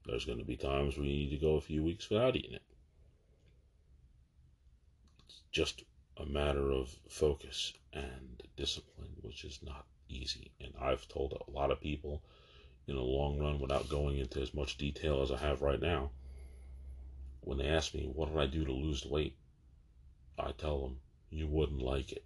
there's 0.07 0.25
going 0.25 0.39
to 0.39 0.45
be 0.45 0.57
times 0.57 0.97
where 0.97 1.07
you 1.07 1.13
need 1.13 1.31
to 1.31 1.37
go 1.37 1.57
a 1.57 1.61
few 1.61 1.83
weeks 1.83 2.09
without 2.11 2.37
eating 2.37 2.55
it 2.55 2.63
It's 5.27 5.43
just 5.51 5.85
a 6.17 6.27
matter 6.27 6.71
of 6.71 6.95
focus 7.09 7.73
and 7.93 8.43
discipline, 8.57 9.17
which 9.23 9.45
is 9.45 9.61
not 9.63 9.87
easy. 10.09 10.51
And 10.61 10.75
I've 10.79 11.09
told 11.09 11.33
a 11.33 11.51
lot 11.51 11.71
of 11.71 11.81
people 11.81 12.23
in 12.87 12.97
the 12.97 13.03
long 13.03 13.39
run, 13.39 13.61
without 13.61 13.89
going 13.89 14.19
into 14.19 14.41
as 14.41 14.53
much 14.53 14.77
detail 14.77 15.23
as 15.23 15.31
I 15.31 15.37
have 15.39 15.63
right 15.63 15.81
now, 15.81 16.11
when 17.43 17.59
they 17.59 17.69
ask 17.69 17.95
me, 17.95 18.11
What 18.13 18.29
did 18.29 18.39
I 18.39 18.47
do 18.47 18.65
to 18.65 18.73
lose 18.73 19.07
weight? 19.07 19.37
I 20.39 20.53
tell 20.53 20.83
them, 20.83 21.01
You 21.31 21.47
wouldn't 21.47 21.81
like 21.81 22.13
it. 22.13 22.25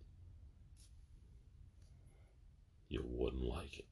You 2.89 3.05
wouldn't 3.05 3.45
like 3.45 3.78
it. 3.78 3.85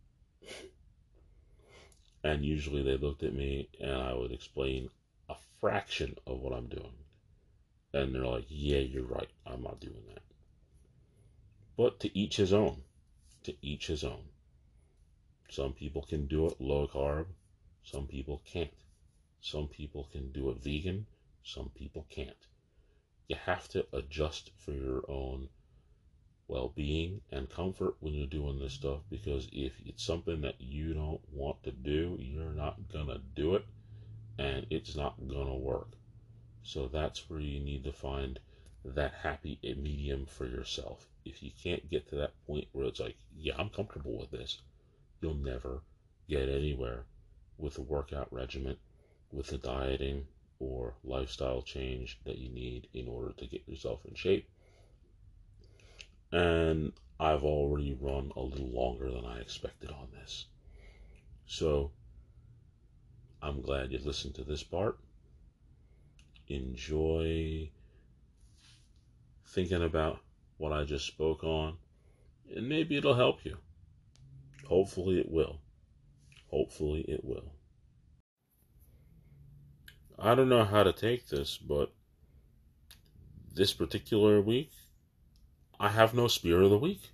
And 2.25 2.45
usually 2.45 2.83
they 2.83 2.97
looked 2.97 3.23
at 3.23 3.35
me 3.35 3.69
and 3.81 3.93
I 3.93 4.15
would 4.15 4.33
explain 4.33 4.91
a 5.29 5.35
fraction 5.61 6.17
of 6.27 6.41
what 6.41 6.53
I'm 6.53 6.67
doing 6.67 6.95
and 7.95 8.15
they're 8.15 8.25
like, 8.25 8.47
yeah, 8.49 8.79
you're 8.79 9.05
right. 9.05 9.29
I'm 9.47 9.63
not 9.63 9.81
doing 9.81 10.03
that. 10.09 10.23
But 11.77 12.01
to 12.01 12.19
each 12.19 12.37
his 12.37 12.53
own. 12.53 12.83
To 13.45 13.55
each 13.61 13.89
his 13.89 14.05
own. 14.05 14.25
Some 15.51 15.75
people 15.75 16.03
can 16.03 16.27
do 16.27 16.47
it 16.47 16.61
low 16.61 16.87
carb. 16.87 17.27
Some 17.85 18.07
people 18.07 18.41
can't. 18.47 18.71
Some 19.41 19.69
people 19.69 20.09
can 20.11 20.33
do 20.33 20.51
it 20.51 20.63
vegan. 20.63 21.07
Some 21.45 21.71
people 21.75 22.07
can't. 22.09 22.47
You 23.29 23.37
have 23.45 23.69
to 23.69 23.87
adjust 23.93 24.51
for 24.57 24.73
your 24.73 25.05
own 25.09 25.49
well 26.53 26.71
being 26.77 27.19
and 27.31 27.49
comfort 27.49 27.95
when 28.01 28.13
you're 28.13 28.27
doing 28.27 28.59
this 28.59 28.75
stuff 28.75 29.01
because 29.09 29.49
if 29.53 29.73
it's 29.87 30.05
something 30.05 30.43
that 30.43 30.61
you 30.61 30.93
don't 30.93 31.21
want 31.33 31.63
to 31.63 31.71
do, 31.71 32.15
you're 32.21 32.53
not 32.53 32.77
to 32.91 33.19
do 33.35 33.55
it 33.55 33.65
and 34.39 34.67
it's 34.69 34.95
not 34.95 35.17
to 35.19 35.55
work. 35.55 35.93
So 36.63 36.89
that's 36.89 37.31
where 37.31 37.41
you 37.41 37.59
need 37.59 37.85
to 37.85 37.93
find 37.93 38.39
that 38.85 39.15
happy 39.15 39.59
medium 39.63 40.27
for 40.27 40.45
yourself. 40.45 41.09
If 41.25 41.43
you 41.43 41.53
can't 41.63 41.89
get 41.89 42.11
to 42.11 42.17
that 42.17 42.35
point 42.47 42.69
where 42.73 42.85
it's 42.85 43.01
like, 43.01 43.17
yeah, 43.35 43.55
I'm 43.57 43.71
comfortable 43.71 44.19
with 44.19 44.31
this, 44.31 44.61
you'll 45.23 45.35
never 45.35 45.81
get 46.29 46.51
anywhere 46.51 47.07
with 47.57 47.75
the 47.75 47.83
workout 47.83 48.31
regimen, 48.31 48.77
with 49.31 49.47
the 49.47 49.59
dieting 49.59 50.27
or 50.59 50.93
lifestyle 51.03 51.63
change 51.63 52.19
that 52.27 52.37
you 52.37 52.51
need 52.51 52.89
in 52.93 53.09
order 53.09 53.33
to 53.39 53.47
get 53.47 53.67
yourself 53.67 54.05
in 54.05 54.15
shape. 54.15 54.51
And 56.33 56.93
I've 57.21 57.45
already 57.45 57.97
run 58.01 58.33
a 58.35 58.41
little 58.41 58.71
longer 58.71 59.11
than 59.11 59.25
I 59.25 59.39
expected 59.39 59.91
on 59.91 60.09
this. 60.13 60.47
So 61.47 61.93
I'm 63.43 63.61
glad 63.61 63.93
you 63.93 63.99
listened 63.99 64.35
to 64.37 64.45
this 64.45 64.63
part 64.63 64.99
enjoy 66.49 67.71
thinking 69.47 69.83
about 69.83 70.21
what 70.59 70.73
I 70.73 70.85
just 70.85 71.07
spoke 71.07 71.45
on, 71.45 71.77
and 72.55 72.69
maybe 72.69 72.97
it'll 72.97 73.15
help 73.15 73.45
you. 73.45 73.57
Hopefully, 74.67 75.19
it 75.19 75.31
will. 75.31 75.61
Hopefully, 76.51 77.05
it 77.09 77.25
will. 77.25 77.53
I 80.19 80.35
don't 80.35 80.49
know 80.49 80.65
how 80.65 80.83
to 80.83 80.93
take 80.93 81.29
this, 81.29 81.59
but 81.59 81.93
this 83.55 83.73
particular 83.73 84.41
week, 84.41 84.71
I 85.83 85.89
have 85.89 86.15
no 86.15 86.29
spear 86.29 86.61
of 86.61 86.71
the 86.71 86.79
week. 86.79 87.11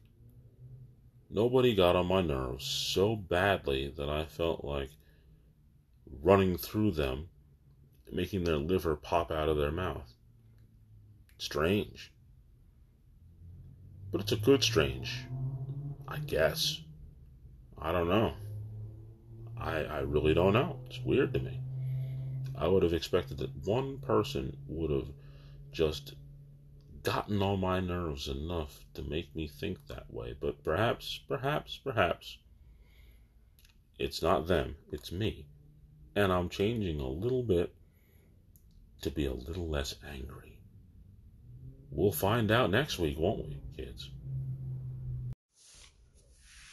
Nobody 1.30 1.74
got 1.74 1.96
on 1.96 2.04
my 2.04 2.20
nerves 2.20 2.66
so 2.66 3.16
badly 3.16 3.88
that 3.96 4.10
I 4.10 4.26
felt 4.26 4.62
like 4.62 4.90
running 6.22 6.58
through 6.58 6.90
them 6.90 7.30
making 8.12 8.44
their 8.44 8.58
liver 8.58 8.94
pop 8.94 9.30
out 9.30 9.48
of 9.48 9.56
their 9.56 9.72
mouth. 9.72 10.12
Strange. 11.38 12.12
But 14.12 14.20
it's 14.20 14.32
a 14.32 14.36
good 14.36 14.62
strange. 14.62 15.24
I 16.06 16.18
guess. 16.18 16.82
I 17.78 17.90
don't 17.90 18.10
know. 18.10 18.34
I, 19.56 19.76
I 19.76 19.98
really 20.00 20.34
don't 20.34 20.52
know. 20.52 20.78
It's 20.90 21.00
weird 21.00 21.32
to 21.32 21.40
me. 21.40 21.58
I 22.54 22.68
would 22.68 22.82
have 22.82 22.92
expected 22.92 23.38
that 23.38 23.66
one 23.66 23.96
person 24.00 24.58
would 24.66 24.90
have 24.90 25.08
just 25.72 26.16
gotten 27.08 27.40
on 27.40 27.58
my 27.60 27.80
nerves 27.80 28.28
enough 28.28 28.84
to 28.92 29.02
make 29.02 29.34
me 29.34 29.48
think 29.48 29.86
that 29.86 30.12
way. 30.12 30.34
But 30.38 30.62
perhaps, 30.62 31.20
perhaps, 31.26 31.78
perhaps, 31.82 32.36
it's 33.98 34.20
not 34.20 34.46
them, 34.46 34.76
it's 34.92 35.10
me. 35.10 35.46
And 36.14 36.30
I'm 36.30 36.50
changing 36.50 37.00
a 37.00 37.08
little 37.08 37.42
bit 37.42 37.74
to 39.00 39.10
be 39.10 39.24
a 39.24 39.32
little 39.32 39.66
less 39.66 39.94
angry. 40.06 40.58
We'll 41.90 42.12
find 42.12 42.50
out 42.50 42.70
next 42.70 42.98
week, 42.98 43.18
won't 43.18 43.48
we, 43.48 43.62
kids? 43.74 44.10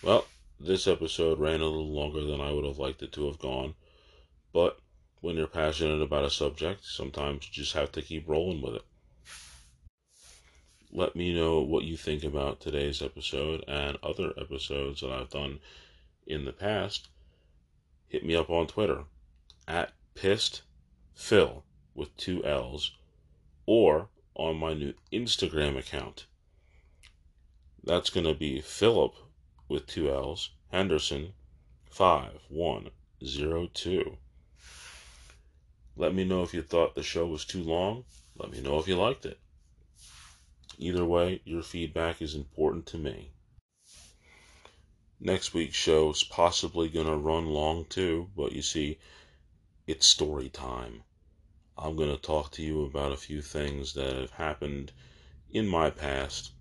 Well, 0.04 0.26
this 0.60 0.86
episode 0.86 1.40
ran 1.40 1.62
a 1.62 1.66
little 1.66 1.94
longer 1.94 2.26
than 2.26 2.42
I 2.42 2.52
would 2.52 2.66
have 2.66 2.78
liked 2.78 3.02
it 3.04 3.14
to 3.14 3.28
have 3.28 3.40
gone, 3.40 3.76
but 4.52 4.80
when 5.22 5.38
you're 5.38 5.48
passionate 5.48 6.02
about 6.02 6.26
a 6.26 6.30
subject, 6.30 6.84
sometimes 6.84 7.48
you 7.48 7.54
just 7.54 7.74
have 7.74 7.94
to 7.94 8.02
keep 8.02 8.28
rolling 8.28 8.62
with 8.62 8.76
it. 8.76 8.86
Let 10.98 11.14
me 11.14 11.34
know 11.34 11.60
what 11.60 11.84
you 11.84 11.98
think 11.98 12.24
about 12.24 12.62
today's 12.62 13.02
episode 13.02 13.66
and 13.68 13.98
other 14.02 14.32
episodes 14.38 15.02
that 15.02 15.12
I've 15.12 15.30
done 15.30 15.60
in 16.26 16.46
the 16.46 16.54
past. 16.54 17.10
Hit 18.08 18.26
me 18.26 18.34
up 18.34 18.50
on 18.50 18.68
Twitter 18.68 19.04
at 19.68 19.92
Pissed 20.14 20.62
Phil 21.14 21.66
with 21.94 22.16
two 22.16 22.46
L's, 22.46 22.96
or 23.66 24.08
on 24.36 24.56
my 24.56 24.74
new 24.74 24.94
Instagram 25.12 25.78
account. 25.78 26.28
That's 27.84 28.10
going 28.10 28.26
to 28.26 28.34
be 28.34 28.62
Philip 28.62 29.16
with 29.68 29.88
two 29.88 30.10
L's, 30.10 30.52
Henderson 30.72 31.34
5102. 31.92 34.18
Let 35.98 36.16
me 36.16 36.24
know 36.24 36.42
if 36.42 36.54
you 36.54 36.62
thought 36.62 36.96
the 36.96 37.04
show 37.04 37.28
was 37.28 37.44
too 37.44 37.64
long. 37.64 38.06
Let 38.38 38.52
me 38.52 38.62
know 38.62 38.80
if 38.80 38.88
you 38.88 38.96
liked 38.96 39.26
it. 39.26 39.40
Either 40.78 41.06
way, 41.06 41.42
your 41.46 41.64
feedback 41.64 42.22
is 42.22 42.36
important 42.36 42.86
to 42.86 42.98
me. 42.98 43.32
Next 45.20 45.54
week's 45.54 45.78
show 45.78 46.10
is 46.10 46.24
possibly 46.24 46.90
going 46.90 47.08
to 47.08 47.16
run 47.16 47.46
long 47.46 47.86
too, 47.86 48.30
but 48.36 48.52
you 48.52 48.62
see, 48.62 49.00
it's 49.88 50.06
story 50.06 50.50
time. 50.50 51.04
I'm 51.78 51.96
going 51.96 52.14
to 52.14 52.22
talk 52.22 52.52
to 52.52 52.62
you 52.62 52.84
about 52.84 53.12
a 53.12 53.18
few 53.18 53.42
things 53.42 53.94
that 53.94 54.16
have 54.16 54.32
happened 54.32 54.92
in 55.50 55.68
my 55.68 55.90
past 55.90 56.52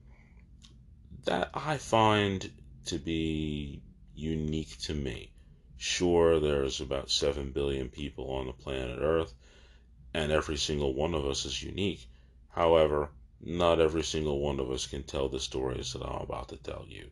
that 1.25 1.51
I 1.55 1.79
find 1.79 2.51
to 2.87 2.99
be 2.99 3.83
unique 4.15 4.79
to 4.83 4.95
me. 4.95 5.33
Sure, 5.77 6.39
there's 6.39 6.81
about 6.81 7.11
7 7.11 7.51
billion 7.51 7.89
people 7.89 8.31
on 8.31 8.47
the 8.47 8.53
planet 8.53 8.99
Earth, 9.01 9.35
and 10.13 10.31
every 10.31 10.57
single 10.57 10.95
one 10.95 11.15
of 11.15 11.27
us 11.27 11.45
is 11.45 11.63
unique. 11.63 12.07
However, 12.51 13.11
not 13.47 13.79
every 13.79 14.03
single 14.03 14.41
one 14.41 14.59
of 14.59 14.71
us 14.71 14.87
can 14.87 15.03
tell 15.03 15.29
the 15.29 15.39
stories 15.39 15.93
that 15.93 16.03
I'm 16.03 16.23
about 16.23 16.49
to 16.49 16.57
tell 16.57 16.87
you. 16.89 17.11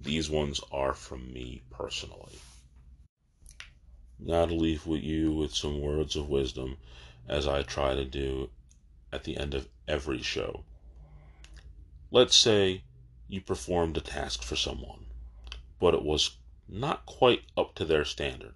These 0.00 0.30
ones 0.30 0.60
are 0.72 0.94
from 0.94 1.32
me 1.32 1.62
personally. 1.70 2.38
Now 4.18 4.46
to 4.46 4.54
leave 4.54 4.86
with 4.86 5.02
you 5.02 5.32
with 5.32 5.54
some 5.54 5.82
words 5.82 6.16
of 6.16 6.30
wisdom, 6.30 6.78
as 7.28 7.46
I 7.46 7.62
try 7.62 7.94
to 7.94 8.06
do 8.06 8.48
at 9.12 9.24
the 9.24 9.36
end 9.36 9.52
of 9.52 9.68
every 9.86 10.22
show. 10.22 10.64
Let's 12.10 12.36
say 12.36 12.84
you 13.28 13.42
performed 13.42 13.98
a 13.98 14.00
task 14.00 14.42
for 14.42 14.56
someone, 14.56 15.06
but 15.78 15.92
it 15.92 16.02
was 16.02 16.36
not 16.68 17.04
quite 17.04 17.42
up 17.54 17.74
to 17.74 17.84
their 17.84 18.06
standard. 18.06 18.54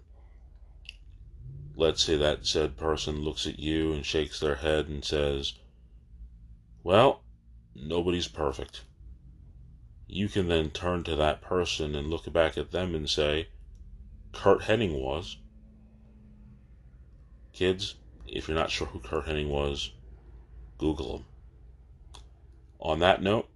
Let's 1.76 2.02
say 2.02 2.16
that 2.16 2.46
said 2.46 2.78
person 2.78 3.20
looks 3.20 3.46
at 3.46 3.58
you 3.58 3.92
and 3.92 4.06
shakes 4.06 4.40
their 4.40 4.56
head 4.56 4.88
and 4.88 5.04
says, 5.04 5.54
Well, 6.82 7.22
nobody's 7.74 8.28
perfect. 8.28 8.82
You 10.06 10.28
can 10.28 10.48
then 10.48 10.70
turn 10.70 11.04
to 11.04 11.16
that 11.16 11.42
person 11.42 11.94
and 11.94 12.08
look 12.08 12.32
back 12.32 12.56
at 12.56 12.70
them 12.72 12.94
and 12.94 13.08
say, 13.08 13.48
Curt 14.32 14.62
Hennig 14.62 14.92
was. 14.92 15.36
Kids, 17.52 17.96
if 18.26 18.48
you're 18.48 18.56
not 18.56 18.70
sure 18.70 18.86
who 18.88 19.00
Curt 19.00 19.26
Hennig 19.26 19.48
was, 19.48 19.92
Google 20.78 21.18
him. 21.18 21.24
On 22.80 22.98
that 23.00 23.22
note, 23.22 23.48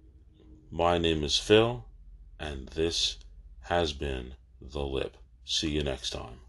my 0.69 0.97
name 0.97 1.23
is 1.23 1.39
Phil, 1.39 1.85
and 2.39 2.67
this 2.69 3.17
has 3.61 3.93
been 3.93 4.35
the 4.61 4.83
lip. 4.83 5.17
See 5.43 5.71
you 5.71 5.83
next 5.83 6.11
time. 6.11 6.39